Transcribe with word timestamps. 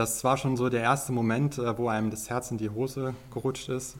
das 0.00 0.24
war 0.24 0.38
schon 0.38 0.56
so 0.56 0.70
der 0.70 0.80
erste 0.80 1.12
Moment, 1.12 1.58
äh, 1.58 1.76
wo 1.76 1.88
einem 1.88 2.10
das 2.10 2.30
Herz 2.30 2.50
in 2.50 2.56
die 2.56 2.70
Hose 2.70 3.14
gerutscht 3.30 3.68
ist. 3.68 3.98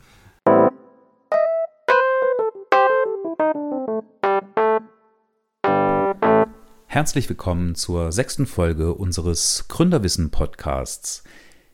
Herzlich 6.87 7.29
willkommen 7.29 7.75
zur 7.75 8.13
sechsten 8.13 8.47
Folge 8.47 8.95
unseres 8.95 9.67
Gründerwissen-Podcasts. 9.69 11.23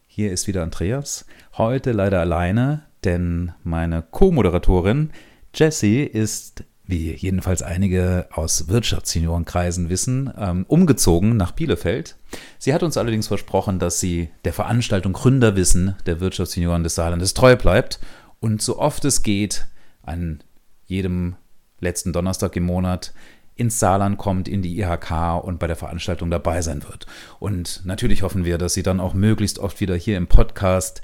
Hier 0.08 0.32
ist 0.32 0.48
wieder 0.48 0.64
Andreas, 0.64 1.24
heute 1.56 1.92
leider 1.92 2.18
alleine, 2.18 2.88
denn 3.04 3.52
meine 3.62 4.02
Co-Moderatorin 4.02 5.12
Jessie 5.54 6.02
ist, 6.02 6.64
wie 6.86 7.12
jedenfalls 7.14 7.62
einige 7.62 8.28
aus 8.30 8.68
Wirtschaftsseniorenkreisen 8.68 9.88
wissen, 9.88 10.32
ähm, 10.38 10.64
umgezogen 10.68 11.36
nach 11.36 11.52
Bielefeld. 11.52 12.16
Sie 12.58 12.72
hat 12.72 12.82
uns 12.82 12.96
allerdings 12.96 13.26
versprochen, 13.26 13.78
dass 13.78 14.00
sie 14.00 14.30
der 14.44 14.52
Veranstaltung 14.52 15.12
Gründerwissen 15.12 15.96
der 16.06 16.20
Wirtschaftssenioren 16.20 16.84
des 16.84 16.94
Saarlandes 16.94 17.34
treu 17.34 17.56
bleibt 17.56 17.98
und 18.40 18.62
so 18.62 18.78
oft 18.78 19.04
es 19.04 19.22
geht, 19.22 19.66
an 20.02 20.42
jedem 20.84 21.36
letzten 21.80 22.12
Donnerstag 22.12 22.54
im 22.56 22.64
Monat 22.64 23.12
ins 23.56 23.80
Saarland 23.80 24.18
kommt, 24.18 24.48
in 24.48 24.62
die 24.62 24.78
IHK 24.78 25.42
und 25.42 25.58
bei 25.58 25.66
der 25.66 25.76
Veranstaltung 25.76 26.30
dabei 26.30 26.62
sein 26.62 26.82
wird. 26.84 27.06
Und 27.40 27.82
natürlich 27.84 28.22
hoffen 28.22 28.44
wir, 28.44 28.58
dass 28.58 28.74
sie 28.74 28.82
dann 28.82 29.00
auch 29.00 29.14
möglichst 29.14 29.58
oft 29.58 29.80
wieder 29.80 29.96
hier 29.96 30.18
im 30.18 30.26
Podcast 30.26 31.00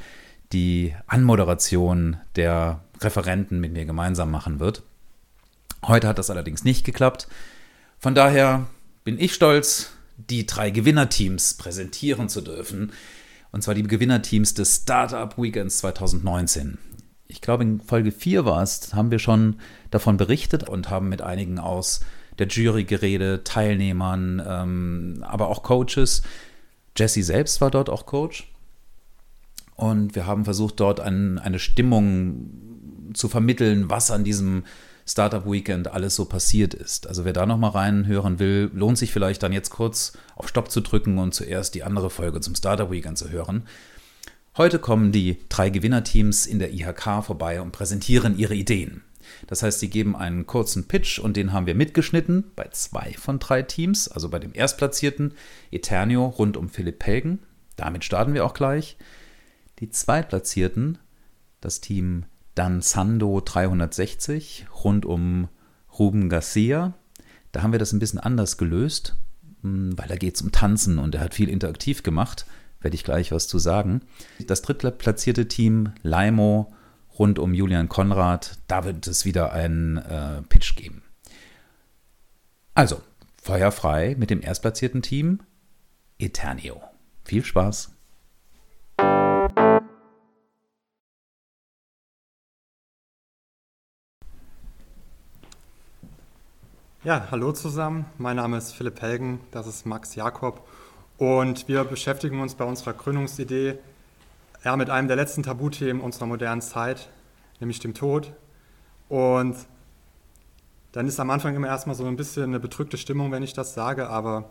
die 0.53 0.95
Anmoderation 1.07 2.19
der 2.37 2.85
Referenten 3.01 3.59
mit 3.59 3.73
mir 3.73 3.87
gemeinsam 3.87 4.31
machen 4.31 4.61
wird. 4.61 4.83
Heute 5.85 6.07
hat 6.07 6.19
das 6.19 6.31
allerdings 6.31 6.65
nicht 6.65 6.85
geklappt. 6.85 7.27
Von 7.99 8.15
daher 8.15 8.67
bin 9.05 9.19
ich 9.19 9.35
stolz, 9.35 9.91
die 10.17 10.47
drei 10.47 10.71
Gewinnerteams 10.71 11.55
präsentieren 11.55 12.29
zu 12.29 12.41
dürfen. 12.41 12.93
Und 13.51 13.63
zwar 13.63 13.75
die 13.75 13.83
Gewinnerteams 13.83 14.55
des 14.55 14.77
Startup 14.77 15.37
Weekends 15.37 15.79
2019. 15.79 16.79
Ich 17.27 17.41
glaube, 17.41 17.65
in 17.65 17.81
Folge 17.81 18.13
4 18.13 18.45
war 18.45 18.63
es, 18.63 18.95
haben 18.95 19.11
wir 19.11 19.19
schon 19.19 19.57
davon 19.91 20.17
berichtet 20.17 20.69
und 20.69 20.91
haben 20.91 21.09
mit 21.09 21.23
einigen 21.23 21.59
aus 21.59 22.01
der 22.39 22.47
Jury 22.47 22.85
geredet, 22.85 23.47
Teilnehmern, 23.47 24.43
ähm, 24.47 25.25
aber 25.27 25.49
auch 25.49 25.63
Coaches. 25.63 26.23
Jesse 26.97 27.23
selbst 27.23 27.61
war 27.61 27.71
dort 27.71 27.91
auch 27.91 28.07
Coach. 28.07 28.53
Und 29.75 30.15
wir 30.15 30.27
haben 30.27 30.45
versucht, 30.45 30.79
dort 30.81 31.01
ein, 31.01 31.39
eine 31.39 31.59
Stimmung 31.59 33.11
zu 33.15 33.29
vermitteln, 33.29 33.91
was 33.91 34.11
an 34.11 34.25
diesem 34.25 34.65
Startup 35.07 35.45
Weekend 35.51 35.89
alles 35.89 36.17
so 36.17 36.25
passiert 36.25 36.75
ist. 36.75 37.07
Also 37.07 37.25
wer 37.25 37.33
da 37.33 37.47
nochmal 37.47 37.71
reinhören 37.71 38.39
will, 38.39 38.71
lohnt 38.73 38.99
sich 38.99 39.13
vielleicht 39.13 39.43
dann 39.43 39.53
jetzt 39.53 39.71
kurz 39.71 40.13
auf 40.37 40.49
Stopp 40.49 40.71
zu 40.71 40.81
drücken 40.81 41.19
und 41.19 41.35
zuerst 41.35 41.75
die 41.75 41.83
andere 41.83 42.11
Folge 42.11 42.41
zum 42.41 42.55
Startup 42.55 42.91
Weekend 42.91 43.19
zu 43.19 43.31
hören. 43.31 43.65
Heute 44.57 44.79
kommen 44.79 45.13
die 45.13 45.39
drei 45.49 45.71
Gewinnerteams 45.71 46.47
in 46.47 46.59
der 46.59 46.73
IHK 46.73 47.25
vorbei 47.25 47.61
und 47.61 47.73
präsentieren 47.73 48.37
ihre 48.37 48.55
Ideen. 48.55 49.03
Das 49.47 49.63
heißt, 49.63 49.81
sie 49.81 49.89
geben 49.89 50.15
einen 50.15 50.47
kurzen 50.47 50.89
Pitch 50.89 51.19
und 51.19 51.37
den 51.37 51.53
haben 51.53 51.67
wir 51.67 51.75
mitgeschnitten 51.75 52.45
bei 52.55 52.69
zwei 52.73 53.15
von 53.19 53.39
drei 53.39 53.63
Teams, 53.63 54.09
also 54.09 54.29
bei 54.29 54.39
dem 54.39 54.55
Erstplatzierten 54.55 55.33
Eternio 55.71 56.27
rund 56.27 56.57
um 56.57 56.69
Philipp 56.69 56.99
Pelgen. 56.99 57.39
Damit 57.77 58.05
starten 58.05 58.35
wir 58.35 58.45
auch 58.45 58.55
gleich. 58.55 58.97
Die 59.79 59.91
Zweitplatzierten, 59.91 60.99
das 61.61 61.81
Team 61.81 62.25
Danzando 62.55 63.41
360 63.41 64.67
rund 64.85 65.07
um 65.07 65.49
Ruben 65.99 66.29
Garcia. 66.29 66.95
Da 67.53 67.63
haben 67.63 67.73
wir 67.73 67.79
das 67.79 67.93
ein 67.93 67.99
bisschen 67.99 68.19
anders 68.19 68.57
gelöst, 68.57 69.17
hm, 69.63 69.97
weil 69.97 70.09
da 70.09 70.17
geht 70.17 70.37
es 70.37 70.43
um 70.43 70.53
Tanzen 70.53 70.99
und 70.99 71.15
er 71.15 71.21
hat 71.23 71.35
viel 71.35 71.49
interaktiv 71.49 72.03
gemacht. 72.03 72.47
Werde 72.81 72.95
ich 72.95 73.05
gleich 73.05 73.31
was 73.31 73.47
zu 73.47 73.59
sagen. 73.59 74.03
Das 74.47 74.63
drittplatzierte 74.63 75.47
Team 75.47 75.93
Laimo 76.03 76.73
rund 77.19 77.39
um 77.39 77.55
Julian 77.55 77.89
Konrad, 77.89 78.59
da 78.67 78.85
wird 78.85 79.07
es 79.07 79.25
wieder 79.25 79.53
einen 79.53 79.99
äh, 79.99 80.43
Pitch 80.49 80.77
geben. 80.77 81.03
Also, 82.75 83.03
Feuer 83.41 83.71
frei 83.71 84.17
mit 84.19 84.31
dem 84.31 84.41
erstplatzierten 84.41 85.03
Team 85.03 85.41
Eternio. 86.19 86.81
Viel 87.25 87.45
Spaß! 87.45 87.92
Ja, 97.05 97.27
hallo 97.33 97.51
zusammen. 97.51 98.05
Mein 98.17 98.37
Name 98.37 98.59
ist 98.59 98.75
Philipp 98.75 99.03
Helgen, 99.03 99.41
das 99.51 99.67
ist 99.67 99.87
Max 99.87 100.15
Jakob 100.15 100.65
und 101.19 101.67
wir 101.67 101.83
beschäftigen 101.83 102.39
uns 102.39 102.55
bei 102.55 102.65
unserer 102.65 102.93
Gründungsidee 102.93 103.75
ja, 104.63 104.77
mit 104.77 104.89
einem 104.89 105.09
der 105.09 105.17
letzten 105.17 105.43
Tabuthemen 105.43 106.01
unserer 106.01 106.27
modernen 106.27 106.61
Zeit, 106.61 107.09
nämlich 107.59 107.81
dem 107.81 107.95
Tod. 107.95 108.33
Und 109.09 109.57
dann 110.93 111.09
ist 111.09 111.19
am 111.19 111.31
Anfang 111.31 111.57
immer 111.57 111.67
erstmal 111.67 111.97
so 111.97 112.05
ein 112.05 112.15
bisschen 112.15 112.45
eine 112.45 112.61
bedrückte 112.61 112.97
Stimmung, 112.97 113.33
wenn 113.33 113.43
ich 113.43 113.53
das 113.53 113.75
sage, 113.75 114.09
aber 114.09 114.49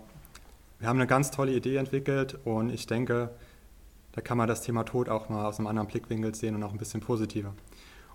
wir 0.79 0.89
haben 0.89 0.97
eine 0.97 1.07
ganz 1.07 1.31
tolle 1.31 1.53
Idee 1.53 1.77
entwickelt 1.77 2.37
und 2.43 2.69
ich 2.69 2.85
denke, 2.85 3.29
da 4.11 4.19
kann 4.19 4.37
man 4.37 4.49
das 4.49 4.61
Thema 4.61 4.83
Tod 4.83 5.07
auch 5.07 5.29
mal 5.29 5.45
aus 5.45 5.57
einem 5.57 5.67
anderen 5.67 5.87
Blickwinkel 5.87 6.35
sehen 6.35 6.55
und 6.55 6.63
auch 6.63 6.73
ein 6.73 6.79
bisschen 6.79 6.99
positiver. 6.99 7.53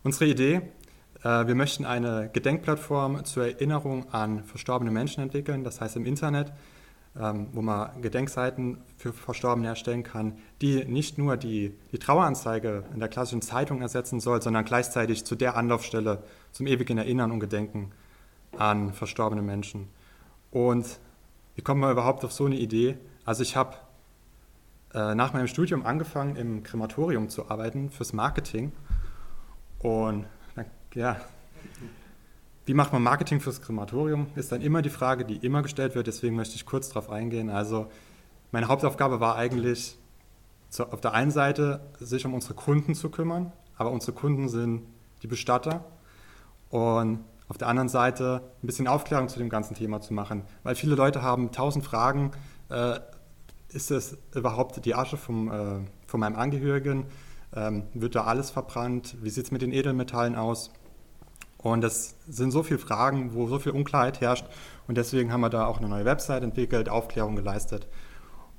Unsere 0.02 0.26
Idee 0.26 0.60
wir 1.22 1.54
möchten 1.54 1.84
eine 1.84 2.30
Gedenkplattform 2.32 3.24
zur 3.24 3.46
Erinnerung 3.46 4.12
an 4.12 4.44
verstorbene 4.44 4.90
Menschen 4.90 5.22
entwickeln, 5.22 5.64
das 5.64 5.80
heißt 5.80 5.96
im 5.96 6.04
Internet, 6.04 6.52
ähm, 7.18 7.48
wo 7.52 7.62
man 7.62 8.02
Gedenkseiten 8.02 8.78
für 8.98 9.12
Verstorbene 9.12 9.68
erstellen 9.68 10.02
kann, 10.02 10.36
die 10.60 10.84
nicht 10.84 11.16
nur 11.16 11.38
die, 11.38 11.74
die 11.92 11.98
Traueranzeige 11.98 12.84
in 12.92 13.00
der 13.00 13.08
klassischen 13.08 13.40
Zeitung 13.40 13.80
ersetzen 13.80 14.20
soll, 14.20 14.42
sondern 14.42 14.66
gleichzeitig 14.66 15.24
zu 15.24 15.34
der 15.34 15.56
Anlaufstelle 15.56 16.22
zum 16.52 16.66
ewigen 16.66 16.98
Erinnern 16.98 17.30
und 17.30 17.40
Gedenken 17.40 17.92
an 18.58 18.92
verstorbene 18.92 19.40
Menschen. 19.40 19.88
Und 20.50 20.98
wie 21.54 21.62
kommt 21.62 21.80
man 21.80 21.90
überhaupt 21.90 22.24
auf 22.24 22.32
so 22.32 22.44
eine 22.44 22.56
Idee? 22.56 22.98
Also 23.24 23.42
ich 23.42 23.56
habe 23.56 23.76
äh, 24.92 25.14
nach 25.14 25.32
meinem 25.32 25.48
Studium 25.48 25.86
angefangen, 25.86 26.36
im 26.36 26.62
Krematorium 26.62 27.30
zu 27.30 27.50
arbeiten 27.50 27.90
fürs 27.90 28.12
Marketing. 28.12 28.72
Und 29.78 30.26
ja, 30.94 31.16
wie 32.66 32.74
macht 32.74 32.92
man 32.92 33.02
Marketing 33.02 33.40
fürs 33.40 33.62
Krematorium? 33.62 34.26
Ist 34.34 34.50
dann 34.50 34.60
immer 34.60 34.82
die 34.82 34.90
Frage, 34.90 35.24
die 35.24 35.36
immer 35.36 35.62
gestellt 35.62 35.94
wird. 35.94 36.08
Deswegen 36.08 36.34
möchte 36.34 36.56
ich 36.56 36.66
kurz 36.66 36.88
darauf 36.88 37.10
eingehen. 37.10 37.48
Also 37.48 37.86
meine 38.50 38.66
Hauptaufgabe 38.66 39.20
war 39.20 39.36
eigentlich, 39.36 39.96
auf 40.78 41.00
der 41.00 41.14
einen 41.14 41.30
Seite 41.30 41.80
sich 42.00 42.26
um 42.26 42.34
unsere 42.34 42.54
Kunden 42.54 42.94
zu 42.94 43.08
kümmern, 43.08 43.52
aber 43.76 43.92
unsere 43.92 44.12
Kunden 44.12 44.48
sind 44.48 44.82
die 45.22 45.28
Bestatter. 45.28 45.84
Und 46.70 47.20
auf 47.48 47.56
der 47.56 47.68
anderen 47.68 47.88
Seite 47.88 48.42
ein 48.62 48.66
bisschen 48.66 48.88
Aufklärung 48.88 49.28
zu 49.28 49.38
dem 49.38 49.48
ganzen 49.48 49.74
Thema 49.74 50.00
zu 50.00 50.12
machen. 50.12 50.42
Weil 50.64 50.74
viele 50.74 50.96
Leute 50.96 51.22
haben 51.22 51.52
tausend 51.52 51.84
Fragen. 51.84 52.32
Äh, 52.68 52.98
ist 53.68 53.92
es 53.92 54.18
überhaupt 54.34 54.84
die 54.84 54.94
Asche 54.96 55.16
vom, 55.16 55.52
äh, 55.52 55.78
von 56.08 56.18
meinem 56.18 56.34
Angehörigen? 56.34 57.06
Ähm, 57.54 57.84
wird 57.94 58.14
da 58.14 58.24
alles 58.24 58.50
verbrannt? 58.50 59.16
Wie 59.22 59.30
sieht 59.30 59.46
es 59.46 59.50
mit 59.50 59.62
den 59.62 59.72
Edelmetallen 59.72 60.36
aus? 60.36 60.70
Und 61.58 61.80
das 61.80 62.14
sind 62.28 62.50
so 62.50 62.62
viele 62.62 62.78
Fragen, 62.78 63.34
wo 63.34 63.48
so 63.48 63.58
viel 63.58 63.72
Unklarheit 63.72 64.20
herrscht. 64.20 64.46
Und 64.86 64.96
deswegen 64.96 65.32
haben 65.32 65.40
wir 65.40 65.50
da 65.50 65.66
auch 65.66 65.78
eine 65.78 65.88
neue 65.88 66.04
Website 66.04 66.42
entwickelt, 66.42 66.88
Aufklärung 66.88 67.36
geleistet 67.36 67.86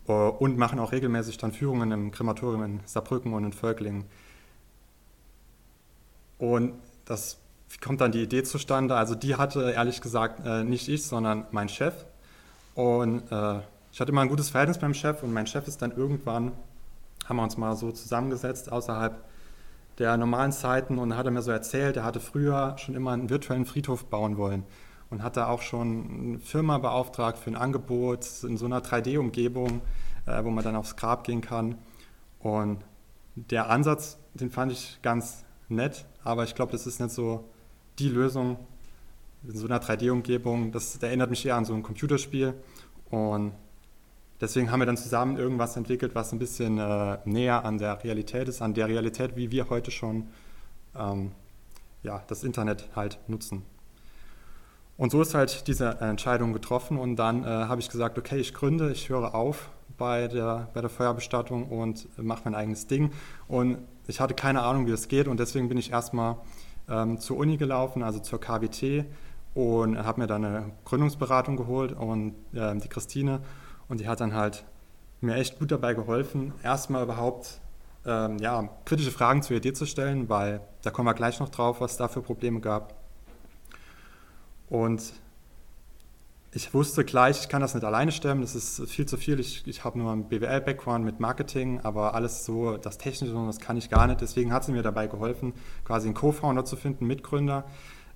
äh, 0.08 0.12
und 0.12 0.58
machen 0.58 0.80
auch 0.80 0.92
regelmäßig 0.92 1.38
dann 1.38 1.52
Führungen 1.52 1.92
im 1.92 2.12
Krematorium 2.12 2.64
in 2.64 2.80
Saarbrücken 2.86 3.34
und 3.34 3.44
in 3.46 3.54
Völklingen. 3.54 4.06
Und 6.38 6.74
das 7.06 7.38
wie 7.70 7.78
kommt 7.78 8.02
dann 8.02 8.12
die 8.12 8.24
Idee 8.24 8.44
zustande? 8.44 8.96
Also 8.96 9.16
die 9.16 9.36
hatte 9.36 9.72
ehrlich 9.72 10.02
gesagt 10.02 10.46
äh, 10.46 10.64
nicht 10.64 10.88
ich, 10.88 11.06
sondern 11.06 11.46
mein 11.52 11.70
Chef. 11.70 12.06
Und 12.76 13.32
äh, 13.32 13.60
ich 13.92 14.00
hatte 14.00 14.12
immer 14.12 14.22
ein 14.22 14.30
gutes 14.30 14.50
Verhältnis 14.50 14.78
beim 14.78 14.94
Chef 14.94 15.24
und 15.24 15.34
mein 15.34 15.48
Chef 15.48 15.68
ist 15.68 15.82
dann 15.82 15.92
irgendwann, 15.92 16.52
haben 17.28 17.38
wir 17.38 17.44
uns 17.44 17.58
mal 17.58 17.76
so 17.76 17.92
zusammengesetzt 17.92 18.72
außerhalb 18.72 19.24
der 20.00 20.16
normalen 20.18 20.52
Zeiten 20.52 21.00
und 21.00 21.16
hat 21.18 21.26
er 21.26 21.32
mir 21.32 21.42
so 21.42 21.52
erzählt, 21.52 21.98
er 21.98 22.04
hatte 22.04 22.20
früher 22.20 22.76
schon 22.78 22.96
immer 22.96 23.12
einen 23.12 23.30
virtuellen 23.30 23.66
Friedhof 23.66 24.06
bauen 24.06 24.38
wollen 24.38 24.64
und 25.10 25.24
hat 25.24 25.38
da 25.38 25.48
auch 25.48 25.62
schon 25.62 26.10
eine 26.10 26.40
Firma 26.40 26.78
beauftragt 26.78 27.40
für 27.40 27.50
ein 27.50 27.56
Angebot 27.56 28.26
in 28.44 28.58
so 28.58 28.66
einer 28.66 28.82
3D-Umgebung, 28.82 29.82
äh, 30.26 30.44
wo 30.44 30.50
man 30.50 30.64
dann 30.64 30.76
aufs 30.76 30.96
Grab 30.96 31.24
gehen 31.24 31.42
kann. 31.42 31.76
Und 32.40 32.84
der 33.36 33.70
Ansatz, 33.70 34.18
den 34.34 34.52
fand 34.52 34.72
ich 34.72 35.00
ganz 35.02 35.46
nett, 35.70 36.06
aber 36.24 36.44
ich 36.44 36.56
glaube, 36.56 36.72
das 36.72 36.86
ist 36.86 37.00
nicht 37.00 37.12
so 37.12 37.46
die 38.00 38.10
Lösung 38.10 38.58
in 39.44 39.56
so 39.56 39.66
einer 39.66 39.80
3D-Umgebung. 39.82 40.72
Das, 40.72 40.96
erinnert 40.98 41.30
mich 41.30 41.46
eher 41.46 41.56
an 41.56 41.66
so 41.66 41.74
ein 41.74 41.84
Computerspiel 41.84 42.54
und 43.10 43.54
Deswegen 44.40 44.72
haben 44.72 44.80
wir 44.80 44.86
dann 44.86 44.98
zusammen 44.98 45.38
irgendwas 45.38 45.76
entwickelt, 45.78 46.14
was 46.14 46.32
ein 46.32 46.40
bisschen 46.40 46.78
äh, 46.78 47.18
näher 47.26 47.66
an 47.66 47.78
der 47.78 48.04
Realität 48.04 48.48
ist, 48.48 48.62
an 48.62 48.74
der 48.74 48.88
Realität, 48.88 49.36
wie 49.36 49.52
wir 49.52 49.70
heute 49.70 49.90
schon 49.90 50.28
ähm, 50.96 51.32
ja, 52.04 52.24
das 52.28 52.44
Internet 52.44 52.90
halt 52.96 53.20
nutzen. 53.28 53.64
Und 54.98 55.12
so 55.12 55.22
ist 55.22 55.34
halt 55.36 55.68
diese 55.68 56.00
Entscheidung 56.02 56.54
getroffen 56.54 56.98
und 56.98 57.18
dann 57.18 57.44
äh, 57.44 57.48
habe 57.48 57.82
ich 57.82 57.90
gesagt, 57.90 58.18
okay, 58.18 58.38
ich 58.38 58.54
gründe, 58.54 58.92
ich 58.92 59.10
höre 59.10 59.36
auf 59.36 59.70
bei 59.98 60.28
der, 60.28 60.70
bei 60.74 60.82
der 60.82 60.90
Feuerbestattung 60.90 61.70
und 61.70 62.08
mache 62.18 62.42
mein 62.46 62.56
eigenes 62.56 62.88
Ding. 62.88 63.12
Und 63.48 63.80
ich 64.08 64.20
hatte 64.20 64.34
keine 64.34 64.62
Ahnung, 64.64 64.88
wie 64.88 64.92
es 64.92 65.08
geht 65.08 65.28
und 65.28 65.40
deswegen 65.40 65.68
bin 65.70 65.78
ich 65.78 65.92
erstmal 65.92 66.38
ähm, 66.90 67.20
zur 67.20 67.38
Uni 67.38 67.58
gelaufen, 67.58 68.04
also 68.04 68.20
zur 68.20 68.40
KWT 68.40 69.06
und 69.54 69.98
habe 69.98 70.22
mir 70.22 70.28
dann 70.28 70.46
eine 70.46 70.72
Gründungsberatung 70.86 71.58
geholt 71.58 71.92
und 71.92 72.34
äh, 72.54 72.76
die 72.78 72.88
Christine 72.88 73.42
und 73.90 74.00
die 74.00 74.08
hat 74.08 74.20
dann 74.20 74.34
halt 74.34 74.66
mir 75.22 75.36
echt 75.36 75.60
gut 75.60 75.72
dabei 75.72 75.94
geholfen, 75.94 76.54
erstmal 76.64 77.04
überhaupt 77.04 77.60
ähm, 78.06 78.38
ja, 78.40 78.70
kritische 78.86 79.12
Fragen 79.12 79.42
zur 79.42 79.58
Idee 79.58 79.74
zu 79.74 79.86
stellen, 79.86 80.30
weil 80.30 80.62
da 80.84 80.92
kommen 80.92 81.08
wir 81.08 81.14
gleich 81.14 81.40
noch 81.40 81.50
drauf, 81.50 81.82
was 81.82 81.92
es 81.92 81.98
da 81.98 82.08
für 82.08 82.22
Probleme 82.22 82.60
gab. 82.60 82.96
Und 84.70 85.14
ich 86.54 86.74
wusste 86.74 87.04
gleich, 87.06 87.42
ich 87.42 87.50
kann 87.50 87.62
das 87.62 87.76
nicht 87.76 87.84
alleine 87.84 88.12
stemmen, 88.12 88.42
das 88.42 88.56
ist 88.56 88.90
viel 88.90 89.06
zu 89.06 89.18
viel. 89.18 89.40
Ich, 89.40 89.68
ich 89.68 89.84
habe 89.84 90.00
nur 90.00 90.12
einen 90.12 90.28
BWL-Background 90.28 91.06
mit 91.06 91.20
Marketing, 91.20 91.82
aber 91.84 92.16
alles 92.16 92.46
so, 92.46 92.78
das 92.78 92.98
Technische, 92.98 93.34
das 93.34 93.60
kann 93.60 93.78
ich 93.78 93.90
gar 93.90 94.08
nicht. 94.08 94.22
Deswegen 94.22 94.54
hat 94.54 94.64
sie 94.64 94.72
mir 94.72 94.82
dabei 94.82 95.08
geholfen, 95.08 95.54
quasi 95.84 96.08
einen 96.08 96.16
Co-Founder 96.16 96.66
zu 96.66 96.76
finden, 96.76 97.06
Mitgründer. 97.06 97.66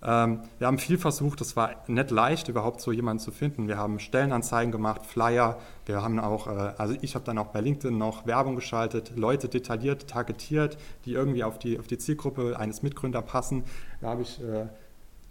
Ähm, 0.03 0.41
wir 0.57 0.67
haben 0.67 0.79
viel 0.79 0.97
versucht, 0.97 1.41
es 1.41 1.55
war 1.55 1.75
nicht 1.87 2.09
leicht, 2.11 2.47
überhaupt 2.47 2.81
so 2.81 2.91
jemanden 2.91 3.21
zu 3.21 3.31
finden. 3.31 3.67
Wir 3.67 3.77
haben 3.77 3.99
Stellenanzeigen 3.99 4.71
gemacht, 4.71 5.05
Flyer, 5.05 5.59
wir 5.85 6.01
haben 6.01 6.19
auch, 6.19 6.47
äh, 6.47 6.73
also 6.77 6.95
ich 7.01 7.15
habe 7.15 7.23
dann 7.25 7.37
auch 7.37 7.47
bei 7.47 7.61
LinkedIn 7.61 7.97
noch 7.97 8.25
Werbung 8.25 8.55
geschaltet, 8.55 9.13
Leute 9.15 9.47
detailliert 9.47 10.07
targetiert, 10.07 10.77
die 11.05 11.13
irgendwie 11.13 11.43
auf 11.43 11.59
die, 11.59 11.77
auf 11.79 11.87
die 11.87 11.97
Zielgruppe 11.97 12.57
eines 12.57 12.81
Mitgründers 12.81 13.25
passen. 13.25 13.63
Da 14.01 14.09
habe 14.09 14.23
ich 14.23 14.41
äh, 14.41 14.65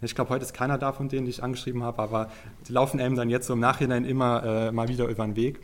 ich 0.03 0.15
glaube, 0.15 0.31
heute 0.31 0.43
ist 0.43 0.53
keiner 0.53 0.79
da 0.79 0.93
von 0.93 1.09
denen, 1.09 1.25
die 1.25 1.29
ich 1.29 1.43
angeschrieben 1.43 1.83
habe, 1.83 2.01
aber 2.01 2.31
die 2.67 2.73
laufen 2.73 2.99
einem 2.99 3.15
dann 3.15 3.29
jetzt 3.29 3.45
so 3.45 3.53
im 3.53 3.59
Nachhinein 3.59 4.03
immer 4.03 4.43
äh, 4.43 4.71
mal 4.71 4.87
wieder 4.87 5.05
über 5.05 5.23
den 5.25 5.35
Weg. 5.35 5.59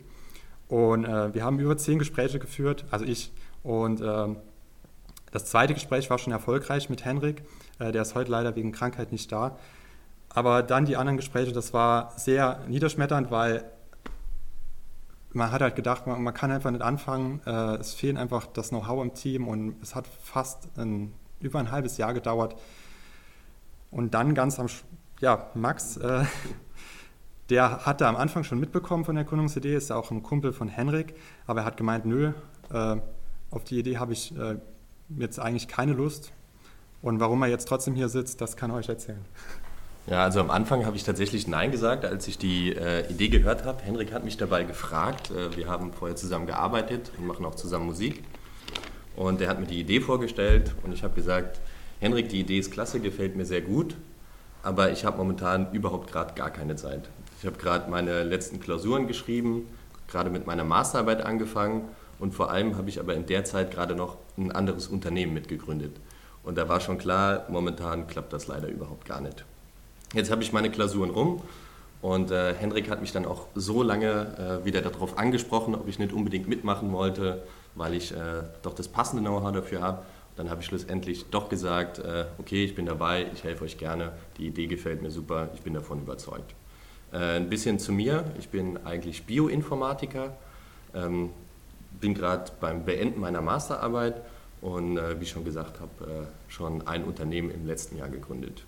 Und 0.68 1.04
äh, 1.04 1.34
wir 1.34 1.44
haben 1.44 1.58
über 1.58 1.76
zehn 1.76 1.98
Gespräche 1.98 2.38
geführt, 2.38 2.84
also 2.90 3.04
ich. 3.04 3.32
Und 3.64 4.00
äh, 4.00 4.28
das 5.32 5.46
zweite 5.46 5.74
Gespräch 5.74 6.08
war 6.08 6.18
schon 6.18 6.32
erfolgreich 6.32 6.88
mit 6.88 7.04
Henrik. 7.04 7.42
Äh, 7.78 7.92
der 7.92 8.02
ist 8.02 8.14
heute 8.14 8.30
leider 8.30 8.56
wegen 8.56 8.72
Krankheit 8.72 9.12
nicht 9.12 9.30
da. 9.32 9.56
Aber 10.28 10.62
dann 10.62 10.84
die 10.84 10.96
anderen 10.96 11.16
Gespräche, 11.16 11.52
das 11.52 11.72
war 11.72 12.12
sehr 12.16 12.60
niederschmetternd, 12.68 13.30
weil 13.30 13.64
man 15.32 15.52
hat 15.52 15.62
halt 15.62 15.76
gedacht, 15.76 16.06
man, 16.06 16.22
man 16.22 16.34
kann 16.34 16.50
einfach 16.50 16.70
nicht 16.70 16.82
anfangen. 16.82 17.40
Äh, 17.46 17.76
es 17.76 17.94
fehlt 17.94 18.16
einfach 18.16 18.46
das 18.46 18.70
Know-how 18.70 19.02
im 19.02 19.14
Team 19.14 19.48
und 19.48 19.76
es 19.82 19.94
hat 19.94 20.06
fast 20.06 20.68
ein, 20.78 21.12
über 21.40 21.58
ein 21.58 21.70
halbes 21.70 21.96
Jahr 21.96 22.14
gedauert, 22.14 22.56
und 23.90 24.14
dann 24.14 24.34
ganz 24.34 24.58
am, 24.58 24.66
ja, 25.20 25.50
Max, 25.54 25.96
äh, 25.96 26.24
der 27.50 27.86
hatte 27.86 28.06
am 28.06 28.16
Anfang 28.16 28.44
schon 28.44 28.60
mitbekommen 28.60 29.04
von 29.04 29.14
der 29.14 29.24
Gründungsidee, 29.24 29.74
ist 29.74 29.90
ja 29.90 29.96
auch 29.96 30.10
ein 30.10 30.22
Kumpel 30.22 30.52
von 30.52 30.68
Henrik, 30.68 31.14
aber 31.46 31.60
er 31.60 31.66
hat 31.66 31.76
gemeint, 31.76 32.04
nö, 32.04 32.32
äh, 32.70 32.96
auf 33.50 33.64
die 33.64 33.78
Idee 33.78 33.98
habe 33.98 34.12
ich 34.12 34.36
äh, 34.36 34.56
jetzt 35.16 35.40
eigentlich 35.40 35.68
keine 35.68 35.92
Lust. 35.92 36.32
Und 37.00 37.20
warum 37.20 37.42
er 37.42 37.48
jetzt 37.48 37.68
trotzdem 37.68 37.94
hier 37.94 38.08
sitzt, 38.08 38.40
das 38.40 38.56
kann 38.56 38.70
er 38.70 38.76
euch 38.76 38.88
erzählen. 38.88 39.24
Ja, 40.06 40.24
also 40.24 40.40
am 40.40 40.50
Anfang 40.50 40.86
habe 40.86 40.96
ich 40.96 41.04
tatsächlich 41.04 41.46
Nein 41.46 41.70
gesagt, 41.70 42.04
als 42.04 42.26
ich 42.28 42.38
die 42.38 42.74
äh, 42.74 43.06
Idee 43.10 43.28
gehört 43.28 43.64
habe. 43.64 43.82
Henrik 43.82 44.12
hat 44.12 44.24
mich 44.24 44.38
dabei 44.38 44.64
gefragt. 44.64 45.30
Äh, 45.30 45.54
wir 45.54 45.68
haben 45.68 45.92
vorher 45.92 46.16
zusammen 46.16 46.46
gearbeitet 46.46 47.12
und 47.18 47.26
machen 47.26 47.44
auch 47.44 47.54
zusammen 47.54 47.86
Musik. 47.86 48.24
Und 49.16 49.40
er 49.40 49.48
hat 49.48 49.60
mir 49.60 49.66
die 49.66 49.80
Idee 49.80 50.00
vorgestellt 50.00 50.74
und 50.84 50.92
ich 50.92 51.02
habe 51.02 51.14
gesagt, 51.14 51.60
Henrik, 52.00 52.28
die 52.28 52.40
Idee 52.40 52.58
ist 52.58 52.70
klasse, 52.70 53.00
gefällt 53.00 53.34
mir 53.34 53.44
sehr 53.44 53.60
gut, 53.60 53.96
aber 54.62 54.92
ich 54.92 55.04
habe 55.04 55.18
momentan 55.18 55.72
überhaupt 55.72 56.12
gerade 56.12 56.34
gar 56.34 56.50
keine 56.50 56.76
Zeit. 56.76 57.08
Ich 57.40 57.44
habe 57.44 57.58
gerade 57.58 57.90
meine 57.90 58.22
letzten 58.22 58.60
Klausuren 58.60 59.08
geschrieben, 59.08 59.66
gerade 60.06 60.30
mit 60.30 60.46
meiner 60.46 60.62
Masterarbeit 60.62 61.22
angefangen 61.22 61.88
und 62.20 62.32
vor 62.32 62.50
allem 62.52 62.76
habe 62.76 62.88
ich 62.88 63.00
aber 63.00 63.14
in 63.14 63.26
der 63.26 63.44
Zeit 63.44 63.72
gerade 63.72 63.96
noch 63.96 64.18
ein 64.36 64.52
anderes 64.52 64.86
Unternehmen 64.86 65.34
mitgegründet. 65.34 65.96
Und 66.42 66.56
da 66.56 66.68
war 66.68 66.80
schon 66.80 66.98
klar, 66.98 67.44
momentan 67.48 68.06
klappt 68.06 68.32
das 68.32 68.46
leider 68.46 68.68
überhaupt 68.68 69.04
gar 69.04 69.20
nicht. 69.20 69.44
Jetzt 70.14 70.30
habe 70.30 70.42
ich 70.42 70.52
meine 70.52 70.70
Klausuren 70.70 71.10
rum 71.10 71.42
und 72.00 72.30
äh, 72.30 72.54
Henrik 72.54 72.88
hat 72.90 73.00
mich 73.00 73.12
dann 73.12 73.26
auch 73.26 73.46
so 73.54 73.82
lange 73.82 74.60
äh, 74.62 74.64
wieder 74.64 74.80
darauf 74.80 75.18
angesprochen, 75.18 75.74
ob 75.74 75.88
ich 75.88 75.98
nicht 75.98 76.12
unbedingt 76.12 76.48
mitmachen 76.48 76.92
wollte, 76.92 77.42
weil 77.74 77.94
ich 77.94 78.12
äh, 78.12 78.42
doch 78.62 78.74
das 78.74 78.88
passende 78.88 79.22
Know-how 79.22 79.52
dafür 79.52 79.82
habe. 79.82 80.02
Dann 80.36 80.50
habe 80.50 80.60
ich 80.60 80.66
schlussendlich 80.66 81.26
doch 81.30 81.48
gesagt, 81.48 81.98
äh, 81.98 82.26
okay, 82.38 82.64
ich 82.64 82.74
bin 82.74 82.86
dabei, 82.86 83.26
ich 83.34 83.42
helfe 83.42 83.64
euch 83.64 83.76
gerne, 83.76 84.12
die 84.38 84.46
Idee 84.46 84.66
gefällt 84.66 85.02
mir 85.02 85.10
super, 85.10 85.48
ich 85.54 85.62
bin 85.62 85.74
davon 85.74 86.00
überzeugt. 86.00 86.54
Äh, 87.12 87.36
ein 87.36 87.48
bisschen 87.48 87.80
zu 87.80 87.92
mir, 87.92 88.24
ich 88.38 88.48
bin 88.48 88.78
eigentlich 88.86 89.24
Bioinformatiker, 89.24 90.36
ähm, 90.94 91.30
bin 92.00 92.14
gerade 92.14 92.52
beim 92.60 92.84
Beenden 92.84 93.20
meiner 93.20 93.40
Masterarbeit 93.40 94.22
und 94.60 94.96
äh, 94.96 95.18
wie 95.18 95.24
ich 95.24 95.30
schon 95.30 95.44
gesagt 95.44 95.80
habe, 95.80 96.04
äh, 96.04 96.50
schon 96.52 96.86
ein 96.86 97.04
Unternehmen 97.04 97.50
im 97.50 97.66
letzten 97.66 97.96
Jahr 97.96 98.08
gegründet. 98.08 98.64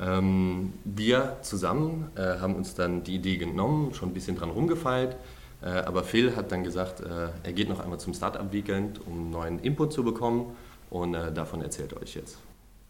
Ähm, 0.00 0.72
wir 0.84 1.36
zusammen 1.42 2.10
äh, 2.16 2.38
haben 2.40 2.56
uns 2.56 2.74
dann 2.74 3.04
die 3.04 3.14
Idee 3.14 3.36
genommen, 3.36 3.94
schon 3.94 4.10
ein 4.10 4.14
bisschen 4.14 4.36
dran 4.36 4.50
rumgefeilt, 4.50 5.16
äh, 5.62 5.68
aber 5.68 6.02
Phil 6.02 6.34
hat 6.34 6.50
dann 6.50 6.64
gesagt, 6.64 7.00
äh, 7.00 7.28
er 7.42 7.52
geht 7.52 7.68
noch 7.68 7.80
einmal 7.80 8.00
zum 8.00 8.12
Startup-Weekend, 8.12 9.06
um 9.06 9.30
neuen 9.30 9.60
Input 9.60 9.92
zu 9.92 10.02
bekommen 10.02 10.56
und 10.90 11.14
äh, 11.14 11.32
davon 11.32 11.62
erzählt 11.62 11.92
er 11.92 12.02
euch 12.02 12.14
jetzt. 12.14 12.38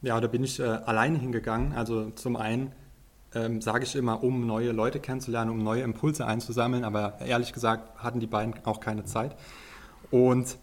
Ja, 0.01 0.21
da 0.21 0.27
bin 0.27 0.45
ich 0.45 0.63
alleine 0.63 1.17
hingegangen. 1.17 1.73
Also 1.73 2.11
zum 2.11 2.37
einen 2.37 2.73
ähm, 3.35 3.61
sage 3.61 3.85
ich 3.85 3.97
immer, 3.97 4.23
um 4.23 4.47
neue 4.47 4.73
Leute 4.73 5.01
kennenzulernen, 5.01 5.51
um 5.51 5.63
neue 5.63 5.83
Impulse 5.83 6.27
einzusammeln, 6.27 6.85
aber 6.85 7.21
ehrlich 7.21 7.53
gesagt 7.53 7.99
hatten 7.99 8.21
die 8.21 8.27
beiden 8.27 8.55
auch 8.65 8.81
keine 8.81 9.05
Zeit. 9.05 9.35
Und 10.11 10.59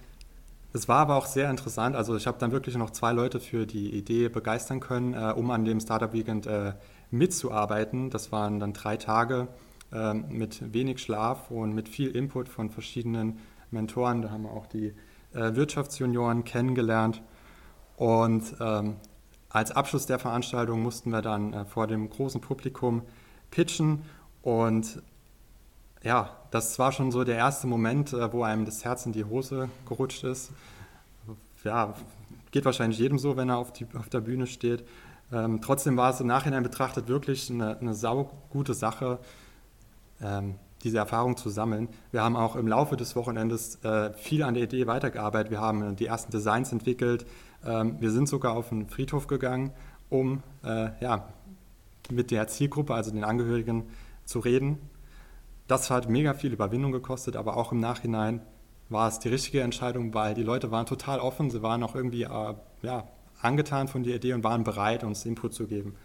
es 0.74 0.88
war 0.88 1.00
aber 1.00 1.16
auch 1.16 1.26
sehr 1.26 1.50
interessant. 1.50 1.96
Also 1.96 2.16
ich 2.16 2.28
habe 2.28 2.38
dann 2.40 2.52
wirklich 2.52 2.76
noch 2.78 2.92
zwei 2.92 3.12
Leute 3.12 3.40
für 3.40 3.66
die 3.66 3.94
Idee 3.94 4.30
begeistern 4.30 4.80
können, 4.80 5.14
äh, 5.14 5.34
um 5.36 5.52
an 5.52 5.66
dem 5.66 5.80
Startup 5.80 6.14
Weekend 6.14 6.48
äh, 6.48 6.74
mitzuarbeiten. 7.10 8.10
Das 8.10 8.32
waren 8.32 8.60
dann 8.60 8.74
drei 8.74 8.98
Tage 8.98 9.50
ähm, 9.92 10.26
mit 10.30 10.74
wenig 10.74 11.00
Schlaf 11.00 11.52
und 11.52 11.74
mit 11.74 11.90
viel 11.90 12.16
Input 12.16 12.48
von 12.48 12.70
verschiedenen 12.70 13.40
Mentoren. 13.70 14.22
Da 14.22 14.32
haben 14.32 14.44
wir 14.44 14.52
auch 14.52 14.68
die 14.68 14.94
äh, 15.34 15.56
Wirtschaftsjunioren 15.56 16.46
kennengelernt. 16.46 17.22
Und 17.98 18.56
ähm, 18.62 18.96
als 19.50 19.72
Abschluss 19.72 20.06
der 20.06 20.20
Veranstaltung 20.20 20.82
mussten 20.82 21.10
wir 21.12 21.22
dann 21.22 21.54
äh, 21.54 21.66
vor 21.66 21.88
dem 21.88 22.10
großen 22.10 22.40
Publikum 22.40 23.02
pitchen. 23.50 24.04
Und 24.42 25.04
ja, 26.04 26.38
das 26.52 26.78
war 26.80 26.92
schon 26.92 27.12
so 27.12 27.24
der 27.24 27.38
erste 27.38 27.68
Moment, 27.68 28.14
äh, 28.14 28.32
wo 28.34 28.44
einem 28.44 28.66
das 28.66 28.84
Herz 28.84 29.06
in 29.06 29.12
die 29.12 29.26
Hose 29.26 29.70
gerutscht 29.88 30.24
ist. 30.24 30.52
Ja, 31.64 31.94
geht 32.52 32.66
wahrscheinlich 32.66 33.00
jedem 33.00 33.20
so, 33.20 33.38
wenn 33.38 33.50
er 33.50 33.58
auf, 33.58 33.72
die, 33.72 33.86
auf 33.98 34.10
der 34.10 34.22
Bühne 34.22 34.48
steht. 34.48 34.84
Ähm, 35.32 35.62
trotzdem 35.62 35.96
war 35.96 36.12
es 36.12 36.20
im 36.20 36.28
Nachhinein 36.28 36.64
betrachtet 36.64 37.08
wirklich 37.08 37.50
eine, 37.50 37.78
eine 37.80 37.94
saugute 37.94 38.74
Sache 38.74 39.20
ähm, 40.22 40.56
diese 40.84 40.98
Erfahrung 40.98 41.38
zu 41.38 41.50
sammeln. 41.50 41.90
Wir 42.12 42.24
haben 42.24 42.36
auch 42.36 42.56
im 42.56 42.68
Laufe 42.68 42.98
des 42.98 43.16
Wochenendes 43.16 43.84
äh, 43.84 44.14
viel 44.14 44.44
an 44.44 44.56
der 44.56 44.64
Idee 44.64 44.88
weitergearbeitet. 44.88 45.52
Wir 45.52 45.62
haben 45.62 45.96
die 45.96 46.08
ersten 46.08 46.32
Designs 46.32 46.72
entwickelt. 46.72 47.26
Ähm, 47.66 47.98
wir 48.00 48.12
sind 48.12 48.28
sogar 48.28 48.56
auf 48.56 48.72
einen 48.72 48.88
Friedhof 48.88 49.28
gegangen, 49.28 49.72
um 50.10 50.42
äh, 50.64 50.90
ja, 51.00 51.30
mit 52.10 52.32
der 52.32 52.48
Zielgruppe, 52.48 52.94
also 52.94 53.12
den 53.12 53.24
Angehörigen, 53.24 53.84
zu 54.26 54.40
reden. 54.40 54.80
Das 55.72 55.90
hat 55.90 56.10
mega 56.10 56.34
viel 56.34 56.52
Überwindung 56.52 56.92
gekostet, 56.92 57.38
aber 57.38 57.56
auch 57.56 57.72
im 57.72 57.80
Nachhinein 57.80 58.42
war 58.90 59.08
es 59.08 59.20
die 59.20 59.30
richtige 59.30 59.62
Entscheidung, 59.62 60.14
weil 60.14 60.34
die 60.34 60.44
Leute 60.44 60.70
waren 60.70 60.86
total 60.86 61.22
offen, 61.22 61.50
sie 61.50 61.62
waren 61.62 61.82
auch 61.82 61.96
irgendwie 61.96 62.24
äh, 62.24 62.54
ja, 62.82 63.08
angetan 63.40 63.88
von 63.88 64.04
der 64.04 64.18
Idee 64.18 64.34
und 64.34 64.44
waren 64.44 64.66
bereit, 64.66 65.06
uns 65.06 65.26
Input 65.26 65.54
zu 65.54 65.68
geben. 65.68 65.96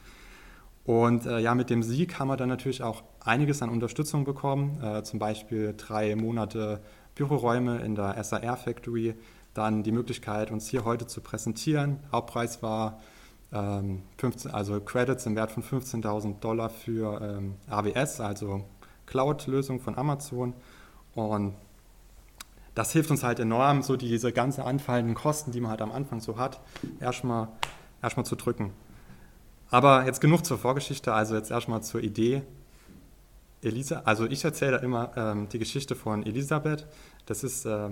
Und 0.84 1.26
äh, 1.26 1.40
ja, 1.40 1.56
mit 1.56 1.68
dem 1.68 1.82
Sieg 1.82 2.20
haben 2.20 2.28
wir 2.28 2.36
dann 2.36 2.48
natürlich 2.48 2.84
auch 2.84 3.02
einiges 3.18 3.60
an 3.60 3.70
Unterstützung 3.70 4.22
bekommen, 4.22 4.80
äh, 4.80 5.02
zum 5.02 5.18
Beispiel 5.18 5.74
drei 5.76 6.14
Monate 6.14 6.80
Büroräume 7.16 7.78
in 7.78 7.96
der 7.96 8.22
SAR 8.22 8.56
Factory, 8.56 9.16
dann 9.52 9.82
die 9.82 9.90
Möglichkeit, 9.90 10.52
uns 10.52 10.68
hier 10.68 10.84
heute 10.84 11.08
zu 11.08 11.20
präsentieren. 11.20 11.98
Hauptpreis 12.12 12.62
war 12.62 13.00
ähm, 13.52 14.02
15, 14.18 14.52
also 14.52 14.80
Credits 14.80 15.26
im 15.26 15.34
Wert 15.34 15.50
von 15.50 15.64
15.000 15.64 16.38
Dollar 16.38 16.70
für 16.70 17.20
ähm, 17.20 17.56
AWS, 17.68 18.20
also 18.20 18.64
Cloud-Lösung 19.06 19.80
von 19.80 19.96
Amazon. 19.96 20.54
Und 21.14 21.54
das 22.74 22.92
hilft 22.92 23.10
uns 23.10 23.22
halt 23.22 23.40
enorm, 23.40 23.82
so 23.82 23.96
diese 23.96 24.32
ganzen 24.32 24.62
anfallenden 24.62 25.14
Kosten, 25.14 25.50
die 25.50 25.60
man 25.60 25.70
halt 25.70 25.82
am 25.82 25.92
Anfang 25.92 26.20
so 26.20 26.36
hat, 26.36 26.60
erstmal 27.00 27.48
erstmal 28.02 28.26
zu 28.26 28.36
drücken. 28.36 28.72
Aber 29.70 30.04
jetzt 30.06 30.20
genug 30.20 30.44
zur 30.44 30.58
Vorgeschichte, 30.58 31.12
also 31.12 31.34
jetzt 31.34 31.50
erstmal 31.50 31.82
zur 31.82 32.02
Idee. 32.02 32.42
Elisa, 33.62 34.02
also 34.04 34.26
ich 34.26 34.44
erzähle 34.44 34.78
immer 34.78 35.10
ähm, 35.16 35.48
die 35.48 35.58
Geschichte 35.58 35.96
von 35.96 36.24
Elisabeth. 36.24 36.86
Das 37.24 37.42
ist 37.42 37.66
äh, 37.66 37.88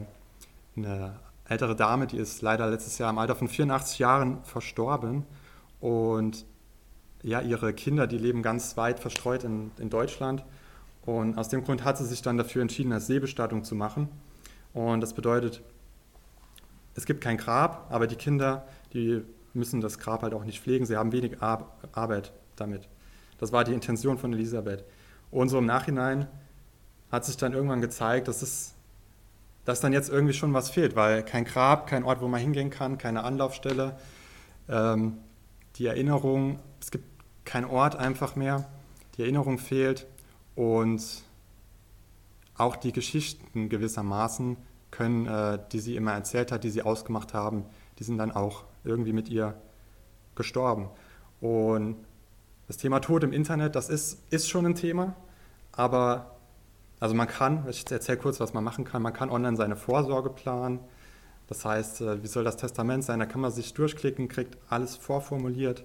eine 0.77 1.17
ältere 1.49 1.75
Dame, 1.75 2.07
die 2.07 2.17
ist 2.17 2.43
leider 2.43 2.71
letztes 2.71 2.99
Jahr 2.99 3.11
im 3.11 3.19
Alter 3.19 3.35
von 3.35 3.49
84 3.49 3.99
Jahren 3.99 4.45
verstorben. 4.45 5.25
Und 5.81 6.45
ja, 7.23 7.41
ihre 7.41 7.73
Kinder, 7.73 8.07
die 8.07 8.19
leben 8.19 8.43
ganz 8.43 8.77
weit 8.77 9.01
verstreut 9.01 9.45
in, 9.45 9.73
in 9.79 9.91
Deutschland. 9.91 10.45
Und 11.05 11.37
aus 11.37 11.49
dem 11.49 11.65
Grund 11.65 11.85
hat 11.85 11.99
sie 11.99 12.07
sich 12.07 12.23
dann 12.23 12.39
dafür 12.39 12.63
entschieden, 12.63 12.93
eine 12.93 13.01
Seebestattung 13.01 13.65
zu 13.65 13.75
machen. 13.75 14.09
Und 14.73 15.01
das 15.01 15.13
bedeutet, 15.13 15.63
es 16.95 17.07
gibt 17.07 17.21
kein 17.21 17.37
Grab, 17.37 17.87
aber 17.91 18.07
die 18.07 18.17
Kinder, 18.17 18.67
die 18.93 19.23
müssen 19.53 19.81
das 19.81 19.99
Grab 19.99 20.23
halt 20.23 20.35
auch 20.35 20.45
nicht 20.45 20.61
pflegen. 20.61 20.87
Sie 20.87 20.97
haben 20.97 21.13
wenig 21.13 21.43
Ar 21.43 21.77
Arbeit 21.93 22.33
damit. 22.57 22.89
Das 23.39 23.53
war 23.53 23.65
die 23.65 23.73
Intention 23.73 24.19
von 24.19 24.33
Elisabeth. 24.33 24.85
Und 25.31 25.49
so 25.49 25.59
im 25.59 25.67
Nachhinein 25.67 26.27
hat 27.11 27.25
sich 27.25 27.37
dann 27.37 27.53
irgendwann 27.53 27.81
gezeigt, 27.81 28.29
dass 28.29 28.43
es 28.43 28.75
dass 29.65 29.81
dann 29.81 29.93
jetzt 29.93 30.11
irgendwie 30.11 30.35
schon 30.35 30.53
was 30.53 30.69
fehlt, 30.69 30.95
weil 30.95 31.23
kein 31.23 31.45
Grab, 31.45 31.87
kein 31.87 32.05
Ort, 32.05 32.21
wo 32.21 32.29
man 32.29 32.41
hingehen 32.41 32.69
kann, 32.69 32.99
keine 32.99 33.25
Anlaufstelle, 33.25 33.97
ähm, 34.69 35.19
die 35.77 35.87
Erinnerung, 35.87 36.59
es 36.81 36.91
gibt 36.91 37.07
keinen 37.47 37.65
Ort 37.65 37.97
einfach 37.97 38.37
mehr, 38.37 38.69
die 39.17 39.23
Erinnerung 39.23 39.59
fehlt 39.59 40.07
und 40.55 41.23
auch 42.57 42.77
die 42.77 42.93
Geschichten 42.93 43.69
gewissermaßen 43.69 44.57
können, 44.91 45.27
äh, 45.27 45.59
die 45.73 45.81
sie 45.81 45.97
immer 45.97 46.13
erzählt 46.13 46.53
hat, 46.53 46.65
die 46.65 46.71
sie 46.71 46.83
ausgemacht 46.83 47.35
haben, 47.35 47.65
die 47.99 48.05
sind 48.05 48.19
dann 48.19 48.31
auch 48.31 48.65
irgendwie 48.85 49.13
mit 49.13 49.29
ihr 49.29 49.55
gestorben. 50.37 50.89
Und 51.41 51.97
das 52.69 52.77
Thema 52.77 53.01
Tod 53.01 53.25
im 53.25 53.33
Internet, 53.33 53.75
das 53.75 53.89
ist, 53.89 54.23
ist 54.31 54.49
schon 54.49 54.67
ein 54.67 54.75
Thema, 54.75 55.15
aber 55.73 56.35
also 57.01 57.15
man 57.15 57.27
kann, 57.27 57.67
ich 57.69 57.91
erzähle 57.91 58.19
kurz, 58.19 58.41
was 58.41 58.55
man 58.55 58.65
machen 58.65 58.85
kann, 58.85 59.03
man 59.03 59.13
kann 59.13 59.31
online 59.31 59.57
seine 59.57 59.77
Vorsorge 59.77 60.31
planen. 60.31 60.81
Das 61.49 61.65
heißt, 61.65 62.01
äh, 62.01 62.23
wie 62.23 62.27
soll 62.27 62.45
das 62.45 62.57
Testament 62.57 63.05
sein? 63.05 63.19
Da 63.19 63.27
kann 63.27 63.41
man 63.41 63.51
sich 63.51 63.75
durchklicken, 63.75 64.29
kriegt 64.29 64.57
alles 64.71 64.97
vorformuliert. 64.97 65.85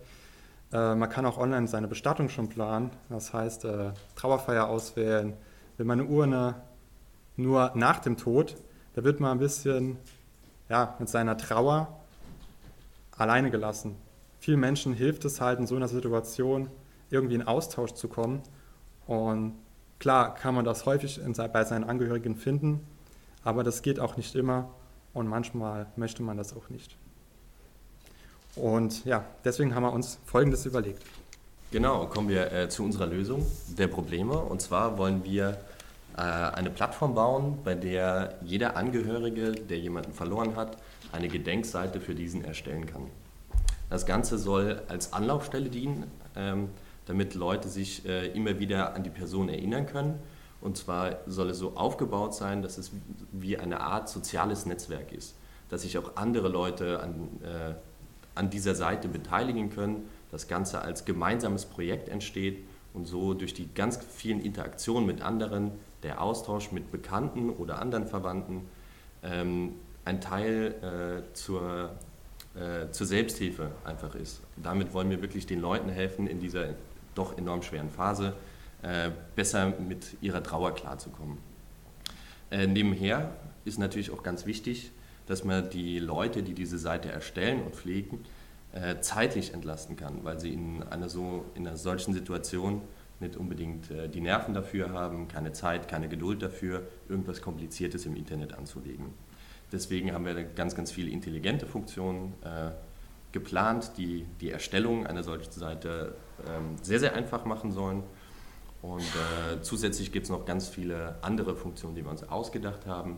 Äh, 0.72 0.96
man 0.96 1.10
kann 1.10 1.26
auch 1.26 1.38
online 1.38 1.68
seine 1.68 1.88
Bestattung 1.88 2.30
schon 2.30 2.50
planen. 2.50 2.92
Das 3.10 3.34
heißt, 3.34 3.66
äh, 3.66 3.92
Trauerfeier 4.16 4.68
auswählen. 4.68 5.34
Will 5.78 5.86
man 5.86 6.00
eine 6.00 6.10
Urne 6.10 6.56
nur 7.36 7.72
nach 7.76 8.00
dem 8.00 8.18
Tod, 8.18 8.56
da 8.96 9.04
wird 9.04 9.20
man 9.20 9.32
ein 9.32 9.40
bisschen 9.40 9.98
ja, 10.68 10.96
mit 11.00 11.08
seiner 11.08 11.38
Trauer 11.38 12.00
alleine 13.16 13.50
gelassen. 13.50 13.96
Vielen 14.40 14.60
Menschen 14.60 14.94
hilft 14.94 15.26
es 15.26 15.40
halt 15.40 15.60
in 15.60 15.68
so 15.68 15.76
einer 15.76 15.88
Situation, 15.88 16.70
irgendwie 17.10 17.36
in 17.36 17.44
Austausch 17.44 17.94
zu 17.94 18.08
kommen. 18.08 18.42
Und 19.08 19.56
Klar 20.00 20.34
kann 20.34 20.56
man 20.56 20.64
das 20.64 20.86
häufig 20.86 21.20
bei 21.52 21.64
seinen 21.66 21.84
Angehörigen 21.84 22.38
finden, 22.38 22.88
aber 23.44 23.66
das 23.66 23.82
geht 23.82 24.00
auch 24.00 24.16
nicht 24.16 24.34
immer 24.34 24.70
und 25.14 25.28
manchmal 25.28 25.88
möchte 25.98 26.24
man 26.24 26.38
das 26.38 26.56
auch 26.56 26.70
nicht. 26.70 26.98
Und 28.60 29.06
ja, 29.06 29.24
deswegen 29.46 29.74
haben 29.74 29.84
wir 29.84 29.94
uns 29.94 30.20
Folgendes 30.26 30.66
überlegt. 30.66 31.04
Genau, 31.72 32.06
kommen 32.08 32.30
wir 32.30 32.52
äh, 32.52 32.70
zu 32.70 32.84
unserer 32.84 33.08
Lösung 33.08 33.46
der 33.78 33.88
Probleme. 33.88 34.38
Und 34.38 34.62
zwar 34.62 34.98
wollen 34.98 35.24
wir 35.24 35.58
äh, 36.18 36.22
eine 36.22 36.70
Plattform 36.70 37.16
bauen, 37.16 37.60
bei 37.64 37.76
der 37.76 38.36
jeder 38.44 38.76
Angehörige, 38.76 39.52
der 39.52 39.80
jemanden 39.80 40.14
verloren 40.14 40.56
hat, 40.56 40.78
eine 41.12 41.28
Gedenkseite 41.28 42.02
für 42.02 42.16
diesen 42.16 42.44
erstellen 42.44 42.86
kann. 42.86 43.04
Das 43.90 44.06
Ganze 44.06 44.38
soll 44.38 44.82
als 44.88 45.14
Anlaufstelle 45.14 45.70
dienen. 45.70 46.12
Ähm, 46.36 46.70
damit 47.10 47.34
Leute 47.34 47.70
sich 47.70 48.06
äh, 48.06 48.28
immer 48.28 48.60
wieder 48.60 48.94
an 48.94 49.02
die 49.02 49.10
Person 49.10 49.50
erinnern 49.50 49.88
können. 49.88 50.20
Und 50.62 50.78
zwar 50.78 51.18
soll 51.26 51.50
es 51.50 51.58
so 51.58 51.76
aufgebaut 51.76 52.36
sein, 52.36 52.62
dass 52.62 52.78
es 52.78 52.92
wie 53.32 53.58
eine 53.58 53.82
Art 53.82 54.08
soziales 54.08 54.68
Netzwerk 54.68 55.12
ist, 55.12 55.36
dass 55.70 55.82
sich 55.82 55.98
auch 55.98 56.18
andere 56.18 56.50
Leute 56.50 57.00
an, 57.00 57.30
äh, 57.42 57.74
an 58.36 58.50
dieser 58.50 58.76
Seite 58.76 59.08
beteiligen 59.08 59.70
können, 59.70 60.10
das 60.32 60.48
Ganze 60.48 60.82
als 60.82 61.06
gemeinsames 61.06 61.66
Projekt 61.66 62.10
entsteht 62.10 62.64
und 62.94 63.06
so 63.06 63.34
durch 63.34 63.54
die 63.54 63.70
ganz 63.74 64.00
vielen 64.16 64.42
Interaktionen 64.42 65.06
mit 65.06 65.22
anderen, 65.22 65.72
der 66.04 66.22
Austausch 66.22 66.72
mit 66.72 66.92
Bekannten 66.92 67.50
oder 67.50 67.80
anderen 67.80 68.08
Verwandten, 68.08 68.62
ähm, 69.24 69.74
ein 70.06 70.22
Teil 70.22 71.24
äh, 71.30 71.34
zur, 71.34 71.92
äh, 72.56 72.90
zur 72.92 73.08
Selbsthilfe 73.08 73.72
einfach 73.84 74.16
ist. 74.16 74.42
Damit 74.56 74.94
wollen 74.94 75.10
wir 75.10 75.22
wirklich 75.22 75.46
den 75.46 75.60
Leuten 75.60 75.90
helfen, 75.90 76.28
in 76.28 76.40
dieser 76.40 76.70
doch 77.16 77.38
enorm 77.38 77.62
schweren 77.62 77.90
Phase 77.90 78.34
äh, 78.82 79.12
besser 79.36 79.74
mit 79.80 80.16
ihrer 80.22 80.42
Trauer 80.42 80.74
klarzukommen. 80.74 81.38
Äh, 82.50 82.68
nebenher 82.68 83.34
ist 83.66 83.78
natürlich 83.78 84.12
auch 84.12 84.24
ganz 84.24 84.46
wichtig, 84.46 84.92
dass 85.30 85.44
man 85.44 85.70
die 85.70 86.00
Leute, 86.00 86.42
die 86.42 86.56
diese 86.56 86.80
Seite 86.80 87.12
erstellen 87.12 87.62
und 87.62 87.76
pflegen, 87.76 88.26
äh, 88.74 89.00
zeitlich 89.00 89.54
entlasten 89.54 89.96
kann, 89.96 90.24
weil 90.24 90.40
sie 90.40 90.52
in 90.52 90.82
einer, 90.84 91.08
so, 91.08 91.46
in 91.54 91.68
einer 91.68 91.78
solchen 91.78 92.14
Situation 92.14 92.82
nicht 93.20 93.38
unbedingt 93.38 93.92
äh, 93.92 94.10
die 94.10 94.22
Nerven 94.22 94.56
dafür 94.56 94.90
haben, 94.92 95.28
keine 95.28 95.52
Zeit, 95.52 95.88
keine 95.88 96.10
Geduld 96.10 96.42
dafür, 96.42 96.82
irgendwas 97.08 97.44
Kompliziertes 97.44 98.08
im 98.08 98.16
Internet 98.16 98.54
anzulegen. 98.54 99.14
Deswegen 99.72 100.14
haben 100.14 100.26
wir 100.26 100.44
ganz, 100.44 100.76
ganz 100.76 100.92
viele 100.92 101.12
intelligente 101.12 101.68
Funktionen 101.68 102.34
äh, 102.44 102.72
geplant, 103.32 103.92
die 103.98 104.26
die 104.42 104.50
Erstellung 104.50 105.06
einer 105.06 105.22
solchen 105.22 105.52
Seite 105.52 106.16
ähm, 106.48 106.76
sehr, 106.82 107.00
sehr 107.00 107.14
einfach 107.14 107.46
machen 107.46 107.72
sollen. 107.72 108.02
Und 108.82 109.02
äh, 109.02 109.62
zusätzlich 109.62 110.12
gibt 110.12 110.24
es 110.24 110.32
noch 110.32 110.46
ganz 110.46 110.70
viele 110.70 111.18
andere 111.22 111.56
Funktionen, 111.56 111.94
die 111.94 112.04
wir 112.04 112.10
uns 112.10 112.28
ausgedacht 112.28 112.88
haben, 112.88 113.18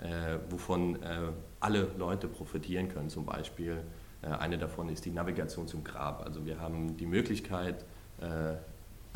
äh, 0.00 0.38
wovon 0.48 1.02
äh, 1.02 1.32
alle 1.60 1.88
Leute 1.98 2.26
profitieren 2.26 2.88
können. 2.88 3.10
Zum 3.10 3.26
Beispiel 3.26 3.82
äh, 4.22 4.26
eine 4.28 4.58
davon 4.58 4.88
ist 4.88 5.04
die 5.04 5.10
Navigation 5.10 5.68
zum 5.68 5.84
Grab. 5.84 6.24
Also 6.24 6.44
wir 6.46 6.60
haben 6.60 6.96
die 6.96 7.06
Möglichkeit, 7.06 7.84
äh, 8.20 8.54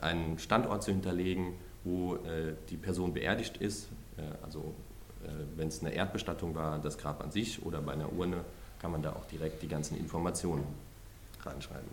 einen 0.02 0.38
Standort 0.38 0.82
zu 0.82 0.92
hinterlegen, 0.92 1.54
wo 1.84 2.16
äh, 2.16 2.54
die 2.70 2.76
Person 2.76 3.12
beerdigt 3.12 3.56
ist. 3.58 3.88
also 4.42 4.74
wenn 5.56 5.68
es 5.68 5.80
eine 5.80 5.92
Erdbestattung 5.92 6.54
war, 6.54 6.78
das 6.78 6.98
Grab 6.98 7.22
an 7.22 7.32
sich 7.32 7.64
oder 7.64 7.80
bei 7.80 7.94
einer 7.94 8.12
Urne, 8.12 8.44
kann 8.80 8.92
man 8.92 9.02
da 9.02 9.12
auch 9.12 9.24
direkt 9.24 9.62
die 9.62 9.68
ganzen 9.68 9.96
Informationen 9.96 10.64
reinschreiben. 11.42 11.88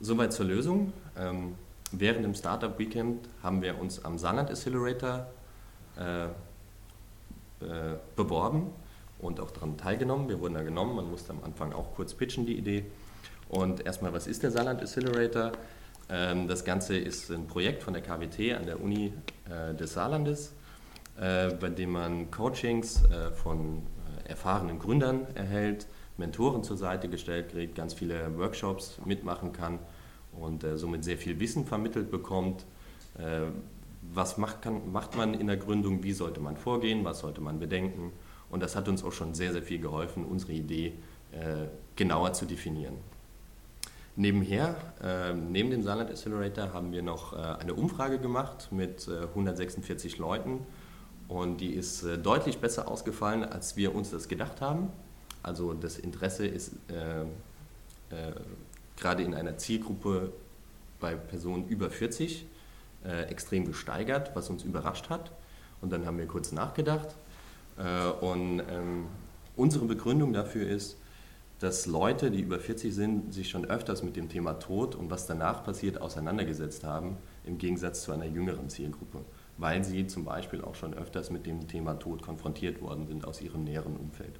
Soweit 0.00 0.32
zur 0.32 0.44
Lösung. 0.44 0.92
Ähm, 1.16 1.54
während 1.92 2.24
dem 2.24 2.34
Startup 2.34 2.78
Weekend 2.78 3.26
haben 3.42 3.62
wir 3.62 3.80
uns 3.80 4.04
am 4.04 4.18
Saarland 4.18 4.50
Accelerator 4.50 5.26
beworben 8.14 8.70
und 9.18 9.40
auch 9.40 9.50
daran 9.50 9.76
teilgenommen. 9.76 10.28
Wir 10.28 10.40
wurden 10.40 10.54
da 10.54 10.62
genommen, 10.62 10.96
man 10.96 11.10
musste 11.10 11.32
am 11.32 11.42
Anfang 11.42 11.72
auch 11.72 11.94
kurz 11.94 12.14
pitchen, 12.14 12.46
die 12.46 12.56
Idee. 12.56 12.84
Und 13.48 13.86
erstmal, 13.86 14.12
was 14.12 14.26
ist 14.26 14.42
der 14.42 14.50
Saarland 14.50 14.82
Accelerator? 14.82 15.52
Ähm, 16.08 16.48
das 16.48 16.64
Ganze 16.64 16.96
ist 16.96 17.30
ein 17.30 17.46
Projekt 17.46 17.82
von 17.82 17.92
der 17.92 18.02
KWT 18.02 18.54
an 18.56 18.66
der 18.66 18.80
Uni 18.80 19.12
äh, 19.48 19.74
des 19.74 19.94
Saarlandes, 19.94 20.52
äh, 21.18 21.52
bei 21.54 21.68
dem 21.68 21.92
man 21.92 22.30
Coachings 22.30 23.04
äh, 23.04 23.30
von 23.32 23.82
erfahrenen 24.24 24.78
Gründern 24.78 25.26
erhält, 25.34 25.86
Mentoren 26.16 26.64
zur 26.64 26.76
Seite 26.76 27.08
gestellt 27.08 27.50
kriegt, 27.50 27.74
ganz 27.74 27.94
viele 27.94 28.36
Workshops 28.38 28.98
mitmachen 29.04 29.52
kann 29.52 29.78
und 30.32 30.64
somit 30.74 31.04
sehr 31.04 31.16
viel 31.16 31.38
Wissen 31.38 31.64
vermittelt 31.64 32.10
bekommt. 32.10 32.64
Was 34.02 34.36
macht, 34.36 34.62
kann, 34.62 34.90
macht 34.90 35.16
man 35.16 35.34
in 35.34 35.46
der 35.46 35.58
Gründung, 35.58 36.02
wie 36.02 36.12
sollte 36.12 36.40
man 36.40 36.56
vorgehen, 36.56 37.04
was 37.04 37.20
sollte 37.20 37.40
man 37.40 37.60
bedenken. 37.60 38.12
Und 38.50 38.62
das 38.62 38.76
hat 38.76 38.88
uns 38.88 39.02
auch 39.02 39.12
schon 39.12 39.34
sehr, 39.34 39.52
sehr 39.52 39.62
viel 39.62 39.80
geholfen, 39.80 40.24
unsere 40.24 40.52
Idee 40.52 40.94
äh, 41.32 41.66
genauer 41.96 42.32
zu 42.32 42.46
definieren. 42.46 42.94
Nebenher, 44.14 44.76
äh, 45.02 45.34
neben 45.34 45.70
dem 45.70 45.82
Saarland 45.82 46.10
Accelerator, 46.10 46.72
haben 46.72 46.92
wir 46.92 47.02
noch 47.02 47.32
äh, 47.32 47.36
eine 47.36 47.74
Umfrage 47.74 48.18
gemacht 48.18 48.68
mit 48.70 49.08
146 49.08 50.14
äh, 50.14 50.18
Leuten 50.18 50.60
und 51.28 51.60
die 51.60 51.74
ist 51.74 52.04
deutlich 52.22 52.58
besser 52.58 52.88
ausgefallen, 52.88 53.44
als 53.44 53.76
wir 53.76 53.94
uns 53.94 54.10
das 54.10 54.28
gedacht 54.28 54.60
haben. 54.60 54.90
Also 55.42 55.74
das 55.74 55.98
Interesse 55.98 56.46
ist 56.46 56.72
äh, 56.88 57.22
äh, 57.22 58.32
gerade 58.96 59.22
in 59.22 59.34
einer 59.34 59.58
Zielgruppe 59.58 60.32
bei 60.98 61.14
Personen 61.14 61.68
über 61.68 61.90
40 61.90 62.46
äh, 63.04 63.22
extrem 63.24 63.66
gesteigert, 63.66 64.34
was 64.34 64.50
uns 64.50 64.64
überrascht 64.64 65.10
hat. 65.10 65.30
Und 65.80 65.92
dann 65.92 66.06
haben 66.06 66.18
wir 66.18 66.26
kurz 66.26 66.52
nachgedacht. 66.52 67.14
Äh, 67.78 68.24
und 68.24 68.60
ähm, 68.70 69.06
unsere 69.56 69.86
Begründung 69.86 70.32
dafür 70.32 70.68
ist, 70.68 70.96
dass 71.58 71.86
Leute, 71.86 72.30
die 72.30 72.40
über 72.40 72.58
40 72.58 72.94
sind, 72.94 73.32
sich 73.32 73.48
schon 73.48 73.64
öfters 73.64 74.02
mit 74.02 74.16
dem 74.16 74.28
Thema 74.28 74.54
Tod 74.54 74.94
und 74.94 75.10
was 75.10 75.26
danach 75.26 75.64
passiert 75.64 76.00
auseinandergesetzt 76.00 76.84
haben, 76.84 77.16
im 77.44 77.56
Gegensatz 77.56 78.02
zu 78.02 78.12
einer 78.12 78.26
jüngeren 78.26 78.68
Zielgruppe, 78.68 79.20
weil 79.56 79.82
sie 79.82 80.06
zum 80.06 80.24
Beispiel 80.24 80.60
auch 80.60 80.74
schon 80.74 80.92
öfters 80.92 81.30
mit 81.30 81.46
dem 81.46 81.66
Thema 81.66 81.94
Tod 81.94 82.22
konfrontiert 82.22 82.82
worden 82.82 83.06
sind 83.06 83.24
aus 83.24 83.40
ihrem 83.40 83.64
näheren 83.64 83.96
Umfeld. 83.96 84.38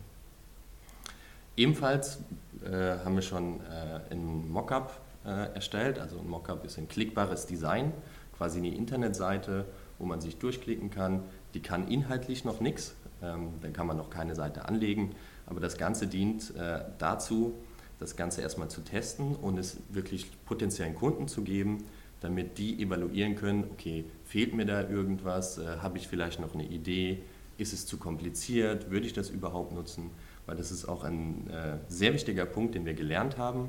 Ebenfalls 1.57 2.19
äh, 2.63 2.99
haben 3.03 3.15
wir 3.15 3.23
schon 3.23 3.61
äh, 3.61 4.13
ein 4.13 4.51
Mockup 4.51 5.01
äh, 5.25 5.55
erstellt. 5.55 5.99
Also 5.99 6.19
ein 6.19 6.29
Mockup 6.29 6.65
ist 6.67 6.77
ein 6.77 6.87
klickbares 6.87 7.47
Design, 7.47 7.93
quasi 8.37 8.59
eine 8.59 8.75
Internetseite, 8.75 9.65
wo 9.99 10.05
man 10.05 10.21
sich 10.21 10.37
durchklicken 10.37 10.91
kann. 10.91 11.23
Die 11.55 11.61
kann 11.61 11.89
inhaltlich 11.89 12.45
noch 12.45 12.61
nichts, 12.61 12.95
dann 13.21 13.73
kann 13.73 13.87
man 13.87 13.97
noch 13.97 14.11
keine 14.11 14.35
Seite 14.35 14.67
anlegen, 14.67 15.15
aber 15.47 15.61
das 15.61 15.79
Ganze 15.79 16.07
dient 16.07 16.55
äh, 16.57 16.81
dazu, 16.99 17.55
das 17.99 18.17
Ganze 18.17 18.43
erstmal 18.43 18.69
zu 18.69 18.83
testen 18.83 19.35
und 19.35 19.59
es 19.59 19.79
wirklich 19.89 20.31
potenziellen 20.45 20.95
Kunden 20.95 21.29
zu 21.29 21.43
geben, 21.43 21.85
damit 22.21 22.59
die 22.59 22.83
evaluieren 22.83 23.37
können, 23.37 23.65
okay, 23.73 24.05
fehlt 24.25 24.55
mir 24.55 24.67
da 24.67 24.89
irgendwas, 24.89 25.59
äh, 25.59 25.79
habe 25.81 25.99
ich 25.99 26.09
vielleicht 26.09 26.41
noch 26.41 26.55
eine 26.55 26.67
Idee, 26.67 27.23
ist 27.59 27.73
es 27.73 27.87
zu 27.87 27.97
kompliziert, 27.97 28.91
würde 28.91 29.07
ich 29.07 29.13
das 29.13 29.31
überhaupt 29.31 29.73
nutzen? 29.73 30.11
Weil 30.45 30.57
das 30.57 30.71
ist 30.71 30.87
auch 30.87 31.05
ein 31.05 31.49
äh, 31.49 31.79
sehr 31.89 32.13
wichtiger 32.13 32.45
Punkt, 32.45 32.75
den 32.75 32.85
wir 32.85 32.95
gelernt 32.95 33.39
haben. 33.39 33.69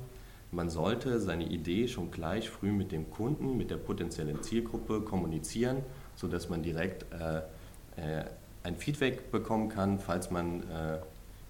Man 0.52 0.70
sollte 0.70 1.20
seine 1.20 1.46
Idee 1.46 1.88
schon 1.88 2.12
gleich 2.12 2.50
früh 2.50 2.72
mit 2.72 2.92
dem 2.92 3.10
Kunden, 3.12 3.58
mit 3.58 3.70
der 3.70 3.78
potenziellen 3.78 4.42
Zielgruppe 4.44 5.02
kommunizieren, 5.02 5.78
sodass 6.16 6.50
man 6.50 6.64
direkt 6.64 7.06
ein 8.68 8.76
Feedback 8.76 9.32
bekommen 9.32 9.70
kann, 9.70 10.00
falls 10.00 10.30
man 10.30 10.62
äh, 10.70 11.00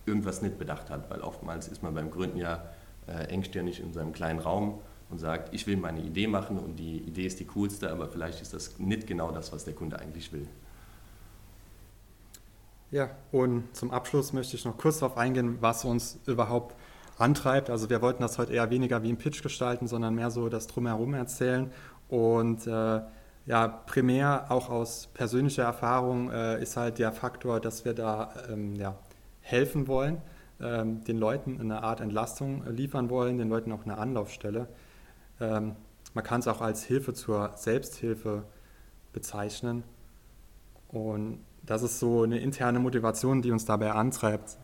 irgendwas 0.06 0.42
nicht 0.42 0.58
bedacht 0.58 0.90
hat. 0.90 1.10
Weil 1.10 1.22
oftmals 1.22 1.68
ist 1.68 1.84
man 1.84 1.94
beim 1.94 2.12
Gründen 2.12 2.38
ja 2.38 2.64
äh, 3.08 3.26
engstirnig 3.26 3.80
in 3.80 3.92
seinem 3.92 4.14
kleinen 4.14 4.40
Raum 4.40 4.80
und 5.10 5.18
sagt, 5.18 5.54
ich 5.54 5.68
will 5.68 5.78
meine 5.78 6.02
Idee 6.02 6.28
machen 6.28 6.58
und 6.60 6.78
die 6.78 6.98
Idee 6.98 7.26
ist 7.26 7.40
die 7.40 7.46
coolste, 7.46 7.92
aber 7.92 8.08
vielleicht 8.08 8.42
ist 8.42 8.54
das 8.54 8.78
nicht 8.78 9.08
genau 9.08 9.32
das, 9.32 9.52
was 9.52 9.66
der 9.66 9.74
Kunde 9.74 10.00
eigentlich 10.00 10.32
will. 10.32 10.48
Ja, 12.92 13.10
und 13.32 13.76
zum 13.76 13.92
Abschluss 13.92 14.32
möchte 14.32 14.56
ich 14.56 14.64
noch 14.64 14.78
kurz 14.78 15.00
darauf 15.00 15.18
eingehen, 15.18 15.58
was 15.60 15.84
uns 15.84 16.20
überhaupt 16.26 16.76
antreibt. 17.18 17.70
Also 17.70 17.90
wir 17.90 18.02
wollten 18.02 18.22
das 18.22 18.38
heute 18.38 18.54
eher 18.54 18.70
weniger 18.70 19.04
wie 19.04 19.10
ein 19.10 19.18
Pitch 19.18 19.42
gestalten, 19.42 19.88
sondern 19.88 20.16
mehr 20.16 20.32
so 20.32 20.48
das 20.48 20.68
drumherum 20.68 21.14
erzählen. 21.14 21.72
Und 22.10 22.66
äh, 22.68 23.02
ja, 23.48 23.68
primär 23.68 24.52
auch 24.52 24.70
aus 24.70 25.08
persönlicher 25.14 25.64
Erfahrung 25.64 26.30
äh, 26.30 26.62
ist 26.62 26.76
halt 26.76 27.00
der 27.00 27.14
Faktor, 27.14 27.62
dass 27.62 27.86
wir 27.86 27.94
da 27.94 28.34
ähm, 28.50 28.76
ja, 28.76 28.96
helfen 29.40 29.88
wollen, 29.88 30.22
ähm, 30.62 31.04
den 31.06 31.18
Leuten 31.18 31.60
eine 31.62 31.82
Art 31.82 32.02
Entlastung 32.02 32.64
liefern 32.68 33.10
wollen, 33.10 33.38
den 33.38 33.48
Leuten 33.48 33.72
auch 33.72 33.86
eine 33.86 33.98
Anlaufstelle. 33.98 34.68
Ähm, 35.40 35.78
man 36.14 36.24
kann 36.26 36.42
es 36.42 36.48
auch 36.48 36.60
als 36.60 36.84
Hilfe 36.84 37.14
zur 37.14 37.52
Selbsthilfe 37.56 38.44
bezeichnen. 39.14 39.84
Und 40.90 41.40
das 41.66 41.84
ist 41.84 42.00
so 42.00 42.24
eine 42.24 42.40
interne 42.40 42.80
Motivation, 42.80 43.42
die 43.42 43.52
uns 43.52 43.64
dabei 43.64 43.94
antreibt. 43.94 44.58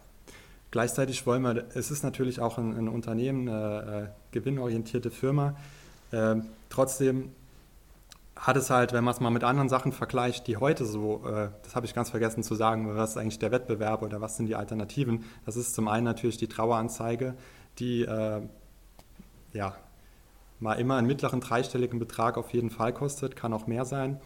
Gleichzeitig 0.72 1.26
wollen 1.26 1.44
wir, 1.44 1.68
es 1.74 1.90
ist 1.90 2.04
natürlich 2.04 2.42
auch 2.42 2.58
ein, 2.58 2.76
ein 2.76 2.90
Unternehmen, 2.90 3.48
eine, 3.48 4.12
äh, 4.12 4.32
gewinnorientierte 4.32 5.10
Firma. 5.10 5.56
Äh, 6.12 6.38
trotzdem 6.70 7.32
hat 8.36 8.58
es 8.58 8.70
halt, 8.70 8.94
wenn 8.94 9.04
man 9.04 9.14
es 9.14 9.20
mal 9.20 9.30
mit 9.30 9.44
anderen 9.44 9.70
Sachen 9.70 9.92
vergleicht, 9.92 10.48
die 10.48 10.58
heute 10.58 10.86
so, 10.86 11.24
äh, 11.26 11.50
das 11.64 11.76
habe 11.76 11.86
ich 11.86 11.94
ganz 11.94 12.10
vergessen 12.10 12.44
zu 12.44 12.56
sagen, 12.56 12.96
was 12.96 13.12
ist 13.12 13.18
eigentlich 13.18 13.40
der 13.40 13.52
Wettbewerb 13.52 14.02
oder 14.02 14.22
was 14.22 14.38
sind 14.38 14.48
die 14.48 14.56
Alternativen? 14.56 15.24
Das 15.46 15.56
ist 15.56 15.76
zum 15.76 15.88
einen 15.88 16.06
natürlich 16.06 16.38
die 16.38 16.48
Traueranzeige, 16.48 17.36
die 17.80 18.04
äh, 18.04 18.42
ja 19.54 19.76
mal 20.60 20.74
immer 20.74 20.96
einen 20.96 21.08
mittleren 21.08 21.42
dreistelligen 21.42 22.00
Betrag 22.00 22.38
auf 22.38 22.54
jeden 22.54 22.70
Fall 22.70 22.94
kostet, 22.94 23.36
kann 23.36 23.54
auch 23.54 23.68
mehr 23.68 23.86
sein. 23.86 24.20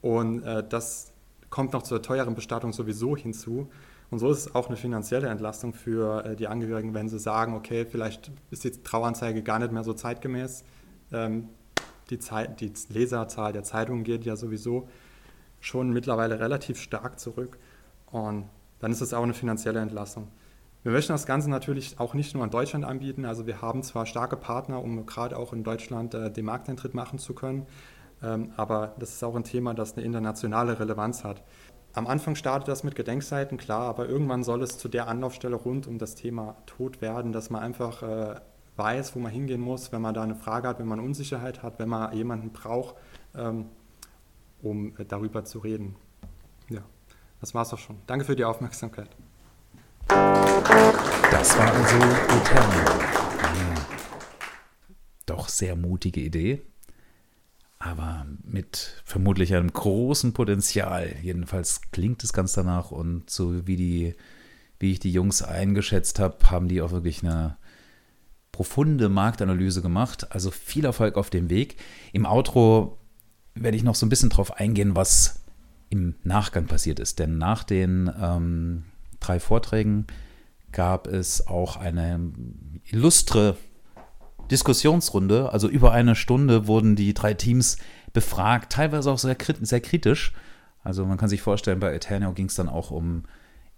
Und 0.00 0.42
äh, 0.44 0.66
das 0.66 1.12
kommt 1.50 1.72
noch 1.72 1.82
zur 1.82 2.02
teuren 2.02 2.34
Bestattung 2.34 2.72
sowieso 2.72 3.16
hinzu. 3.16 3.68
Und 4.10 4.18
so 4.18 4.30
ist 4.30 4.38
es 4.38 4.54
auch 4.54 4.68
eine 4.68 4.76
finanzielle 4.76 5.28
Entlastung 5.28 5.74
für 5.74 6.24
äh, 6.24 6.36
die 6.36 6.48
Angehörigen, 6.48 6.94
wenn 6.94 7.08
sie 7.08 7.18
sagen, 7.18 7.54
okay, 7.54 7.84
vielleicht 7.84 8.30
ist 8.50 8.64
die 8.64 8.70
Trauanzeige 8.70 9.42
gar 9.42 9.58
nicht 9.58 9.72
mehr 9.72 9.84
so 9.84 9.92
zeitgemäß. 9.92 10.64
Ähm, 11.12 11.48
die, 12.12 12.18
Zeit, 12.18 12.60
die 12.60 12.72
Leserzahl 12.88 13.52
der 13.52 13.64
Zeitungen 13.64 14.04
geht 14.04 14.24
ja 14.24 14.36
sowieso 14.36 14.88
schon 15.60 15.90
mittlerweile 15.90 16.38
relativ 16.38 16.80
stark 16.80 17.18
zurück. 17.18 17.58
Und 18.06 18.48
dann 18.78 18.92
ist 18.92 19.00
es 19.00 19.14
auch 19.14 19.22
eine 19.22 19.34
finanzielle 19.34 19.80
Entlastung. 19.80 20.28
Wir 20.82 20.90
möchten 20.90 21.12
das 21.12 21.26
Ganze 21.26 21.48
natürlich 21.48 22.00
auch 22.00 22.14
nicht 22.14 22.34
nur 22.34 22.42
in 22.44 22.50
Deutschland 22.50 22.84
anbieten. 22.84 23.24
Also 23.24 23.46
wir 23.46 23.62
haben 23.62 23.82
zwar 23.82 24.04
starke 24.04 24.36
Partner, 24.36 24.82
um 24.82 25.06
gerade 25.06 25.36
auch 25.36 25.52
in 25.52 25.62
Deutschland 25.62 26.14
äh, 26.14 26.30
den 26.30 26.44
Markteintritt 26.44 26.92
machen 26.92 27.18
zu 27.18 27.34
können, 27.34 27.66
ähm, 28.22 28.50
aber 28.56 28.94
das 28.98 29.10
ist 29.10 29.22
auch 29.22 29.36
ein 29.36 29.44
Thema, 29.44 29.74
das 29.74 29.96
eine 29.96 30.04
internationale 30.04 30.80
Relevanz 30.80 31.22
hat. 31.22 31.42
Am 31.94 32.06
Anfang 32.06 32.34
startet 32.34 32.68
das 32.68 32.84
mit 32.84 32.96
Gedenkseiten, 32.96 33.58
klar, 33.58 33.82
aber 33.82 34.08
irgendwann 34.08 34.42
soll 34.42 34.62
es 34.62 34.78
zu 34.78 34.88
der 34.88 35.08
Anlaufstelle 35.08 35.56
rund 35.56 35.86
um 35.86 35.98
das 35.98 36.14
Thema 36.14 36.56
Tod 36.66 37.00
werden, 37.00 37.32
dass 37.32 37.50
man 37.50 37.62
einfach 37.62 38.02
äh, 38.02 38.40
weiß, 38.82 39.14
wo 39.14 39.20
man 39.20 39.30
hingehen 39.30 39.60
muss, 39.60 39.92
wenn 39.92 40.02
man 40.02 40.12
da 40.12 40.22
eine 40.22 40.34
Frage 40.34 40.66
hat, 40.66 40.80
wenn 40.80 40.88
man 40.88 40.98
Unsicherheit 40.98 41.62
hat, 41.62 41.78
wenn 41.78 41.88
man 41.88 42.12
jemanden 42.16 42.50
braucht, 42.50 42.96
ähm, 43.36 43.66
um 44.60 44.96
äh, 44.98 45.04
darüber 45.04 45.44
zu 45.44 45.60
reden. 45.60 45.94
Ja, 46.68 46.82
das 47.40 47.54
war's 47.54 47.72
auch 47.72 47.78
schon. 47.78 47.96
Danke 48.08 48.24
für 48.24 48.34
die 48.34 48.44
Aufmerksamkeit. 48.44 49.08
Das 50.08 51.56
war 51.56 51.72
also 51.72 51.96
Eternal. 51.96 53.00
Ja. 53.40 53.86
Doch 55.26 55.48
sehr 55.48 55.76
mutige 55.76 56.20
Idee, 56.20 56.62
aber 57.78 58.26
mit 58.42 59.00
vermutlich 59.04 59.54
einem 59.54 59.72
großen 59.72 60.32
Potenzial. 60.32 61.14
Jedenfalls 61.22 61.82
klingt 61.92 62.24
es 62.24 62.32
ganz 62.32 62.52
danach 62.54 62.90
und 62.90 63.30
so 63.30 63.64
wie 63.64 63.76
die, 63.76 64.14
wie 64.80 64.90
ich 64.90 64.98
die 64.98 65.12
Jungs 65.12 65.40
eingeschätzt 65.40 66.18
habe, 66.18 66.50
haben 66.50 66.66
die 66.66 66.82
auch 66.82 66.90
wirklich 66.90 67.22
eine 67.22 67.56
profunde 68.52 69.08
Marktanalyse 69.08 69.82
gemacht. 69.82 70.30
Also 70.30 70.50
viel 70.50 70.84
Erfolg 70.84 71.16
auf 71.16 71.30
dem 71.30 71.50
Weg. 71.50 71.76
Im 72.12 72.26
Outro 72.26 72.98
werde 73.54 73.76
ich 73.76 73.82
noch 73.82 73.94
so 73.94 74.06
ein 74.06 74.10
bisschen 74.10 74.30
drauf 74.30 74.58
eingehen, 74.58 74.94
was 74.94 75.42
im 75.88 76.14
Nachgang 76.22 76.66
passiert 76.66 77.00
ist. 77.00 77.18
Denn 77.18 77.38
nach 77.38 77.64
den 77.64 78.10
ähm, 78.20 78.84
drei 79.20 79.40
Vorträgen 79.40 80.06
gab 80.70 81.06
es 81.06 81.46
auch 81.46 81.76
eine 81.76 82.32
illustre 82.84 83.56
Diskussionsrunde. 84.50 85.52
Also 85.52 85.68
über 85.68 85.92
eine 85.92 86.14
Stunde 86.14 86.66
wurden 86.66 86.96
die 86.96 87.14
drei 87.14 87.34
Teams 87.34 87.78
befragt, 88.12 88.72
teilweise 88.72 89.10
auch 89.10 89.18
sehr, 89.18 89.36
sehr 89.60 89.80
kritisch. 89.80 90.32
Also 90.82 91.06
man 91.06 91.18
kann 91.18 91.28
sich 91.28 91.42
vorstellen, 91.42 91.80
bei 91.80 91.94
Eternio 91.94 92.32
ging 92.32 92.46
es 92.46 92.54
dann 92.54 92.68
auch 92.68 92.90
um 92.90 93.24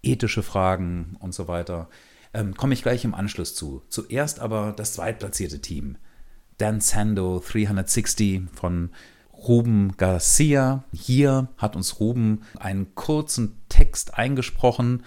ethische 0.01 0.43
Fragen 0.43 1.15
und 1.19 1.33
so 1.33 1.47
weiter. 1.47 1.89
Ähm, 2.35 2.55
Komme 2.55 2.73
ich 2.73 2.83
gleich 2.83 3.05
im 3.05 3.15
Anschluss 3.15 3.55
zu. 3.55 3.81
Zuerst 3.89 4.39
aber 4.39 4.73
das 4.75 4.93
zweitplatzierte 4.93 5.61
Team. 5.61 5.97
Dan 6.57 6.81
Sando 6.81 7.39
360 7.39 8.43
von 8.53 8.91
Ruben 9.33 9.95
Garcia. 9.97 10.83
Hier 10.93 11.49
hat 11.57 11.75
uns 11.75 11.99
Ruben 11.99 12.41
einen 12.59 12.93
kurzen 12.95 13.61
Text 13.69 14.17
eingesprochen, 14.17 15.03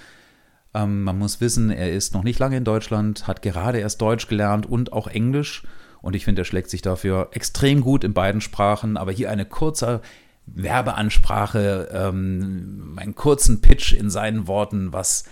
ähm, 0.75 1.03
man 1.03 1.19
muss 1.19 1.41
wissen, 1.41 1.71
er 1.71 1.93
ist 1.93 2.15
noch 2.15 2.23
nicht 2.23 2.39
lange 2.39 2.57
in 2.57 2.65
Deutschland, 2.65 3.27
hat 3.27 3.43
gerade 3.43 3.79
erst 3.79 4.01
Deutsch 4.01 4.29
gelernt 4.29 4.67
und 4.67 4.93
auch 4.93 5.07
Englisch. 5.07 5.63
Und 6.01 6.15
ich 6.15 6.25
finde, 6.25 6.43
er 6.43 6.45
schlägt 6.45 6.71
sich 6.71 6.83
dafür 6.83 7.31
extrem 7.33 7.81
gut 7.81 8.05
in 8.05 8.13
beiden 8.13 8.41
Sprachen. 8.41 8.97
Aber 8.97 9.11
hier 9.11 9.31
eine 9.31 9.45
kurze 9.45 10.01
Werbeansprache, 10.47 11.89
ähm, 11.93 12.95
einen 12.97 13.15
kurzen 13.15 13.61
Pitch 13.61 13.93
in 13.93 14.11
seinen 14.11 14.47
Worten, 14.47 14.93
was 14.93 15.25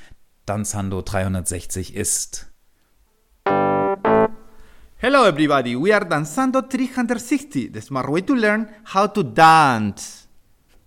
Danzando 0.47 1.03
360 1.03 1.97
ist. 1.97 2.47
Hello 4.97 5.25
everybody, 5.25 5.75
we 5.75 5.93
are 5.93 6.07
Danzando 6.07 6.63
360, 6.63 7.73
the 7.73 7.81
smart 7.81 8.09
way 8.09 8.23
to 8.23 8.33
learn 8.33 8.69
how 8.85 9.09
to 9.09 9.25
dance. 9.25 10.29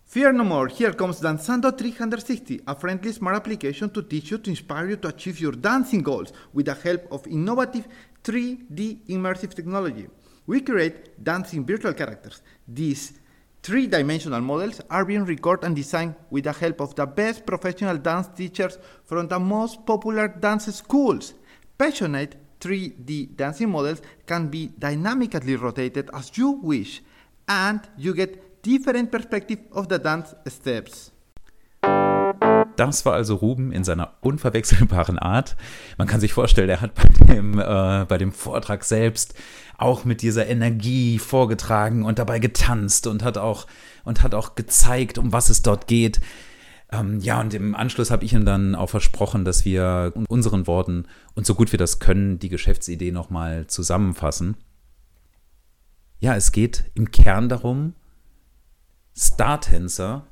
Fear 0.06 0.32
no 0.32 0.46
more, 0.46 0.70
here 0.70 0.96
comes 0.96 1.20
Danzando 1.20 1.74
360, 1.74 2.62
a 2.68 2.74
friendly 2.74 3.12
smart 3.12 3.36
application 3.36 3.90
to 3.90 4.02
teach 4.02 4.32
you 4.32 4.38
to 4.38 4.50
inspire 4.50 4.92
you 4.92 4.96
to 4.96 5.10
achieve 5.10 5.42
your 5.42 5.52
dancing 5.52 6.02
goals 6.02 6.32
with 6.54 6.68
the 6.68 6.74
help 6.74 7.06
of 7.12 7.28
innovative 7.28 7.86
3D 8.24 9.10
immersive 9.10 9.54
technology. 9.54 10.08
We 10.48 10.62
create 10.62 11.22
dancing 11.22 11.66
virtual 11.66 11.94
characters. 11.94 12.42
These 12.66 13.20
three 13.62 13.88
dimensional 13.88 14.42
models 14.42 14.82
are 14.90 15.06
being 15.06 15.26
recorded 15.26 15.66
and 15.66 15.76
designed 15.76 16.16
with 16.30 16.46
the 16.46 16.54
help 16.54 16.80
of 16.80 16.96
the 16.96 17.06
best 17.06 17.46
professional 17.46 17.98
dance 17.98 18.28
teachers 18.36 18.78
from 19.06 19.28
the 19.28 19.40
most 19.40 19.86
popular 19.86 20.28
dance 20.28 20.74
schools. 20.76 21.34
Passionate 21.78 22.36
3D 22.60 23.36
dancing 23.36 23.70
models 23.70 24.02
can 24.26 24.48
be 24.48 24.68
dynamically 24.78 25.56
rotated 25.56 26.10
as 26.14 26.38
you 26.38 26.52
wish, 26.52 27.02
and 27.48 27.82
you 27.98 28.14
get 28.14 28.62
different 28.62 29.12
perspective 29.12 29.60
of 29.72 29.88
the 29.88 29.98
dance 29.98 30.34
steps. 30.48 31.12
Das 32.80 33.06
war 33.06 33.14
also 33.14 33.36
Ruben 33.36 33.74
in 33.74 33.84
seiner 33.84 34.14
unverwechselbaren 34.22 35.20
Art. 35.20 35.58
Man 35.98 36.08
kann 36.08 36.22
sich 36.22 36.32
vorstellen, 36.32 36.70
er 36.70 36.80
hat 36.80 36.94
bei 36.96 37.34
dem, 37.34 37.60
äh, 37.60 38.06
bei 38.08 38.18
dem 38.18 38.32
Vortrag 38.32 38.86
selbst 38.86 39.34
auch 39.78 40.06
mit 40.06 40.22
dieser 40.22 40.48
Energie 40.48 41.20
vorgetragen 41.20 42.06
und 42.06 42.20
dabei 42.20 42.40
getanzt 42.40 43.06
und 43.06 43.22
hat 43.22 43.38
auch, 43.38 43.68
und 44.06 44.24
hat 44.24 44.34
auch 44.34 44.56
gezeigt, 44.56 45.18
um 45.18 45.34
was 45.34 45.50
es 45.50 45.62
dort 45.62 45.88
geht. 45.88 46.22
Ähm, 46.90 47.20
ja, 47.20 47.42
und 47.42 47.54
im 47.54 47.76
Anschluss 47.76 48.12
habe 48.12 48.24
ich 48.24 48.32
ihm 48.32 48.46
dann 48.46 48.76
auch 48.76 48.90
versprochen, 48.90 49.44
dass 49.44 49.66
wir 49.66 50.14
in 50.16 50.26
unseren 50.28 50.66
Worten 50.66 51.06
und 51.36 51.46
so 51.46 51.56
gut 51.56 51.74
wir 51.74 51.80
das 51.80 52.00
können, 52.00 52.40
die 52.40 52.50
Geschäftsidee 52.50 53.12
nochmal 53.12 53.68
zusammenfassen. 53.68 54.56
Ja, 56.22 56.34
es 56.34 56.54
geht 56.54 56.86
im 56.96 57.12
Kern 57.12 57.50
darum, 57.50 57.94
Star-Tänzer 59.18 60.26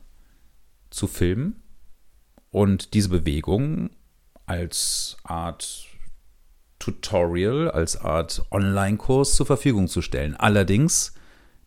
zu 0.89 1.07
filmen 1.07 1.61
und 2.57 2.95
diese 2.95 3.09
Bewegung 3.09 3.91
als 4.47 5.17
Art 5.21 5.85
Tutorial, 6.79 7.69
als 7.69 7.97
Art 7.97 8.47
Online-Kurs 8.49 9.35
zur 9.35 9.45
Verfügung 9.45 9.87
zu 9.87 10.01
stellen. 10.01 10.35
Allerdings 10.35 11.13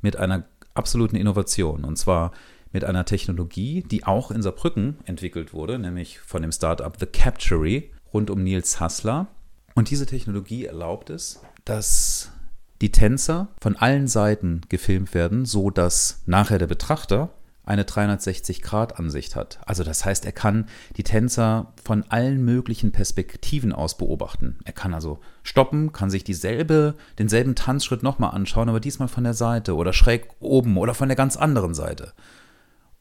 mit 0.01 0.17
einer 0.17 0.49
absoluten 0.75 1.15
Innovation. 1.15 1.85
Und 1.85 1.95
zwar 1.97 2.33
mit 2.73 2.83
einer 2.83 3.05
Technologie, 3.05 3.85
die 3.89 4.03
auch 4.05 4.33
in 4.33 4.43
Saarbrücken 4.43 4.99
entwickelt 5.05 5.53
wurde, 5.53 5.79
nämlich 5.79 6.19
von 6.19 6.43
dem 6.43 6.51
Startup 6.51 6.97
The 6.99 7.07
Captury 7.07 7.93
rund 8.13 8.29
um 8.29 8.43
Nils 8.43 8.81
Hassler. 8.81 9.29
Und 9.77 9.91
diese 9.91 10.07
Technologie 10.07 10.65
erlaubt 10.65 11.11
es, 11.11 11.41
dass 11.65 12.33
die 12.81 12.91
Tänzer 12.91 13.47
von 13.61 13.77
allen 13.77 14.09
Seiten 14.09 14.63
gefilmt 14.69 15.15
werden, 15.15 15.45
so 15.45 15.71
dass 15.71 16.23
nachher 16.27 16.59
der 16.59 16.67
Betrachter 16.67 17.31
eine 17.71 17.85
360-Grad-Ansicht 17.85 19.37
hat. 19.37 19.61
Also 19.65 19.85
das 19.85 20.05
heißt, 20.05 20.27
er 20.27 20.33
kann 20.33 20.67
die 20.97 21.05
Tänzer 21.05 21.73
von 21.83 22.05
allen 22.09 22.45
möglichen 22.45 22.91
Perspektiven 22.91 23.73
aus 23.73 23.97
beobachten. 23.97 24.59
Er 24.65 24.73
kann 24.73 24.93
also 24.93 25.21
stoppen, 25.45 25.93
kann 25.93 26.11
sich 26.11 26.25
dieselbe, 26.25 26.97
denselben 27.21 27.55
Tanzschritt 27.55 28.03
nochmal 28.03 28.35
anschauen, 28.35 28.69
aber 28.69 28.81
diesmal 28.81 29.07
von 29.07 29.23
der 29.23 29.35
Seite 29.35 29.77
oder 29.77 29.93
schräg 29.93 30.27
oben 30.41 30.77
oder 30.79 30.95
von 30.95 31.09
der 31.09 31.17
ganz 31.17 31.37
anderen 31.37 31.73
Seite. 31.73 32.13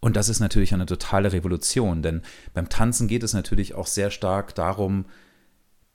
Und 0.02 0.16
das 0.16 0.30
ist 0.30 0.40
natürlich 0.40 0.72
eine 0.72 0.86
totale 0.86 1.34
Revolution, 1.34 2.04
denn 2.04 2.22
beim 2.54 2.70
Tanzen 2.70 3.08
geht 3.08 3.24
es 3.24 3.34
natürlich 3.34 3.74
auch 3.74 3.88
sehr 3.88 4.12
stark 4.12 4.54
darum, 4.54 5.06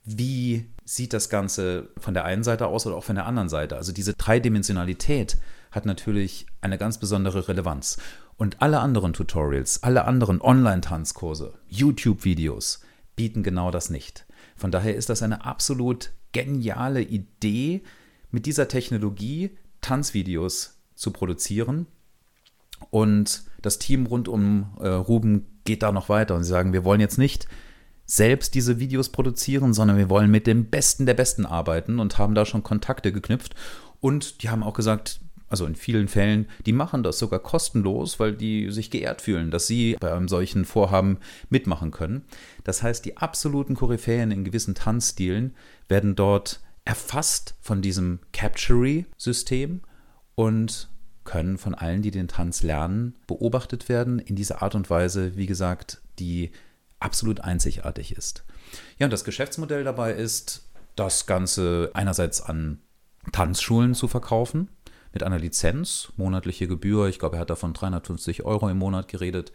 wie 0.05 0.69
sieht 0.85 1.13
das 1.13 1.31
Ganze 1.31 1.91
von 1.97 2.13
der 2.13 2.25
einen 2.25 2.43
Seite 2.43 2.67
aus 2.67 2.87
oder 2.87 2.97
auch 2.97 3.05
von 3.05 3.15
der 3.15 3.27
anderen 3.27 3.49
Seite. 3.49 3.77
Also 3.77 3.93
diese 3.93 4.15
Dreidimensionalität 4.15 5.39
hat 5.71 5.87
natürlich 5.87 6.47
eine 6.61 6.77
ganz 6.77 6.99
besondere 6.99 7.49
Relevanz. 7.49 7.99
Und 8.37 8.61
alle 8.63 8.81
anderen 8.81 9.13
Tutorials, 9.13 9.83
alle 9.83 10.05
anderen 10.07 10.41
Online-Tanzkurse, 10.41 11.55
YouTube-Videos 11.69 12.81
bieten 13.17 13.43
genau 13.43 13.71
das 13.71 13.91
nicht. 13.91 14.27
Von 14.57 14.71
daher 14.71 14.97
ist 14.97 15.09
das 15.09 15.23
eine 15.23 15.45
absolut 15.45 16.13
geniale 16.33 17.03
Idee, 17.03 17.83
mit 18.31 18.47
dieser 18.47 18.67
Technologie 18.67 19.57
Tanzvideos 19.81 20.81
zu 20.97 21.13
produzieren 21.13 21.87
und 22.91 23.45
das 23.63 23.79
Team 23.79 24.07
rund 24.07 24.29
um 24.29 24.75
äh, 24.81 24.89
Ruben 24.89 25.47
geht 25.65 25.83
da 25.83 25.93
noch 25.93 26.09
weiter 26.09 26.35
und 26.35 26.45
sie 26.45 26.51
sagen, 26.51 26.73
wir 26.73 26.85
wollen 26.85 27.01
jetzt 27.01 27.19
nicht 27.19 27.47
selbst 28.07 28.55
diese 28.55 28.79
Videos 28.79 29.09
produzieren, 29.09 29.73
sondern 29.73 29.97
wir 29.97 30.11
wollen 30.11 30.31
mit 30.31 30.47
dem 30.47 30.67
Besten 30.67 31.07
der 31.07 31.15
Besten 31.15 31.47
arbeiten 31.47 31.99
und 31.99 32.19
haben 32.19 32.35
da 32.35 32.45
schon 32.45 32.63
Kontakte 32.63 33.13
geknüpft. 33.13 33.55
Und 34.01 34.43
die 34.43 34.51
haben 34.51 34.63
auch 34.63 34.75
gesagt, 34.75 35.21
also 35.55 35.67
in 35.67 35.77
vielen 35.77 36.09
Fällen, 36.09 36.49
die 36.67 36.73
machen 36.73 37.05
das 37.05 37.21
sogar 37.21 37.39
kostenlos, 37.39 38.19
weil 38.19 38.33
die 38.33 38.73
sich 38.73 38.91
geehrt 38.91 39.23
fühlen, 39.23 39.53
dass 39.53 39.69
sie 39.69 39.97
bei 40.01 40.13
einem 40.13 40.27
solchen 40.27 40.65
Vorhaben 40.65 41.19
mitmachen 41.49 41.93
können. 41.93 42.25
Das 42.65 42.83
heißt, 42.83 43.05
die 43.05 43.19
absoluten 43.19 43.77
Koryphäen 43.77 44.33
in 44.33 44.43
gewissen 44.43 44.75
Tanzstilen 44.75 45.55
werden 45.87 46.17
dort 46.17 46.61
erfasst 46.85 47.55
von 47.61 47.83
diesem 47.83 48.19
Captury-System 48.33 49.83
und 50.35 50.89
können 51.23 51.57
von 51.57 51.77
allen, 51.77 52.03
die 52.03 52.11
den 52.11 52.27
Tanz 52.27 52.65
lernen, 52.65 53.15
beobachtet 53.29 53.89
werden 53.89 54.19
in 54.19 54.35
dieser 54.35 54.61
Art 54.61 54.75
und 54.75 54.91
Weise, 54.91 55.37
wie 55.37 55.47
gesagt, 55.47 56.03
die 56.19 56.51
absolut 56.99 57.43
einzigartig 57.43 58.17
ist. 58.17 58.45
Ja, 58.99 59.07
und 59.07 59.13
das 59.13 59.23
Geschäftsmodell 59.23 59.85
dabei 59.85 60.15
ist, 60.15 60.69
das 60.97 61.27
Ganze 61.27 61.93
einerseits 61.95 62.43
an 62.43 62.81
Tanzschulen 63.31 63.95
zu 63.95 64.09
verkaufen, 64.09 64.69
mit 65.15 65.23
einer 65.23 65.39
Lizenz, 65.39 66.13
monatliche 66.17 66.69
Gebühr, 66.69 67.07
ich 67.07 67.19
glaube, 67.19 67.37
er 67.37 67.41
hat 67.41 67.51
davon 67.51 67.73
350 67.73 68.45
Euro 68.45 68.69
im 68.69 68.79
Monat 68.79 69.09
geredet, 69.09 69.53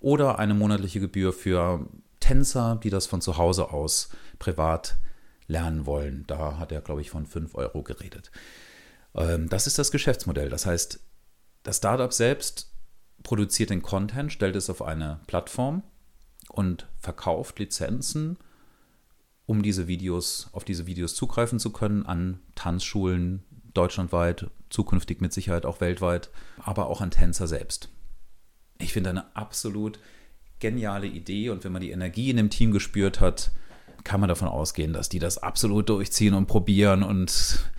oder 0.00 0.38
eine 0.38 0.54
monatliche 0.54 0.98
Gebühr 0.98 1.32
für 1.32 1.86
Tänzer, 2.18 2.80
die 2.82 2.90
das 2.90 3.06
von 3.06 3.20
zu 3.20 3.36
Hause 3.36 3.70
aus 3.70 4.08
privat 4.38 4.96
lernen 5.46 5.86
wollen. 5.86 6.24
Da 6.26 6.58
hat 6.58 6.72
er, 6.72 6.80
glaube 6.80 7.02
ich, 7.02 7.10
von 7.10 7.26
5 7.26 7.54
Euro 7.54 7.82
geredet. 7.82 8.32
Ähm, 9.14 9.48
das 9.48 9.66
ist 9.66 9.78
das 9.78 9.92
Geschäftsmodell. 9.92 10.48
Das 10.48 10.66
heißt, 10.66 10.98
das 11.62 11.76
Startup 11.76 12.12
selbst 12.12 12.72
produziert 13.22 13.70
den 13.70 13.82
Content, 13.82 14.32
stellt 14.32 14.56
es 14.56 14.70
auf 14.70 14.82
eine 14.82 15.20
Plattform 15.26 15.82
und 16.48 16.88
verkauft 16.98 17.58
Lizenzen, 17.58 18.38
um 19.46 19.62
diese 19.62 19.86
Videos, 19.86 20.48
auf 20.52 20.64
diese 20.64 20.86
Videos 20.86 21.14
zugreifen 21.14 21.60
zu 21.60 21.70
können 21.70 22.06
an 22.06 22.40
Tanzschulen 22.54 23.44
deutschlandweit, 23.74 24.50
zukünftig 24.70 25.20
mit 25.20 25.32
Sicherheit 25.32 25.66
auch 25.66 25.80
weltweit, 25.80 26.30
aber 26.58 26.86
auch 26.86 27.00
an 27.00 27.10
Tänzer 27.10 27.46
selbst. 27.46 27.88
Ich 28.78 28.92
finde 28.92 29.10
eine 29.10 29.36
absolut 29.36 29.98
geniale 30.58 31.06
Idee 31.06 31.50
und 31.50 31.64
wenn 31.64 31.72
man 31.72 31.82
die 31.82 31.90
Energie 31.90 32.30
in 32.30 32.36
dem 32.36 32.50
Team 32.50 32.72
gespürt 32.72 33.20
hat, 33.20 33.50
kann 34.04 34.20
man 34.20 34.28
davon 34.28 34.48
ausgehen, 34.48 34.92
dass 34.92 35.08
die 35.08 35.18
das 35.18 35.38
absolut 35.38 35.88
durchziehen 35.88 36.34
und 36.34 36.46
probieren 36.46 37.02
und 37.02 37.70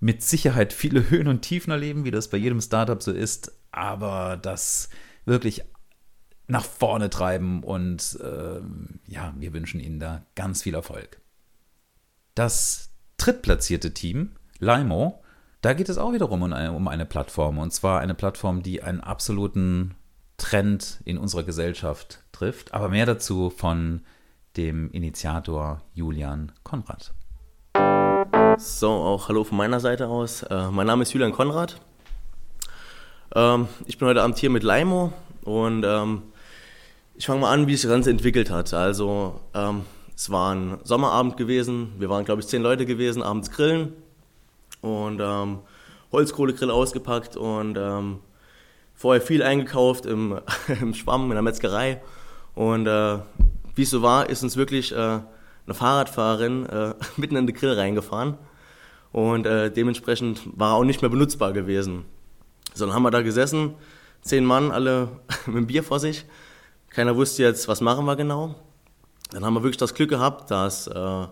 mit 0.00 0.22
Sicherheit 0.22 0.72
viele 0.72 1.10
Höhen 1.10 1.28
und 1.28 1.42
Tiefen 1.42 1.70
erleben, 1.70 2.04
wie 2.04 2.10
das 2.10 2.28
bei 2.28 2.36
jedem 2.36 2.60
Startup 2.60 3.02
so 3.02 3.12
ist, 3.12 3.52
aber 3.72 4.36
das 4.36 4.88
wirklich 5.24 5.64
nach 6.46 6.64
vorne 6.64 7.10
treiben 7.10 7.62
und 7.64 8.18
äh, 8.22 8.60
ja, 9.10 9.34
wir 9.36 9.52
wünschen 9.52 9.80
Ihnen 9.80 9.98
da 9.98 10.24
ganz 10.34 10.62
viel 10.62 10.74
Erfolg. 10.74 11.20
Das 12.34 12.90
drittplatzierte 13.16 13.92
Team, 13.94 14.32
Limo, 14.58 15.22
da 15.66 15.72
geht 15.72 15.88
es 15.88 15.98
auch 15.98 16.12
wiederum 16.12 16.42
um 16.42 16.52
eine, 16.52 16.70
um 16.70 16.86
eine 16.86 17.06
Plattform 17.06 17.58
und 17.58 17.72
zwar 17.72 17.98
eine 17.98 18.14
Plattform, 18.14 18.62
die 18.62 18.84
einen 18.84 19.00
absoluten 19.00 19.96
Trend 20.36 21.00
in 21.04 21.18
unserer 21.18 21.42
Gesellschaft 21.42 22.20
trifft, 22.30 22.72
aber 22.72 22.88
mehr 22.88 23.04
dazu 23.04 23.50
von 23.50 24.02
dem 24.56 24.92
Initiator 24.92 25.82
Julian 25.92 26.52
Konrad. 26.62 27.12
So, 28.58 28.90
auch 28.90 29.28
hallo 29.28 29.42
von 29.42 29.58
meiner 29.58 29.80
Seite 29.80 30.06
aus. 30.06 30.44
Äh, 30.44 30.70
mein 30.70 30.86
Name 30.86 31.02
ist 31.02 31.12
Julian 31.12 31.32
Konrad. 31.32 31.80
Ähm, 33.34 33.66
ich 33.86 33.98
bin 33.98 34.06
heute 34.06 34.22
Abend 34.22 34.38
hier 34.38 34.50
mit 34.50 34.62
Laimo 34.62 35.12
und 35.42 35.84
ähm, 35.84 36.22
ich 37.16 37.26
fange 37.26 37.40
mal 37.40 37.50
an, 37.52 37.66
wie 37.66 37.72
sich 37.72 37.82
das 37.82 37.90
Ganze 37.90 38.10
entwickelt 38.10 38.52
hat. 38.52 38.72
Also, 38.72 39.40
ähm, 39.52 39.82
es 40.14 40.30
war 40.30 40.54
ein 40.54 40.78
Sommerabend 40.84 41.36
gewesen. 41.36 41.94
Wir 41.98 42.08
waren, 42.08 42.24
glaube 42.24 42.40
ich, 42.40 42.46
zehn 42.46 42.62
Leute 42.62 42.86
gewesen, 42.86 43.20
abends 43.20 43.50
grillen 43.50 43.94
und 44.86 45.20
ähm, 45.20 45.58
Holzkohlegrill 46.12 46.70
ausgepackt 46.70 47.36
und 47.36 47.76
ähm, 47.76 48.20
vorher 48.94 49.20
viel 49.20 49.42
eingekauft 49.42 50.06
im, 50.06 50.40
im 50.80 50.94
Schwamm, 50.94 51.24
in 51.24 51.32
der 51.32 51.42
Metzgerei. 51.42 52.00
Und 52.54 52.86
äh, 52.86 53.18
wie 53.74 53.82
es 53.82 53.90
so 53.90 54.02
war, 54.02 54.30
ist 54.30 54.42
uns 54.42 54.56
wirklich 54.56 54.92
äh, 54.92 54.96
eine 54.96 55.74
Fahrradfahrerin 55.74 56.66
äh, 56.66 56.94
mitten 57.16 57.36
in 57.36 57.46
den 57.46 57.54
Grill 57.54 57.72
reingefahren 57.72 58.38
und 59.12 59.46
äh, 59.46 59.70
dementsprechend 59.70 60.42
war 60.58 60.72
er 60.72 60.76
auch 60.76 60.84
nicht 60.84 61.02
mehr 61.02 61.10
benutzbar 61.10 61.52
gewesen. 61.52 62.04
So, 62.74 62.86
dann 62.86 62.94
haben 62.94 63.02
wir 63.02 63.10
da 63.10 63.22
gesessen, 63.22 63.74
zehn 64.22 64.44
Mann, 64.44 64.70
alle 64.70 65.08
mit 65.46 65.56
einem 65.56 65.66
Bier 65.66 65.82
vor 65.82 66.00
sich. 66.00 66.24
Keiner 66.90 67.16
wusste 67.16 67.42
jetzt, 67.42 67.68
was 67.68 67.80
machen 67.80 68.06
wir 68.06 68.16
genau. 68.16 68.54
Dann 69.32 69.44
haben 69.44 69.54
wir 69.54 69.62
wirklich 69.62 69.76
das 69.76 69.94
Glück 69.94 70.10
gehabt, 70.10 70.50
dass 70.50 70.86
äh, 70.86 70.90
in 70.92 71.28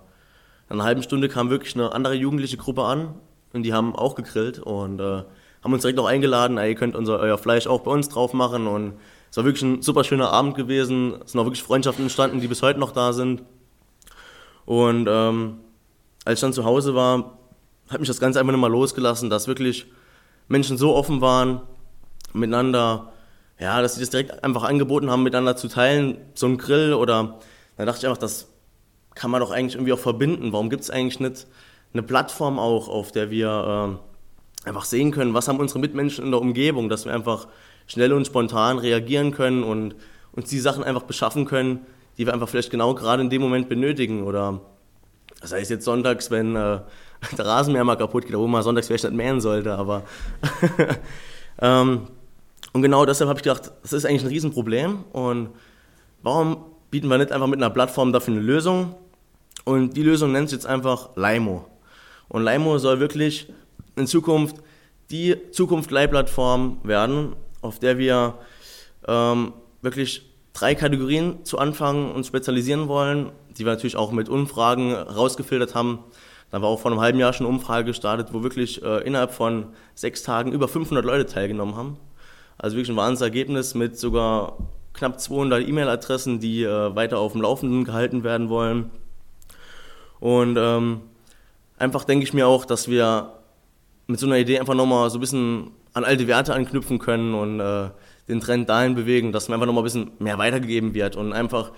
einer 0.70 0.84
halben 0.84 1.02
Stunde 1.02 1.28
kam 1.28 1.48
wirklich 1.48 1.74
eine 1.74 1.92
andere 1.92 2.14
jugendliche 2.14 2.56
Gruppe 2.56 2.84
an 2.84 3.14
und 3.54 3.62
die 3.62 3.72
haben 3.72 3.94
auch 3.94 4.14
gegrillt 4.14 4.58
und 4.58 5.00
äh, 5.00 5.22
haben 5.62 5.72
uns 5.72 5.82
direkt 5.82 5.98
auch 5.98 6.06
eingeladen, 6.06 6.58
ihr 6.58 6.74
könnt 6.74 6.94
unser, 6.94 7.18
euer 7.18 7.38
Fleisch 7.38 7.66
auch 7.66 7.80
bei 7.80 7.90
uns 7.90 8.08
drauf 8.08 8.34
machen 8.34 8.66
und 8.66 8.94
es 9.30 9.36
war 9.36 9.44
wirklich 9.44 9.62
ein 9.62 9.82
super 9.82 10.04
schöner 10.04 10.30
Abend 10.30 10.54
gewesen. 10.54 11.14
Es 11.24 11.32
sind 11.32 11.40
auch 11.40 11.44
wirklich 11.44 11.64
Freundschaften 11.64 12.04
entstanden, 12.04 12.40
die 12.40 12.46
bis 12.46 12.62
heute 12.62 12.78
noch 12.78 12.92
da 12.92 13.12
sind. 13.12 13.42
Und 14.64 15.08
ähm, 15.10 15.58
als 16.24 16.38
ich 16.38 16.40
dann 16.40 16.52
zu 16.52 16.64
Hause 16.64 16.94
war, 16.94 17.36
hat 17.88 17.98
mich 17.98 18.06
das 18.06 18.20
Ganze 18.20 18.38
einfach 18.38 18.52
nicht 18.52 18.60
mal 18.60 18.70
losgelassen, 18.70 19.30
dass 19.30 19.48
wirklich 19.48 19.86
Menschen 20.46 20.78
so 20.78 20.94
offen 20.94 21.20
waren, 21.20 21.62
miteinander, 22.32 23.12
ja, 23.58 23.82
dass 23.82 23.94
sie 23.94 24.00
das 24.02 24.10
direkt 24.10 24.44
einfach 24.44 24.62
angeboten 24.62 25.10
haben, 25.10 25.24
miteinander 25.24 25.56
zu 25.56 25.66
teilen, 25.66 26.18
so 26.34 26.46
ein 26.46 26.56
Grill 26.56 26.94
oder, 26.94 27.40
da 27.76 27.84
dachte 27.84 27.98
ich 27.98 28.06
einfach, 28.06 28.18
das 28.18 28.48
kann 29.16 29.32
man 29.32 29.40
doch 29.40 29.50
eigentlich 29.50 29.74
irgendwie 29.74 29.92
auch 29.92 29.98
verbinden. 29.98 30.52
Warum 30.52 30.70
gibt 30.70 30.84
es 30.84 30.90
eigentlich 30.90 31.18
nicht 31.18 31.46
eine 31.94 32.02
Plattform 32.02 32.58
auch, 32.58 32.88
auf 32.88 33.12
der 33.12 33.30
wir 33.30 33.98
äh, 34.64 34.68
einfach 34.68 34.84
sehen 34.84 35.12
können, 35.12 35.32
was 35.32 35.48
haben 35.48 35.60
unsere 35.60 35.78
Mitmenschen 35.78 36.24
in 36.24 36.30
der 36.32 36.40
Umgebung, 36.40 36.88
dass 36.88 37.04
wir 37.04 37.14
einfach 37.14 37.46
schnell 37.86 38.12
und 38.12 38.26
spontan 38.26 38.78
reagieren 38.78 39.30
können 39.30 39.62
und 39.62 39.94
uns 40.32 40.50
die 40.50 40.58
Sachen 40.58 40.82
einfach 40.82 41.02
beschaffen 41.02 41.44
können, 41.44 41.86
die 42.18 42.26
wir 42.26 42.32
einfach 42.32 42.48
vielleicht 42.48 42.70
genau 42.70 42.94
gerade 42.94 43.22
in 43.22 43.30
dem 43.30 43.42
Moment 43.42 43.68
benötigen. 43.68 44.24
Oder 44.24 44.60
das 45.40 45.52
heißt 45.52 45.70
jetzt 45.70 45.84
sonntags, 45.84 46.30
wenn 46.30 46.56
äh, 46.56 46.80
der 47.38 47.46
Rasenmäher 47.46 47.84
mal 47.84 47.96
kaputt 47.96 48.26
geht, 48.26 48.36
wo 48.36 48.46
man 48.46 48.62
sonntags 48.62 48.88
vielleicht 48.88 49.04
nicht 49.04 49.14
mähen 49.14 49.40
sollte, 49.40 49.74
aber 49.74 50.02
ähm, 51.60 52.08
und 52.72 52.82
genau 52.82 53.06
deshalb 53.06 53.28
habe 53.28 53.38
ich 53.38 53.44
gedacht, 53.44 53.70
das 53.82 53.92
ist 53.92 54.04
eigentlich 54.04 54.24
ein 54.24 54.28
Riesenproblem 54.28 55.04
und 55.12 55.50
warum 56.22 56.64
bieten 56.90 57.06
wir 57.06 57.18
nicht 57.18 57.30
einfach 57.30 57.46
mit 57.46 57.60
einer 57.60 57.70
Plattform 57.70 58.12
dafür 58.12 58.34
eine 58.34 58.42
Lösung? 58.42 58.96
Und 59.64 59.96
die 59.96 60.02
Lösung 60.02 60.32
nennt 60.32 60.50
sich 60.50 60.56
jetzt 60.56 60.66
einfach 60.66 61.10
Limo. 61.14 61.66
Und 62.28 62.44
Limo 62.44 62.78
soll 62.78 63.00
wirklich 63.00 63.52
in 63.96 64.06
Zukunft 64.06 64.56
die 65.10 65.36
Zukunft-Leihplattform 65.50 66.78
werden, 66.82 67.36
auf 67.60 67.78
der 67.78 67.98
wir 67.98 68.34
ähm, 69.06 69.52
wirklich 69.82 70.22
drei 70.52 70.74
Kategorien 70.74 71.44
zu 71.44 71.58
Anfang 71.58 72.12
uns 72.12 72.26
spezialisieren 72.26 72.88
wollen, 72.88 73.30
die 73.56 73.64
wir 73.64 73.72
natürlich 73.72 73.96
auch 73.96 74.12
mit 74.12 74.28
Umfragen 74.28 74.94
rausgefiltert 74.94 75.74
haben. 75.74 75.98
Da 76.50 76.62
war 76.62 76.68
auch 76.68 76.80
vor 76.80 76.90
einem 76.90 77.00
halben 77.00 77.18
Jahr 77.18 77.32
schon 77.32 77.46
eine 77.46 77.54
Umfrage 77.54 77.86
gestartet, 77.86 78.28
wo 78.32 78.42
wirklich 78.42 78.82
äh, 78.82 79.02
innerhalb 79.04 79.32
von 79.32 79.66
sechs 79.94 80.22
Tagen 80.22 80.52
über 80.52 80.68
500 80.68 81.04
Leute 81.04 81.26
teilgenommen 81.26 81.76
haben. 81.76 81.96
Also 82.56 82.76
wirklich 82.76 82.94
ein 82.94 82.96
Wahnsinnsergebnis 82.96 83.74
mit 83.74 83.98
sogar 83.98 84.56
knapp 84.92 85.20
200 85.20 85.66
E-Mail-Adressen, 85.66 86.38
die 86.38 86.62
äh, 86.62 86.94
weiter 86.94 87.18
auf 87.18 87.32
dem 87.32 87.42
Laufenden 87.42 87.84
gehalten 87.84 88.22
werden 88.22 88.48
wollen. 88.48 88.90
Und 90.20 90.56
ähm, 90.56 91.00
einfach 91.78 92.04
denke 92.04 92.24
ich 92.24 92.32
mir 92.32 92.46
auch, 92.46 92.64
dass 92.64 92.88
wir 92.88 93.32
mit 94.06 94.20
so 94.20 94.26
einer 94.26 94.38
Idee 94.38 94.58
einfach 94.58 94.74
nochmal 94.74 95.10
so 95.10 95.18
ein 95.18 95.20
bisschen 95.20 95.70
an 95.92 96.04
alte 96.04 96.26
Werte 96.26 96.54
anknüpfen 96.54 96.98
können 96.98 97.34
und 97.34 97.60
äh, 97.60 97.90
den 98.28 98.40
Trend 98.40 98.68
dahin 98.68 98.94
bewegen, 98.94 99.32
dass 99.32 99.48
mir 99.48 99.54
einfach 99.54 99.66
nochmal 99.66 99.82
ein 99.82 99.84
bisschen 99.84 100.10
mehr 100.18 100.38
weitergegeben 100.38 100.94
wird 100.94 101.16
und 101.16 101.32
einfach, 101.32 101.72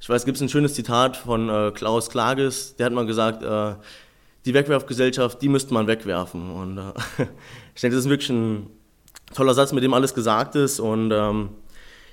ich 0.00 0.08
weiß, 0.08 0.24
gibt 0.24 0.36
es 0.36 0.42
ein 0.42 0.48
schönes 0.48 0.74
Zitat 0.74 1.16
von 1.16 1.48
äh, 1.48 1.70
Klaus 1.72 2.10
Klages, 2.10 2.76
der 2.76 2.86
hat 2.86 2.92
mal 2.92 3.06
gesagt, 3.06 3.42
äh, 3.42 3.74
die 4.44 4.54
Wegwerfgesellschaft, 4.54 5.42
die 5.42 5.48
müsste 5.48 5.74
man 5.74 5.86
wegwerfen 5.86 6.50
und 6.50 6.78
äh, 6.78 6.92
ich 7.74 7.80
denke, 7.80 7.96
das 7.96 8.04
ist 8.04 8.10
wirklich 8.10 8.30
ein 8.30 8.70
toller 9.34 9.54
Satz, 9.54 9.72
mit 9.72 9.82
dem 9.82 9.94
alles 9.94 10.14
gesagt 10.14 10.56
ist 10.56 10.80
und 10.80 11.10
ähm, 11.12 11.50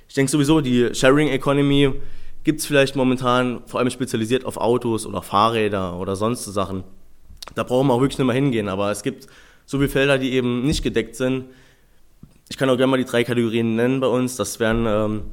ich 0.07 0.13
denke 0.13 0.31
sowieso, 0.31 0.61
die 0.61 0.93
Sharing 0.93 1.29
Economy 1.29 1.93
gibt 2.43 2.59
es 2.59 2.65
vielleicht 2.65 2.95
momentan 2.95 3.61
vor 3.65 3.79
allem 3.79 3.89
spezialisiert 3.89 4.45
auf 4.45 4.57
Autos 4.57 5.05
oder 5.05 5.21
Fahrräder 5.21 5.97
oder 5.97 6.15
sonst 6.15 6.45
Sachen. 6.45 6.83
Da 7.53 7.63
brauchen 7.63 7.87
wir 7.87 7.93
auch 7.93 8.01
wirklich 8.01 8.17
nicht 8.17 8.27
mehr 8.27 8.35
hingehen, 8.35 8.67
aber 8.67 8.91
es 8.91 9.03
gibt 9.03 9.27
so 9.65 9.77
viele 9.77 9.89
Felder, 9.89 10.17
die 10.17 10.33
eben 10.33 10.65
nicht 10.65 10.83
gedeckt 10.83 11.15
sind. 11.15 11.45
Ich 12.49 12.57
kann 12.57 12.69
auch 12.69 12.77
gerne 12.77 12.91
mal 12.91 12.97
die 12.97 13.05
drei 13.05 13.23
Kategorien 13.23 13.75
nennen 13.75 13.99
bei 13.99 14.07
uns. 14.07 14.35
Das 14.35 14.59
wären 14.59 14.85
ähm, 14.87 15.23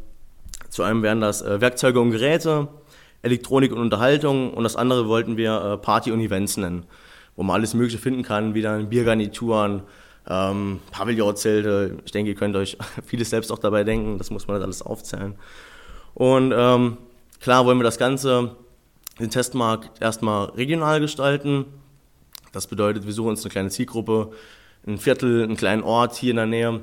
zu 0.72 0.82
einem 0.82 1.02
wären 1.02 1.20
das 1.20 1.42
äh, 1.42 1.60
Werkzeuge 1.60 2.00
und 2.00 2.12
Geräte, 2.12 2.68
Elektronik 3.20 3.72
und 3.72 3.78
Unterhaltung 3.78 4.54
und 4.54 4.64
das 4.64 4.74
andere 4.74 5.06
wollten 5.06 5.36
wir 5.36 5.74
äh, 5.74 5.76
Party 5.76 6.10
und 6.10 6.20
Events 6.20 6.56
nennen, 6.56 6.86
wo 7.36 7.42
man 7.42 7.56
alles 7.56 7.74
Mögliche 7.74 7.98
finden 7.98 8.22
kann, 8.22 8.54
wie 8.54 8.62
dann 8.62 8.88
Biergarnituren, 8.88 9.82
ähm, 10.26 10.80
Pavillonzelte. 10.90 11.98
Ich 12.06 12.12
denke, 12.12 12.30
ihr 12.30 12.36
könnt 12.36 12.56
euch 12.56 12.78
vieles 13.06 13.28
selbst 13.28 13.52
auch 13.52 13.58
dabei 13.58 13.84
denken, 13.84 14.16
das 14.16 14.30
muss 14.30 14.48
man 14.48 14.62
alles 14.62 14.80
aufzählen. 14.80 15.34
Und 16.14 16.54
ähm, 16.56 16.96
klar 17.38 17.66
wollen 17.66 17.78
wir 17.78 17.84
das 17.84 17.98
Ganze, 17.98 18.56
den 19.20 19.28
Testmarkt 19.28 20.00
erstmal 20.00 20.46
regional 20.50 21.00
gestalten. 21.00 21.66
Das 22.52 22.66
bedeutet, 22.66 23.06
wir 23.06 23.12
suchen 23.12 23.30
uns 23.30 23.42
eine 23.44 23.50
kleine 23.50 23.70
Zielgruppe, 23.70 24.30
ein 24.86 24.98
Viertel, 24.98 25.42
einen 25.42 25.56
kleinen 25.56 25.82
Ort 25.82 26.14
hier 26.16 26.30
in 26.30 26.36
der 26.36 26.46
Nähe, 26.46 26.80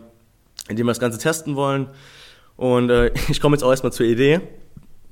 in 0.68 0.76
dem 0.76 0.86
wir 0.88 0.92
das 0.92 1.00
Ganze 1.00 1.20
testen 1.20 1.56
wollen. 1.56 1.90
Und 2.58 2.90
äh, 2.90 3.12
ich 3.30 3.40
komme 3.40 3.56
jetzt 3.56 3.64
auch 3.64 3.72
erstmal 3.72 3.94
zur 3.94 4.06
Idee, 4.06 4.42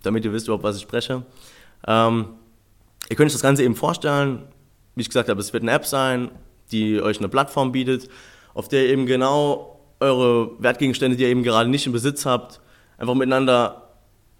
damit 0.03 0.25
ihr 0.25 0.33
wisst 0.33 0.47
überhaupt, 0.47 0.63
was 0.63 0.77
ich 0.77 0.81
spreche. 0.81 1.23
Ähm, 1.87 2.25
ihr 3.09 3.15
könnt 3.15 3.27
euch 3.27 3.33
das 3.33 3.41
Ganze 3.41 3.63
eben 3.63 3.75
vorstellen, 3.75 4.43
wie 4.95 5.01
ich 5.01 5.09
gesagt 5.09 5.29
habe, 5.29 5.39
es 5.39 5.53
wird 5.53 5.63
eine 5.63 5.71
App 5.71 5.85
sein, 5.85 6.31
die 6.71 6.99
euch 7.01 7.19
eine 7.19 7.29
Plattform 7.29 7.71
bietet, 7.71 8.09
auf 8.53 8.67
der 8.67 8.85
ihr 8.85 8.89
eben 8.89 9.05
genau 9.05 9.79
eure 9.99 10.51
Wertgegenstände, 10.61 11.17
die 11.17 11.23
ihr 11.23 11.29
eben 11.29 11.43
gerade 11.43 11.69
nicht 11.69 11.85
im 11.85 11.93
Besitz 11.93 12.25
habt, 12.25 12.61
einfach 12.97 13.13
miteinander 13.13 13.89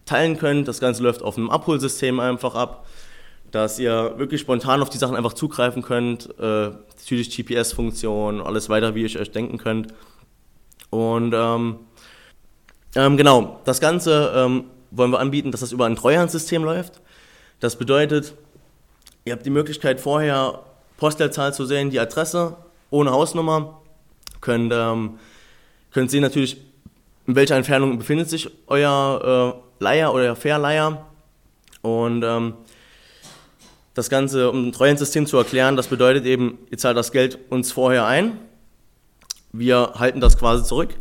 teilen 0.06 0.38
könnt. 0.38 0.68
Das 0.68 0.80
Ganze 0.80 1.04
läuft 1.04 1.22
auf 1.22 1.38
einem 1.38 1.50
Abholsystem 1.50 2.20
einfach 2.20 2.56
ab, 2.56 2.88
dass 3.52 3.80
ihr 3.80 4.18
wirklich 4.18 4.42
spontan 4.42 4.82
auf 4.82 4.90
die 4.90 4.98
Sachen 4.98 5.16
einfach 5.16 5.34
zugreifen 5.34 5.82
könnt. 5.82 6.30
Äh, 6.40 6.72
natürlich 6.98 7.36
GPS-Funktion, 7.36 8.42
alles 8.42 8.70
weiter, 8.70 8.96
wie 8.96 9.04
ihr 9.04 9.20
euch 9.20 9.32
denken 9.32 9.58
könnt. 9.58 9.94
Und 10.90 11.34
ähm, 11.34 11.80
ähm, 12.96 13.18
genau, 13.18 13.60
das 13.66 13.80
Ganze 13.80 14.34
ähm, 14.36 14.66
wollen 14.92 15.12
wir 15.12 15.20
anbieten, 15.20 15.52
dass 15.52 15.62
das 15.62 15.72
über 15.72 15.86
ein 15.86 15.96
Treuhandsystem 15.96 16.64
läuft. 16.64 17.02
Das 17.60 17.78
bedeutet, 17.78 18.34
ihr 19.26 19.34
habt 19.34 19.46
die 19.46 19.50
Möglichkeit 19.52 20.00
vorher 20.00 20.64
Postleitzahl 20.98 21.54
zu 21.54 21.66
sehen, 21.66 21.90
die 21.90 22.00
Adresse 22.00 22.56
ohne 22.90 23.12
Hausnummer, 23.12 23.82
könnt, 24.42 24.72
ähm, 24.74 25.20
könnt 25.92 26.12
sehen 26.12 26.22
natürlich, 26.22 26.58
in 27.26 27.36
welcher 27.36 27.56
Entfernung 27.56 27.98
befindet 27.98 28.30
sich 28.30 28.50
euer 28.68 29.58
äh, 29.80 29.84
Leier 29.84 30.14
oder 30.14 30.36
Verleiher. 30.36 31.06
Und 31.82 32.24
ähm, 32.24 32.54
das 33.98 34.12
Ganze, 34.12 34.52
um 34.52 34.68
ein 34.68 34.72
Treuhandsystem 34.72 35.26
zu 35.26 35.38
erklären, 35.38 35.76
das 35.76 35.88
bedeutet 35.88 36.26
eben, 36.26 36.60
ihr 36.70 36.78
zahlt 36.78 36.96
das 36.96 37.12
Geld 37.12 37.40
uns 37.50 37.72
vorher 37.72 38.06
ein, 38.06 38.38
wir 39.52 39.94
halten 39.96 40.20
das 40.20 40.38
quasi 40.38 40.64
zurück. 40.64 40.96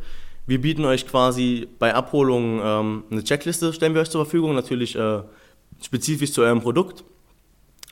Wir 0.46 0.62
bieten 0.62 0.85
euch 0.87 1.06
quasi 1.06 1.68
bei 1.78 1.94
Abholung 1.94 2.61
ähm, 2.64 3.04
eine 3.11 3.22
Checkliste, 3.22 3.74
stellen 3.74 3.92
wir 3.92 4.00
euch 4.00 4.09
zur 4.09 4.24
Verfügung, 4.24 4.54
natürlich 4.54 4.96
äh, 4.96 5.20
spezifisch 5.82 6.32
zu 6.32 6.40
eurem 6.40 6.62
Produkt, 6.62 7.04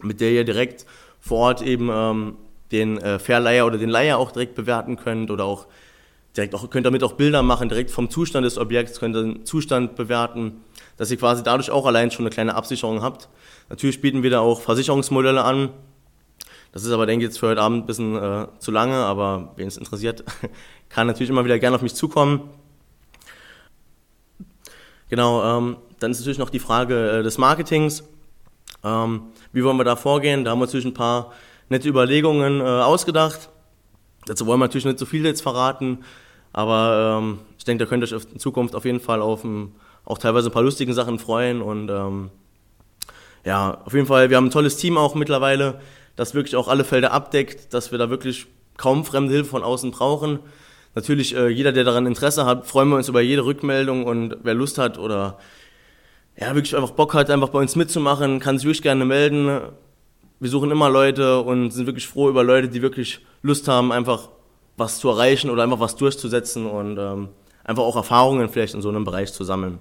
mit 0.02 0.22
der 0.22 0.30
ihr 0.30 0.44
direkt 0.44 0.86
vor 1.20 1.38
Ort 1.38 1.60
eben 1.60 1.90
ähm, 1.92 2.36
den 2.72 2.96
äh, 2.96 3.18
Verleiher 3.18 3.66
oder 3.66 3.76
den 3.76 3.90
Leiher 3.90 4.16
auch 4.18 4.32
direkt 4.32 4.54
bewerten 4.54 4.96
könnt 4.96 5.30
oder 5.30 5.44
auch 5.44 5.66
direkt 6.34 6.54
auch, 6.54 6.70
könnt 6.70 6.86
damit 6.86 7.02
auch 7.02 7.12
Bilder 7.12 7.42
machen, 7.42 7.68
direkt 7.68 7.90
vom 7.90 8.08
Zustand 8.08 8.46
des 8.46 8.56
Objekts, 8.56 9.00
könnt 9.00 9.16
den 9.16 9.44
Zustand 9.44 9.96
bewerten, 9.96 10.62
dass 10.96 11.10
ihr 11.10 11.16
quasi 11.16 11.42
dadurch 11.42 11.70
auch 11.70 11.86
allein 11.86 12.10
schon 12.10 12.24
eine 12.24 12.30
kleine 12.30 12.54
Absicherung 12.54 13.02
habt. 13.02 13.28
Natürlich 13.68 14.00
bieten 14.00 14.22
wir 14.22 14.30
da 14.30 14.40
auch 14.40 14.60
Versicherungsmodelle 14.60 15.42
an. 15.42 15.70
Das 16.72 16.84
ist 16.84 16.90
aber, 16.90 17.06
denke 17.06 17.24
ich, 17.24 17.30
jetzt 17.30 17.38
für 17.38 17.48
heute 17.48 17.60
Abend 17.60 17.84
ein 17.84 17.86
bisschen 17.86 18.16
äh, 18.16 18.46
zu 18.58 18.70
lange, 18.70 18.96
aber 18.96 19.52
wen 19.56 19.68
es 19.68 19.76
interessiert, 19.76 20.24
kann 20.88 21.06
natürlich 21.06 21.30
immer 21.30 21.44
wieder 21.44 21.58
gerne 21.58 21.76
auf 21.76 21.82
mich 21.82 21.94
zukommen. 21.94 22.50
Genau, 25.08 25.58
ähm, 25.58 25.76
dann 26.00 26.10
ist 26.10 26.18
natürlich 26.18 26.38
noch 26.38 26.50
die 26.50 26.58
Frage 26.58 27.20
äh, 27.20 27.22
des 27.22 27.38
Marketings. 27.38 28.02
Ähm, 28.82 29.22
wie 29.52 29.62
wollen 29.62 29.76
wir 29.76 29.84
da 29.84 29.96
vorgehen? 29.96 30.44
Da 30.44 30.50
haben 30.50 30.58
wir 30.58 30.66
natürlich 30.66 30.86
ein 30.86 30.94
paar 30.94 31.32
nette 31.68 31.88
Überlegungen 31.88 32.60
äh, 32.60 32.64
ausgedacht. 32.64 33.50
Dazu 34.26 34.46
wollen 34.46 34.58
wir 34.58 34.66
natürlich 34.66 34.86
nicht 34.86 34.98
so 34.98 35.06
viel 35.06 35.24
jetzt 35.24 35.42
verraten, 35.42 36.04
aber 36.52 37.18
ähm, 37.20 37.38
ich 37.58 37.64
denke, 37.64 37.84
da 37.84 37.88
könnt 37.88 38.02
ihr 38.02 38.16
euch 38.16 38.24
in 38.32 38.38
Zukunft 38.38 38.74
auf 38.74 38.84
jeden 38.84 39.00
Fall 39.00 39.20
auf 39.20 39.44
ein, 39.44 39.74
auch 40.04 40.18
teilweise 40.18 40.50
ein 40.50 40.52
paar 40.52 40.62
lustigen 40.62 40.92
Sachen 40.92 41.18
freuen. 41.18 41.62
Und 41.62 41.90
ähm, 41.90 42.30
ja, 43.44 43.82
auf 43.84 43.92
jeden 43.92 44.06
Fall, 44.06 44.30
wir 44.30 44.36
haben 44.36 44.46
ein 44.46 44.50
tolles 44.50 44.76
Team 44.76 44.96
auch 44.96 45.14
mittlerweile, 45.14 45.80
das 46.16 46.34
wirklich 46.34 46.56
auch 46.56 46.68
alle 46.68 46.84
Felder 46.84 47.12
abdeckt, 47.12 47.74
dass 47.74 47.90
wir 47.90 47.98
da 47.98 48.10
wirklich 48.10 48.46
kaum 48.76 49.04
fremde 49.04 49.32
Hilfe 49.32 49.50
von 49.50 49.62
außen 49.62 49.90
brauchen. 49.90 50.40
Natürlich, 50.94 51.34
äh, 51.34 51.48
jeder, 51.48 51.72
der 51.72 51.84
daran 51.84 52.06
Interesse 52.06 52.46
hat, 52.46 52.66
freuen 52.66 52.88
wir 52.88 52.96
uns 52.96 53.08
über 53.08 53.20
jede 53.20 53.44
Rückmeldung 53.44 54.04
und 54.04 54.36
wer 54.42 54.54
Lust 54.54 54.78
hat 54.78 54.98
oder 54.98 55.38
ja, 56.36 56.54
wirklich 56.54 56.76
einfach 56.76 56.92
Bock 56.92 57.14
hat, 57.14 57.30
einfach 57.30 57.48
bei 57.48 57.60
uns 57.60 57.76
mitzumachen, 57.76 58.40
kann 58.40 58.58
sich 58.58 58.66
wirklich 58.66 58.82
gerne 58.82 59.04
melden. 59.04 59.60
Wir 60.40 60.50
suchen 60.50 60.70
immer 60.70 60.90
Leute 60.90 61.40
und 61.40 61.70
sind 61.70 61.86
wirklich 61.86 62.08
froh 62.08 62.28
über 62.28 62.42
Leute, 62.42 62.68
die 62.68 62.82
wirklich 62.82 63.20
Lust 63.42 63.68
haben, 63.68 63.92
einfach 63.92 64.28
was 64.76 64.98
zu 64.98 65.08
erreichen 65.08 65.50
oder 65.50 65.62
einfach 65.62 65.80
was 65.80 65.96
durchzusetzen 65.96 66.66
und 66.66 66.98
ähm, 66.98 67.28
einfach 67.62 67.84
auch 67.84 67.96
Erfahrungen 67.96 68.48
vielleicht 68.48 68.74
in 68.74 68.82
so 68.82 68.88
einem 68.88 69.04
Bereich 69.04 69.32
zu 69.32 69.44
sammeln. 69.44 69.78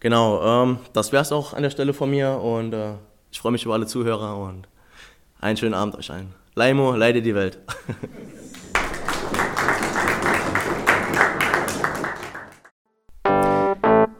Genau, 0.00 0.64
ähm, 0.64 0.78
das 0.92 1.12
wäre 1.12 1.22
es 1.22 1.32
auch 1.32 1.54
an 1.54 1.62
der 1.62 1.70
Stelle 1.70 1.92
von 1.92 2.10
mir 2.10 2.40
und 2.40 2.72
äh, 2.72 2.94
ich 3.30 3.40
freue 3.40 3.52
mich 3.52 3.64
über 3.64 3.74
alle 3.74 3.86
Zuhörer 3.86 4.36
und 4.36 4.68
einen 5.40 5.56
schönen 5.56 5.74
Abend 5.74 5.96
euch 5.96 6.10
allen. 6.10 6.34
Laimo, 6.54 6.94
leide 6.94 7.22
die 7.22 7.34
Welt. 7.34 7.58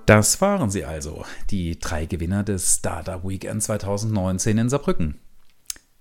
Das 0.08 0.40
waren 0.40 0.70
sie 0.70 0.86
also, 0.86 1.26
die 1.50 1.78
drei 1.78 2.06
Gewinner 2.06 2.42
des 2.42 2.76
Startup 2.76 3.22
Weekend 3.28 3.62
2019 3.62 4.56
in 4.56 4.70
Saarbrücken. 4.70 5.20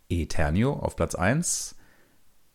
Eternio 0.08 0.72
auf 0.72 0.96
Platz 0.96 1.14
1, 1.14 1.76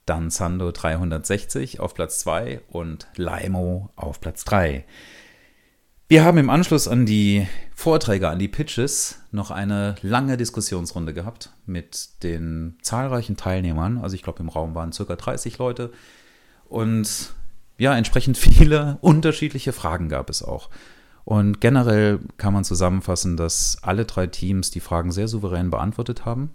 dann 0.06 0.30
Sando 0.30 0.72
360 0.72 1.78
auf 1.78 1.92
Platz 1.92 2.20
2 2.20 2.62
und 2.70 3.06
Limo 3.16 3.90
auf 3.96 4.18
Platz 4.22 4.44
3. 4.46 4.86
Wir 6.12 6.24
haben 6.24 6.36
im 6.36 6.50
Anschluss 6.50 6.88
an 6.88 7.06
die 7.06 7.48
Vorträge, 7.74 8.28
an 8.28 8.38
die 8.38 8.46
Pitches, 8.46 9.20
noch 9.30 9.50
eine 9.50 9.94
lange 10.02 10.36
Diskussionsrunde 10.36 11.14
gehabt 11.14 11.54
mit 11.64 12.22
den 12.22 12.76
zahlreichen 12.82 13.38
Teilnehmern. 13.38 13.96
Also 13.96 14.14
ich 14.14 14.22
glaube, 14.22 14.40
im 14.40 14.50
Raum 14.50 14.74
waren 14.74 14.90
ca. 14.90 15.04
30 15.04 15.56
Leute. 15.56 15.90
Und 16.68 17.32
ja, 17.78 17.96
entsprechend 17.96 18.36
viele 18.36 18.98
unterschiedliche 19.00 19.72
Fragen 19.72 20.10
gab 20.10 20.28
es 20.28 20.42
auch. 20.42 20.68
Und 21.24 21.62
generell 21.62 22.18
kann 22.36 22.52
man 22.52 22.64
zusammenfassen, 22.64 23.38
dass 23.38 23.78
alle 23.80 24.04
drei 24.04 24.26
Teams 24.26 24.70
die 24.70 24.80
Fragen 24.80 25.12
sehr 25.12 25.28
souverän 25.28 25.70
beantwortet 25.70 26.26
haben. 26.26 26.50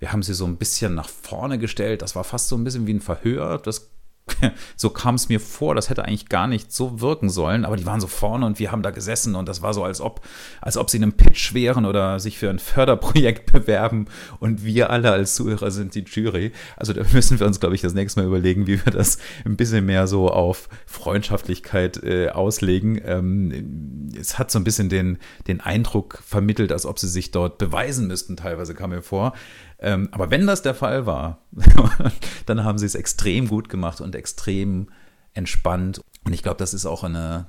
Wir 0.00 0.12
haben 0.12 0.22
sie 0.22 0.34
so 0.34 0.44
ein 0.44 0.58
bisschen 0.58 0.94
nach 0.94 1.08
vorne 1.08 1.58
gestellt. 1.58 2.02
Das 2.02 2.14
war 2.14 2.24
fast 2.24 2.48
so 2.48 2.58
ein 2.58 2.64
bisschen 2.64 2.86
wie 2.86 2.92
ein 2.92 3.00
Verhör. 3.00 3.56
Das 3.56 3.91
so 4.76 4.90
kam 4.90 5.16
es 5.16 5.28
mir 5.28 5.40
vor, 5.40 5.74
das 5.74 5.90
hätte 5.90 6.04
eigentlich 6.04 6.28
gar 6.28 6.46
nicht 6.46 6.72
so 6.72 7.00
wirken 7.00 7.28
sollen, 7.28 7.64
aber 7.64 7.76
die 7.76 7.86
waren 7.86 8.00
so 8.00 8.06
vorne 8.06 8.46
und 8.46 8.58
wir 8.58 8.70
haben 8.70 8.82
da 8.82 8.90
gesessen 8.90 9.34
und 9.34 9.48
das 9.48 9.62
war 9.62 9.74
so, 9.74 9.84
als 9.84 10.00
ob, 10.00 10.20
als 10.60 10.76
ob 10.76 10.90
sie 10.90 10.98
in 10.98 11.02
einem 11.02 11.12
Pitch 11.14 11.54
wären 11.54 11.84
oder 11.84 12.20
sich 12.20 12.38
für 12.38 12.50
ein 12.50 12.58
Förderprojekt 12.58 13.52
bewerben 13.52 14.06
und 14.38 14.64
wir 14.64 14.90
alle 14.90 15.10
als 15.10 15.34
Zuhörer 15.34 15.70
sind 15.70 15.94
die 15.94 16.04
Jury. 16.06 16.52
Also 16.76 16.92
da 16.92 17.02
müssen 17.12 17.40
wir 17.40 17.46
uns, 17.46 17.60
glaube 17.60 17.74
ich, 17.74 17.80
das 17.80 17.94
nächste 17.94 18.20
Mal 18.20 18.26
überlegen, 18.26 18.66
wie 18.66 18.84
wir 18.84 18.92
das 18.92 19.18
ein 19.44 19.56
bisschen 19.56 19.86
mehr 19.86 20.06
so 20.06 20.30
auf 20.30 20.68
Freundschaftlichkeit 20.86 22.02
äh, 22.02 22.28
auslegen. 22.28 23.00
Ähm, 23.04 24.01
es 24.22 24.38
hat 24.38 24.50
so 24.50 24.58
ein 24.58 24.64
bisschen 24.64 24.88
den, 24.88 25.18
den 25.46 25.60
Eindruck 25.60 26.22
vermittelt, 26.24 26.72
als 26.72 26.86
ob 26.86 26.98
sie 26.98 27.08
sich 27.08 27.30
dort 27.32 27.58
beweisen 27.58 28.06
müssten, 28.06 28.36
teilweise 28.36 28.74
kam 28.74 28.90
mir 28.90 29.02
vor. 29.02 29.34
Ähm, 29.78 30.08
aber 30.12 30.30
wenn 30.30 30.46
das 30.46 30.62
der 30.62 30.74
Fall 30.74 31.06
war, 31.06 31.42
dann 32.46 32.64
haben 32.64 32.78
sie 32.78 32.86
es 32.86 32.94
extrem 32.94 33.48
gut 33.48 33.68
gemacht 33.68 34.00
und 34.00 34.14
extrem 34.14 34.88
entspannt. 35.34 36.00
Und 36.24 36.32
ich 36.32 36.42
glaube, 36.42 36.58
das 36.58 36.72
ist 36.72 36.86
auch 36.86 37.04
eine 37.04 37.46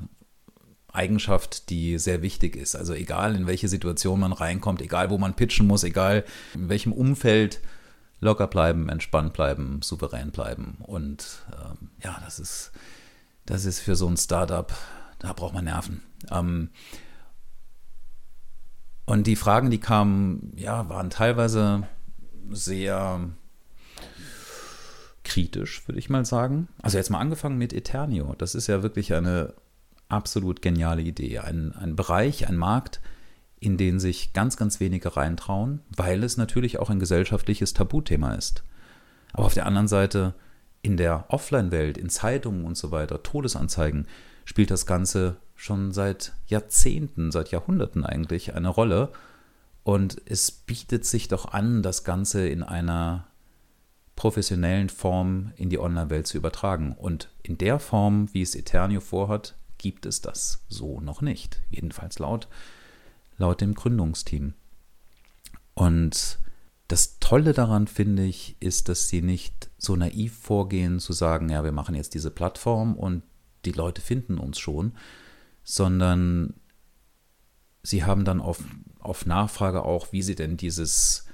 Eigenschaft, 0.91 1.69
die 1.69 1.97
sehr 1.97 2.21
wichtig 2.21 2.55
ist. 2.55 2.75
Also 2.75 2.93
egal 2.93 3.35
in 3.35 3.47
welche 3.47 3.67
Situation 3.67 4.19
man 4.19 4.33
reinkommt, 4.33 4.81
egal 4.81 5.09
wo 5.09 5.17
man 5.17 5.35
pitchen 5.35 5.67
muss, 5.67 5.83
egal 5.83 6.23
in 6.53 6.69
welchem 6.69 6.91
Umfeld, 6.91 7.61
locker 8.19 8.47
bleiben, 8.47 8.89
entspannt 8.89 9.33
bleiben, 9.33 9.81
souverän 9.83 10.31
bleiben. 10.31 10.77
Und 10.79 11.43
ähm, 11.51 11.89
ja, 12.03 12.19
das 12.23 12.39
ist, 12.39 12.71
das 13.45 13.65
ist 13.65 13.79
für 13.79 13.95
so 13.95 14.07
ein 14.07 14.17
Startup, 14.17 14.71
da 15.23 15.33
braucht 15.33 15.53
man 15.53 15.65
Nerven. 15.65 16.03
Ähm, 16.29 16.69
und 19.05 19.25
die 19.25 19.35
Fragen, 19.35 19.71
die 19.71 19.79
kamen, 19.79 20.53
ja, 20.55 20.87
waren 20.89 21.09
teilweise 21.09 21.87
sehr 22.49 23.29
kritisch, 25.23 25.87
würde 25.87 25.99
ich 25.99 26.09
mal 26.09 26.25
sagen. 26.25 26.67
Also 26.81 26.97
jetzt 26.97 27.09
mal 27.09 27.19
angefangen 27.19 27.57
mit 27.57 27.73
Eternio. 27.73 28.35
Das 28.37 28.53
ist 28.53 28.67
ja 28.67 28.83
wirklich 28.83 29.13
eine 29.13 29.53
absolut 30.09 30.61
geniale 30.61 31.01
Idee. 31.01 31.39
Ein, 31.39 31.73
ein 31.73 31.95
Bereich, 31.95 32.47
ein 32.47 32.57
Markt, 32.57 33.01
in 33.59 33.77
den 33.77 33.99
sich 33.99 34.33
ganz, 34.33 34.57
ganz 34.57 34.81
wenige 34.81 35.15
reintrauen, 35.15 35.79
weil 35.95 36.23
es 36.23 36.35
natürlich 36.35 36.79
auch 36.79 36.89
ein 36.89 36.99
gesellschaftliches 36.99 37.73
Tabuthema 37.73 38.35
ist. 38.35 38.63
Aber 39.31 39.45
auf 39.45 39.53
der 39.53 39.65
anderen 39.65 39.87
Seite, 39.87 40.33
in 40.81 40.97
der 40.97 41.25
Offline-Welt, 41.29 41.97
in 41.97 42.09
Zeitungen 42.09 42.65
und 42.65 42.75
so 42.75 42.91
weiter, 42.91 43.23
Todesanzeigen, 43.23 44.05
spielt 44.45 44.71
das 44.71 44.85
Ganze 44.85 45.37
schon 45.55 45.91
seit 45.91 46.33
Jahrzehnten, 46.47 47.31
seit 47.31 47.51
Jahrhunderten 47.51 48.05
eigentlich 48.05 48.53
eine 48.53 48.69
Rolle. 48.69 49.09
Und 49.83 50.21
es 50.25 50.51
bietet 50.51 51.05
sich 51.05 51.27
doch 51.27 51.53
an, 51.53 51.83
das 51.83 52.03
Ganze 52.03 52.47
in 52.47 52.63
einer 52.63 53.27
professionellen 54.15 54.89
Form 54.89 55.51
in 55.55 55.69
die 55.69 55.79
Online-Welt 55.79 56.27
zu 56.27 56.37
übertragen. 56.37 56.93
Und 56.93 57.29
in 57.41 57.57
der 57.57 57.79
Form, 57.79 58.33
wie 58.33 58.41
es 58.41 58.55
Eternio 58.55 59.01
vorhat, 59.01 59.55
gibt 59.77 60.05
es 60.05 60.21
das 60.21 60.63
so 60.69 61.01
noch 61.01 61.21
nicht. 61.21 61.61
Jedenfalls 61.69 62.19
laut, 62.19 62.47
laut 63.37 63.61
dem 63.61 63.73
Gründungsteam. 63.73 64.53
Und 65.73 66.39
das 66.87 67.19
Tolle 67.19 67.53
daran, 67.53 67.87
finde 67.87 68.23
ich, 68.23 68.55
ist, 68.59 68.87
dass 68.87 69.07
sie 69.07 69.21
nicht 69.21 69.69
so 69.77 69.95
naiv 69.95 70.37
vorgehen, 70.37 70.99
zu 70.99 71.11
sagen, 71.13 71.49
ja, 71.49 71.63
wir 71.63 71.71
machen 71.71 71.95
jetzt 71.95 72.13
diese 72.13 72.29
Plattform 72.29 72.95
und 72.95 73.23
die 73.65 73.71
Leute 73.71 74.01
finden 74.01 74.37
uns 74.37 74.59
schon, 74.59 74.93
sondern 75.63 76.53
sie 77.81 78.03
haben 78.03 78.25
dann 78.25 78.41
auf, 78.41 78.63
auf 78.99 79.25
Nachfrage 79.25 79.83
auch, 79.83 80.11
wie 80.11 80.21
sie 80.21 80.35
denn 80.35 80.57
dieses 80.57 81.25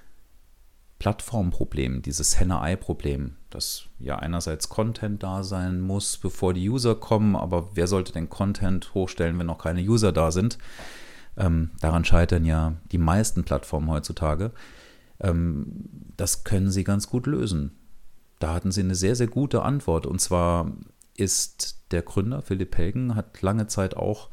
Plattformproblem, 0.99 2.01
dieses 2.01 2.39
Henne-Ei-Problem, 2.39 3.37
dass 3.49 3.85
ja 3.99 4.17
einerseits 4.19 4.67
Content 4.67 5.23
da 5.23 5.43
sein 5.43 5.79
muss, 5.79 6.17
bevor 6.17 6.53
die 6.53 6.69
User 6.69 6.95
kommen, 6.95 7.35
aber 7.35 7.75
wer 7.75 7.87
sollte 7.87 8.11
denn 8.11 8.29
Content 8.29 8.93
hochstellen, 8.93 9.39
wenn 9.39 9.45
noch 9.45 9.59
keine 9.59 9.81
User 9.81 10.11
da 10.11 10.31
sind? 10.31 10.57
Ähm, 11.37 11.71
daran 11.79 12.03
scheitern 12.03 12.43
ja 12.43 12.75
die 12.91 12.97
meisten 12.97 13.45
Plattformen 13.45 13.89
heutzutage. 13.89 14.51
Ähm, 15.21 15.85
das 16.17 16.43
können 16.43 16.69
sie 16.69 16.83
ganz 16.83 17.07
gut 17.07 17.27
lösen. 17.27 17.71
Da 18.39 18.53
hatten 18.53 18.71
sie 18.71 18.81
eine 18.81 18.95
sehr, 18.95 19.15
sehr 19.15 19.27
gute 19.27 19.61
Antwort. 19.61 20.05
Und 20.05 20.19
zwar 20.19 20.71
ist 21.19 21.81
der 21.91 22.01
Gründer, 22.01 22.41
Philipp 22.41 22.77
Helgen, 22.77 23.15
hat 23.15 23.41
lange 23.41 23.67
Zeit 23.67 23.95
auch 23.95 24.29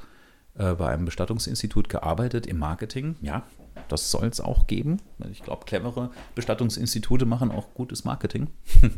äh, 0.54 0.74
bei 0.74 0.88
einem 0.88 1.04
Bestattungsinstitut 1.04 1.88
gearbeitet 1.88 2.46
im 2.46 2.58
Marketing. 2.58 3.16
Ja, 3.20 3.44
das 3.88 4.10
soll 4.10 4.26
es 4.26 4.40
auch 4.40 4.66
geben. 4.66 5.00
Ich 5.30 5.42
glaube, 5.42 5.64
clevere 5.64 6.10
Bestattungsinstitute 6.34 7.26
machen 7.26 7.50
auch 7.50 7.74
gutes 7.74 8.04
Marketing. 8.04 8.48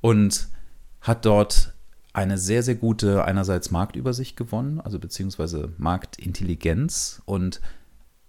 Und 0.00 0.48
hat 1.00 1.24
dort 1.24 1.74
eine 2.12 2.38
sehr, 2.38 2.62
sehr 2.62 2.76
gute 2.76 3.24
einerseits 3.24 3.70
Marktübersicht 3.70 4.36
gewonnen, 4.36 4.80
also 4.80 4.98
beziehungsweise 4.98 5.72
Marktintelligenz 5.78 7.20
und 7.26 7.60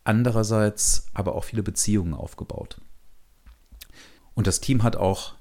andererseits 0.03 1.07
aber 1.13 1.35
auch 1.35 1.43
viele 1.43 1.61
Beziehungen 1.61 2.15
aufgebaut. 2.15 2.81
Und 4.33 4.47
das 4.47 4.59
Team 4.59 4.81
hat 4.81 4.95
auch 4.95 5.35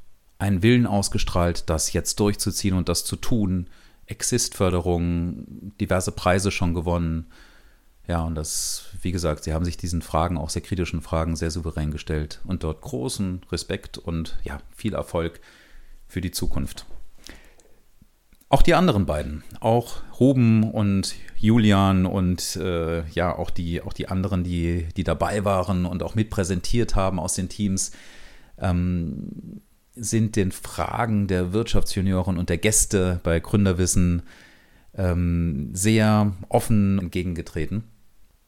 einen 0.45 0.63
Willen 0.63 0.87
ausgestrahlt, 0.87 1.71
das 1.71 1.95
jetzt 1.95 2.21
durchzuziehen 2.21 2.75
und 2.75 2.91
das 2.91 3.05
zu 3.05 3.17
tun, 3.17 3.69
Exist-Förderung, 4.07 5.73
diverse 5.81 6.13
Preise 6.13 6.51
schon 6.51 6.75
gewonnen. 6.75 7.29
Ja, 8.07 8.23
und 8.25 8.35
das, 8.35 8.91
wie 9.01 9.13
gesagt, 9.13 9.45
sie 9.45 9.55
haben 9.55 9.65
sich 9.65 9.79
diesen 9.79 10.03
Fragen, 10.03 10.37
auch 10.37 10.51
sehr 10.51 10.61
kritischen 10.61 11.01
Fragen, 11.01 11.37
sehr 11.37 11.51
souverän 11.51 11.91
gestellt 11.91 12.43
und 12.45 12.63
dort 12.63 12.83
großen 12.83 13.41
Respekt 13.51 13.97
und 13.97 14.39
ja, 14.45 14.59
viel 14.77 14.93
Erfolg 14.93 15.41
für 16.07 16.21
die 16.21 16.31
Zukunft. 16.31 16.85
Auch 18.51 18.61
die 18.61 18.75
anderen 18.75 19.07
beiden, 19.07 19.43
auch 19.61 20.03
Ruben 20.21 20.71
und 20.71 21.15
Julian 21.39 22.05
und 22.05 22.57
äh, 22.57 23.09
ja, 23.09 23.35
auch 23.35 23.49
die, 23.49 23.81
auch 23.81 23.95
die 23.95 24.09
anderen, 24.09 24.45
die, 24.45 24.87
die 24.95 25.05
dabei 25.05 25.47
waren 25.47 25.87
und 25.87 26.03
auch 26.03 26.15
mitpräsentiert 26.15 26.95
haben 26.95 27.19
aus 27.19 27.35
den 27.35 27.49
Teams, 27.49 27.93
ähm, 28.59 29.63
sind 29.95 30.37
den 30.37 30.53
Fragen 30.53 31.27
der 31.27 31.53
Wirtschaftsjunioren 31.53 32.39
und 32.39 32.49
der 32.49 32.59
Gäste 32.59 33.21
bei 33.23 33.41
Gründerwissen 33.41 34.23
ähm, 34.95 35.71
sehr 35.73 36.33
offen 36.49 36.99
entgegengetreten. 36.99 37.85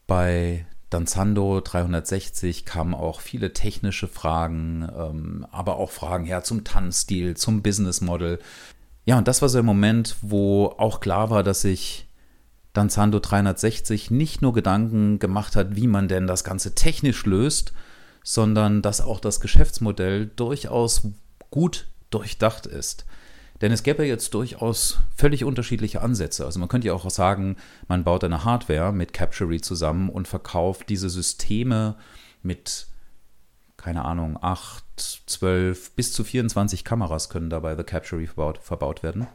Bei 0.07 0.67
Danzando 0.91 1.61
360 1.61 2.65
kamen 2.65 2.95
auch 2.95 3.21
viele 3.21 3.53
technische 3.53 4.07
Fragen, 4.07 4.89
ähm, 4.97 5.47
aber 5.51 5.77
auch 5.77 5.91
Fragen 5.91 6.27
ja, 6.27 6.43
zum 6.43 6.65
Tanzstil, 6.65 7.37
zum 7.37 7.63
Business 7.63 8.01
Model. 8.01 8.39
Ja, 9.05 9.19
und 9.19 9.29
das 9.29 9.43
war 9.43 9.49
so 9.49 9.59
ein 9.59 9.65
Moment, 9.65 10.17
wo 10.23 10.67
auch 10.79 11.01
klar 11.01 11.31
war, 11.31 11.43
dass 11.43 11.63
sich 11.63 12.09
Danzando 12.73 13.21
360 13.21 14.11
nicht 14.11 14.43
nur 14.43 14.53
Gedanken 14.53 15.19
gemacht 15.19 15.57
hat, 15.57 15.77
wie 15.77 15.87
man 15.87 16.09
denn 16.09 16.27
das 16.27 16.45
Ganze 16.45 16.75
technisch 16.75 17.25
löst, 17.25 17.73
sondern 18.23 18.83
dass 18.83 19.01
auch 19.01 19.19
das 19.19 19.41
Geschäftsmodell 19.41 20.27
durchaus 20.27 21.09
gut 21.51 21.89
durchdacht 22.11 22.67
ist. 22.67 23.07
Denn 23.61 23.73
es 23.73 23.83
gäbe 23.83 24.05
jetzt 24.05 24.35
durchaus 24.35 25.01
völlig 25.17 25.45
unterschiedliche 25.45 26.03
Ansätze. 26.03 26.45
Also 26.45 26.59
man 26.59 26.69
könnte 26.69 26.89
ja 26.89 26.93
auch 26.93 27.09
sagen, 27.09 27.57
man 27.89 28.05
baut 28.05 28.23
eine 28.23 28.45
Hardware 28.45 28.93
mit 28.93 29.13
Captury 29.13 29.61
zusammen 29.61 30.11
und 30.11 30.29
verkauft 30.29 30.89
diese 30.91 31.09
Systeme 31.09 31.97
mit, 32.43 32.87
keine 33.79 34.05
Ahnung, 34.05 34.39
8, 34.41 34.85
12 35.27 35.93
bis 35.93 36.13
zu 36.13 36.23
24 36.23 36.85
Kameras 36.85 37.31
können 37.31 37.49
dabei 37.49 37.77
The 37.77 37.85
Captury 37.85 38.27
verbaut, 38.27 38.59
verbaut 38.59 39.03
werden. 39.03 39.27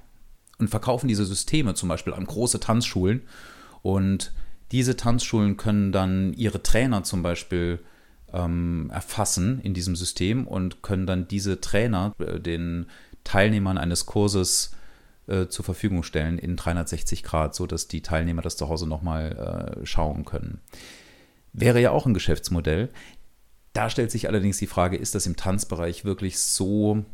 Und 0.60 0.70
verkaufen 0.70 1.08
diese 1.08 1.26
Systeme 1.26 1.74
zum 1.74 1.90
Beispiel 1.90 2.14
an 2.14 2.26
große 2.26 2.60
Tanzschulen. 2.60 3.24
Und 3.82 4.34
diese 4.72 4.96
Tanzschulen 4.96 5.58
können 5.58 5.92
dann 5.92 6.34
ihre 6.34 6.62
Trainer 6.62 7.04
zum 7.04 7.24
Beispiel 7.24 7.80
ähm, 8.34 8.90
erfassen 8.94 9.60
in 9.62 9.74
diesem 9.74 9.96
System 9.96 10.48
und 10.48 10.82
können 10.82 11.06
dann 11.06 11.28
diese 11.28 11.62
Trainer 11.62 12.14
äh, 12.20 12.40
den 12.40 12.88
Teilnehmern 13.24 13.78
eines 13.78 14.06
Kurses 14.06 14.72
äh, 15.28 15.48
zur 15.48 15.66
Verfügung 15.66 16.04
stellen 16.04 16.38
in 16.38 16.56
360 16.56 17.24
Grad, 17.24 17.56
sodass 17.56 17.88
die 17.88 18.02
Teilnehmer 18.02 18.42
das 18.42 18.58
zu 18.58 18.70
Hause 18.70 18.88
nochmal 18.88 19.78
äh, 19.82 19.86
schauen 19.86 20.26
können. 20.26 20.60
Wäre 21.54 21.82
ja 21.82 21.92
auch 21.92 22.06
ein 22.06 22.14
Geschäftsmodell. 22.14 22.90
Da 23.74 23.90
stellt 23.90 24.12
sich 24.12 24.28
allerdings 24.28 24.58
die 24.58 24.68
Frage, 24.68 24.98
ist 24.98 25.16
das 25.16 25.28
im 25.28 25.36
Tanzbereich 25.36 26.06
wirklich 26.06 26.40
so, 26.40 27.06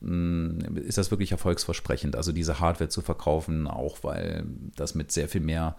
mh, 0.00 0.66
hm, 0.66 0.76
ist 0.76 0.98
das 0.98 1.10
wirklich 1.10 1.32
erfolgsversprechend, 1.32 2.16
also 2.16 2.32
diese 2.32 2.60
Hardware 2.60 2.90
zu 2.90 3.00
verkaufen, 3.00 3.66
auch 3.66 3.98
weil 4.02 4.44
das 4.76 4.94
mit 4.94 5.10
sehr 5.10 5.28
viel 5.28 5.40
mehr 5.40 5.76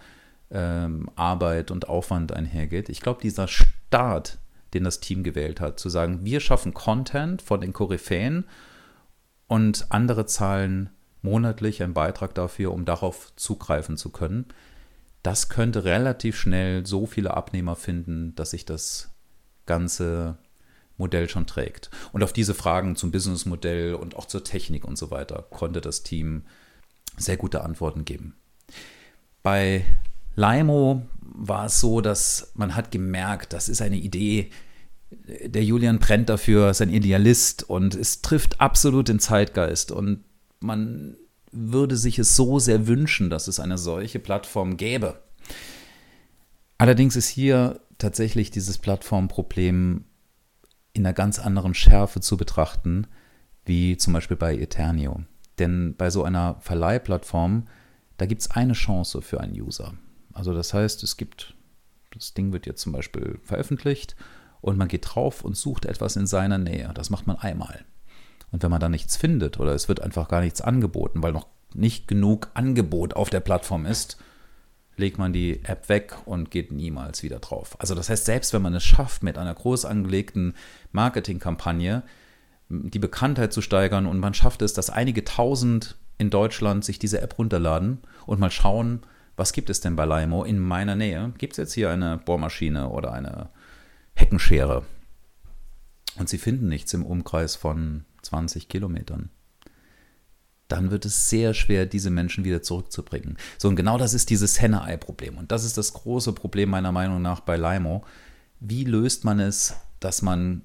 ähm, 0.49 1.09
Arbeit 1.15 1.71
und 1.71 1.89
Aufwand 1.89 2.31
einhergeht. 2.31 2.89
Ich 2.89 3.01
glaube, 3.01 3.21
dieser 3.21 3.47
Start 3.47 4.39
den 4.73 4.83
das 4.83 4.99
Team 4.99 5.23
gewählt 5.23 5.61
hat, 5.61 5.79
zu 5.79 5.89
sagen, 5.89 6.19
wir 6.23 6.39
schaffen 6.39 6.73
Content 6.73 7.41
von 7.41 7.61
den 7.61 7.73
Koryphäen 7.73 8.45
und 9.47 9.87
andere 9.89 10.25
zahlen 10.25 10.89
monatlich 11.21 11.81
einen 11.81 11.93
Beitrag 11.93 12.35
dafür, 12.35 12.73
um 12.73 12.85
darauf 12.85 13.33
zugreifen 13.35 13.97
zu 13.97 14.09
können. 14.11 14.45
Das 15.23 15.49
könnte 15.49 15.83
relativ 15.83 16.37
schnell 16.37 16.85
so 16.85 17.05
viele 17.05 17.35
Abnehmer 17.35 17.75
finden, 17.75 18.35
dass 18.35 18.51
sich 18.51 18.65
das 18.65 19.09
Ganze 19.65 20.37
Modell 20.97 21.29
schon 21.29 21.45
trägt. 21.45 21.89
Und 22.11 22.23
auf 22.23 22.33
diese 22.33 22.53
Fragen 22.53 22.95
zum 22.95 23.11
Businessmodell 23.11 23.93
und 23.93 24.15
auch 24.15 24.25
zur 24.25 24.43
Technik 24.43 24.85
und 24.85 24.97
so 24.97 25.11
weiter 25.11 25.45
konnte 25.49 25.81
das 25.81 26.03
Team 26.03 26.43
sehr 27.17 27.37
gute 27.37 27.63
Antworten 27.63 28.05
geben. 28.05 28.35
Bei 29.43 29.85
Limo 30.35 31.05
war 31.37 31.65
es 31.65 31.79
so, 31.79 32.01
dass 32.01 32.51
man 32.55 32.75
hat 32.75 32.91
gemerkt, 32.91 33.53
das 33.53 33.69
ist 33.69 33.81
eine 33.81 33.97
Idee, 33.97 34.49
der 35.09 35.63
Julian 35.63 35.99
brennt 35.99 36.29
dafür, 36.29 36.69
ist 36.69 36.81
ein 36.81 36.93
Idealist 36.93 37.63
und 37.63 37.95
es 37.95 38.21
trifft 38.21 38.59
absolut 38.59 39.07
den 39.07 39.19
Zeitgeist 39.19 39.91
und 39.91 40.23
man 40.59 41.15
würde 41.51 41.95
sich 41.95 42.19
es 42.19 42.35
so 42.35 42.59
sehr 42.59 42.87
wünschen, 42.87 43.29
dass 43.29 43.47
es 43.47 43.59
eine 43.59 43.77
solche 43.77 44.19
Plattform 44.19 44.75
gäbe. 44.75 45.21
Allerdings 46.77 47.15
ist 47.15 47.27
hier 47.27 47.79
tatsächlich 47.97 48.51
dieses 48.51 48.77
Plattformproblem 48.77 50.05
in 50.93 51.05
einer 51.05 51.13
ganz 51.13 51.39
anderen 51.39 51.73
Schärfe 51.73 52.19
zu 52.19 52.37
betrachten, 52.37 53.07
wie 53.65 53.97
zum 53.97 54.13
Beispiel 54.13 54.37
bei 54.37 54.55
Eternio. 54.55 55.21
Denn 55.59 55.95
bei 55.95 56.09
so 56.09 56.23
einer 56.23 56.57
Verleihplattform, 56.59 57.67
da 58.17 58.25
gibt 58.25 58.41
es 58.41 58.51
eine 58.51 58.73
Chance 58.73 59.21
für 59.21 59.39
einen 59.41 59.59
User. 59.59 59.93
Also 60.37 60.53
das 60.53 60.73
heißt, 60.73 61.01
es 61.01 61.17
gibt, 61.17 61.55
das 62.13 62.35
Ding 62.35 62.53
wird 62.53 62.67
jetzt 62.67 62.81
zum 62.81 62.91
Beispiel 62.91 63.39
veröffentlicht 63.43 64.15
und 64.61 64.77
man 64.77 64.87
geht 64.87 65.15
drauf 65.15 65.43
und 65.43 65.57
sucht 65.57 65.85
etwas 65.85 66.15
in 66.15 66.27
seiner 66.27 66.59
Nähe. 66.59 66.91
Das 66.93 67.09
macht 67.09 67.25
man 67.25 67.37
einmal. 67.37 67.83
Und 68.51 68.61
wenn 68.61 68.69
man 68.69 68.79
da 68.79 68.87
nichts 68.87 69.17
findet 69.17 69.59
oder 69.59 69.73
es 69.73 69.89
wird 69.89 69.99
einfach 69.99 70.27
gar 70.27 70.41
nichts 70.41 70.61
angeboten, 70.61 71.23
weil 71.23 71.33
noch 71.33 71.47
nicht 71.73 72.07
genug 72.07 72.49
Angebot 72.53 73.15
auf 73.15 73.31
der 73.31 73.39
Plattform 73.39 73.85
ist, 73.85 74.17
legt 74.95 75.17
man 75.17 75.33
die 75.33 75.63
App 75.65 75.89
weg 75.89 76.15
und 76.25 76.51
geht 76.51 76.71
niemals 76.71 77.23
wieder 77.23 77.39
drauf. 77.39 77.75
Also 77.79 77.95
das 77.95 78.09
heißt, 78.09 78.25
selbst 78.25 78.53
wenn 78.53 78.61
man 78.61 78.75
es 78.75 78.83
schafft, 78.83 79.23
mit 79.23 79.37
einer 79.37 79.53
groß 79.53 79.85
angelegten 79.85 80.53
Marketingkampagne 80.91 82.03
die 82.69 82.99
Bekanntheit 82.99 83.53
zu 83.53 83.61
steigern 83.61 84.05
und 84.05 84.19
man 84.19 84.33
schafft 84.33 84.61
es, 84.61 84.73
dass 84.73 84.89
einige 84.89 85.23
tausend 85.23 85.95
in 86.17 86.29
Deutschland 86.29 86.85
sich 86.85 86.99
diese 86.99 87.21
App 87.21 87.37
runterladen 87.37 87.99
und 88.25 88.39
mal 88.39 88.51
schauen, 88.51 89.01
was 89.37 89.53
gibt 89.53 89.69
es 89.69 89.79
denn 89.79 89.95
bei 89.95 90.05
Limo 90.05 90.43
in 90.43 90.59
meiner 90.59 90.95
Nähe? 90.95 91.33
Gibt 91.37 91.53
es 91.53 91.57
jetzt 91.57 91.73
hier 91.73 91.89
eine 91.89 92.17
Bohrmaschine 92.17 92.89
oder 92.89 93.13
eine 93.13 93.49
Heckenschere? 94.15 94.83
Und 96.17 96.27
sie 96.27 96.37
finden 96.37 96.67
nichts 96.67 96.93
im 96.93 97.05
Umkreis 97.05 97.55
von 97.55 98.03
20 98.23 98.67
Kilometern 98.67 99.29
dann 100.67 100.91
wird 100.91 101.05
es 101.05 101.29
sehr 101.29 101.53
schwer, 101.53 101.85
diese 101.85 102.09
Menschen 102.09 102.43
wieder 102.43 102.61
zurückzubringen. 102.61 103.37
So, 103.57 103.67
und 103.67 103.75
genau 103.75 103.97
das 103.97 104.13
ist 104.13 104.29
dieses 104.29 104.61
Henne-Ei-Problem. 104.61 105.37
Und 105.37 105.51
das 105.51 105.63
ist 105.63 105.77
das 105.77 105.93
große 105.93 106.33
Problem 106.33 106.69
meiner 106.69 106.91
Meinung 106.91 107.21
nach 107.21 107.39
bei 107.39 107.57
Limo. 107.57 108.03
Wie 108.59 108.83
löst 108.83 109.23
man 109.23 109.39
es, 109.39 109.75
dass 109.99 110.21
man 110.21 110.63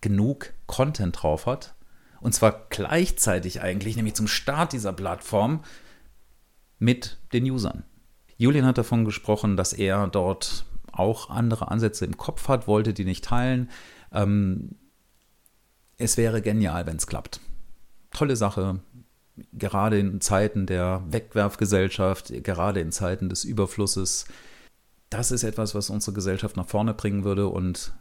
genug 0.00 0.52
Content 0.66 1.22
drauf 1.22 1.46
hat? 1.46 1.74
Und 2.20 2.34
zwar 2.34 2.66
gleichzeitig 2.70 3.60
eigentlich, 3.60 3.96
nämlich 3.96 4.14
zum 4.14 4.28
Start 4.28 4.72
dieser 4.72 4.92
Plattform 4.92 5.64
mit 6.78 7.18
den 7.32 7.44
Usern. 7.50 7.84
Julian 8.36 8.66
hat 8.66 8.78
davon 8.78 9.04
gesprochen, 9.04 9.56
dass 9.56 9.72
er 9.72 10.06
dort 10.08 10.64
auch 10.92 11.30
andere 11.30 11.70
Ansätze 11.70 12.04
im 12.04 12.16
Kopf 12.16 12.48
hat, 12.48 12.66
wollte 12.66 12.92
die 12.92 13.04
nicht 13.04 13.24
teilen. 13.24 13.70
Ähm, 14.12 14.76
es 15.96 16.16
wäre 16.16 16.42
genial, 16.42 16.86
wenn 16.86 16.96
es 16.96 17.06
klappt. 17.06 17.40
Tolle 18.10 18.36
Sache, 18.36 18.80
gerade 19.52 19.98
in 19.98 20.20
Zeiten 20.20 20.66
der 20.66 21.02
Wegwerfgesellschaft, 21.08 22.32
gerade 22.44 22.80
in 22.80 22.92
Zeiten 22.92 23.28
des 23.28 23.44
Überflusses, 23.44 24.26
das 25.10 25.30
ist 25.30 25.44
etwas, 25.44 25.74
was 25.74 25.90
unsere 25.90 26.14
Gesellschaft 26.14 26.56
nach 26.56 26.66
vorne 26.66 26.94
bringen 26.94 27.24
würde. 27.24 27.48
Und 27.48 27.92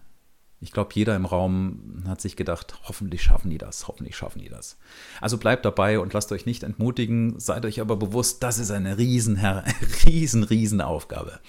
ich 0.62 0.72
glaube, 0.72 0.92
jeder 0.94 1.16
im 1.16 1.26
Raum 1.26 2.04
hat 2.08 2.22
sich 2.22 2.36
gedacht, 2.36 2.76
hoffentlich 2.84 3.24
schaffen 3.24 3.50
die 3.50 3.58
das, 3.58 3.88
hoffentlich 3.88 4.16
schaffen 4.16 4.40
die 4.40 4.50
das. 4.50 4.78
Also 5.20 5.40
bleibt 5.40 5.66
dabei 5.66 6.00
und 6.00 6.14
lasst 6.14 6.32
euch 6.32 6.46
nicht 6.46 6.62
entmutigen, 6.62 7.40
seid 7.40 7.66
euch 7.66 7.82
aber 7.82 7.98
bewusst, 7.98 8.44
das 8.44 8.60
ist 8.60 8.70
eine 8.70 9.00
riesen, 9.00 9.38
riesen, 10.06 10.44
riesen 10.44 10.82
Aufgabe. 10.82 11.40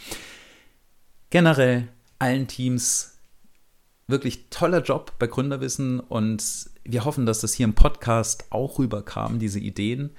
Generell 1.28 1.88
allen 2.18 2.48
Teams 2.48 3.18
wirklich 4.06 4.48
toller 4.48 4.82
Job 4.82 5.12
bei 5.18 5.26
Gründerwissen 5.26 6.00
und 6.00 6.70
wir 6.84 7.04
hoffen, 7.04 7.26
dass 7.26 7.40
das 7.40 7.52
hier 7.52 7.64
im 7.64 7.74
Podcast 7.74 8.46
auch 8.50 8.78
rüberkam, 8.78 9.38
diese 9.38 9.60
Ideen. 9.60 10.10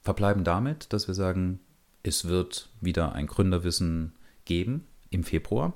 Verbleiben 0.00 0.44
damit, 0.44 0.92
dass 0.94 1.08
wir 1.08 1.14
sagen, 1.14 1.60
es 2.02 2.24
wird 2.24 2.70
wieder 2.80 3.12
ein 3.12 3.26
Gründerwissen 3.26 4.14
geben 4.46 4.86
im 5.10 5.24
Februar. 5.24 5.74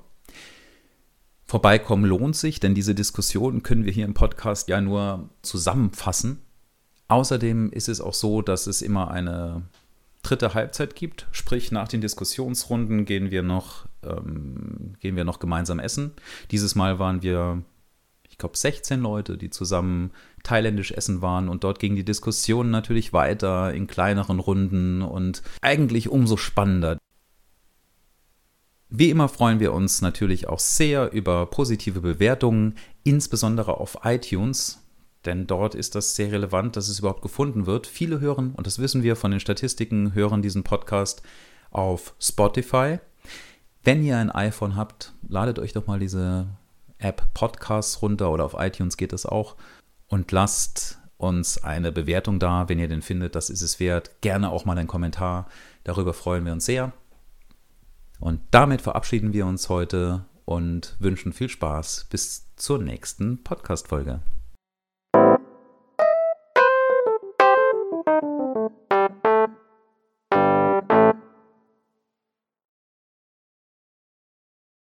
Vorbeikommen 1.47 2.05
lohnt 2.05 2.35
sich, 2.35 2.59
denn 2.59 2.75
diese 2.75 2.93
Diskussionen 2.93 3.63
können 3.63 3.85
wir 3.85 3.93
hier 3.93 4.05
im 4.05 4.13
Podcast 4.13 4.67
ja 4.67 4.81
nur 4.81 5.29
zusammenfassen. 5.41 6.41
Außerdem 7.07 7.71
ist 7.71 7.87
es 7.87 8.01
auch 8.01 8.13
so, 8.13 8.41
dass 8.41 8.67
es 8.67 8.81
immer 8.81 9.11
eine 9.11 9.61
dritte 10.23 10.53
Halbzeit 10.53 10.95
gibt, 10.95 11.27
sprich 11.31 11.71
nach 11.71 11.87
den 11.87 12.01
Diskussionsrunden 12.01 13.05
gehen 13.05 13.31
wir 13.31 13.43
noch, 13.43 13.85
ähm, 14.03 14.95
gehen 14.99 15.15
wir 15.15 15.23
noch 15.23 15.39
gemeinsam 15.39 15.79
essen. 15.79 16.11
Dieses 16.51 16.75
Mal 16.75 16.99
waren 16.99 17.21
wir 17.21 17.63
ich 18.37 18.39
glaube, 18.39 18.55
16 18.55 19.01
Leute, 19.01 19.35
die 19.35 19.49
zusammen 19.49 20.11
thailändisch 20.43 20.91
essen 20.91 21.23
waren 21.23 21.49
und 21.49 21.63
dort 21.63 21.79
ging 21.79 21.95
die 21.95 22.05
Diskussion 22.05 22.69
natürlich 22.69 23.11
weiter 23.11 23.73
in 23.73 23.87
kleineren 23.87 24.39
Runden 24.39 25.01
und 25.01 25.41
eigentlich 25.61 26.09
umso 26.09 26.37
spannender. 26.37 26.99
Wie 28.89 29.09
immer 29.09 29.27
freuen 29.27 29.59
wir 29.59 29.73
uns 29.73 30.01
natürlich 30.01 30.47
auch 30.47 30.59
sehr 30.59 31.11
über 31.11 31.45
positive 31.47 31.99
Bewertungen, 31.99 32.75
insbesondere 33.03 33.79
auf 33.79 33.99
iTunes, 34.03 34.81
denn 35.25 35.45
dort 35.45 35.75
ist 35.75 35.95
das 35.95 36.15
sehr 36.15 36.31
relevant, 36.31 36.77
dass 36.77 36.87
es 36.87 36.99
überhaupt 36.99 37.21
gefunden 37.21 37.65
wird. 37.65 37.85
Viele 37.85 38.21
hören, 38.21 38.53
und 38.55 38.65
das 38.65 38.79
wissen 38.79 39.03
wir 39.03 39.17
von 39.17 39.31
den 39.31 39.41
Statistiken, 39.41 40.13
hören 40.13 40.41
diesen 40.41 40.63
Podcast 40.63 41.21
auf 41.69 42.15
Spotify. 42.17 42.99
Wenn 43.83 44.03
ihr 44.03 44.17
ein 44.17 44.31
iPhone 44.31 44.77
habt, 44.77 45.13
ladet 45.27 45.59
euch 45.59 45.73
doch 45.73 45.87
mal 45.87 45.99
diese 45.99 46.47
App 46.97 47.33
Podcasts 47.33 48.01
runter 48.01 48.31
oder 48.31 48.45
auf 48.45 48.55
iTunes 48.57 48.95
geht 48.95 49.11
es 49.11 49.25
auch 49.25 49.57
und 50.07 50.31
lasst 50.31 50.99
uns 51.17 51.61
eine 51.61 51.91
Bewertung 51.91 52.39
da, 52.39 52.69
wenn 52.69 52.79
ihr 52.79 52.87
den 52.87 53.01
findet, 53.01 53.35
das 53.35 53.49
ist 53.49 53.61
es 53.61 53.81
wert. 53.81 54.21
Gerne 54.21 54.49
auch 54.49 54.63
mal 54.63 54.77
einen 54.77 54.87
Kommentar, 54.87 55.47
darüber 55.83 56.13
freuen 56.13 56.45
wir 56.45 56.53
uns 56.53 56.65
sehr. 56.65 56.93
Und 58.19 58.41
damit 58.51 58.81
verabschieden 58.81 59.33
wir 59.33 59.45
uns 59.45 59.69
heute 59.69 60.25
und 60.45 60.95
wünschen 60.99 61.33
viel 61.33 61.49
Spaß 61.49 62.07
bis 62.09 62.47
zur 62.55 62.79
nächsten 62.79 63.43
Podcast-Folge. 63.43 64.21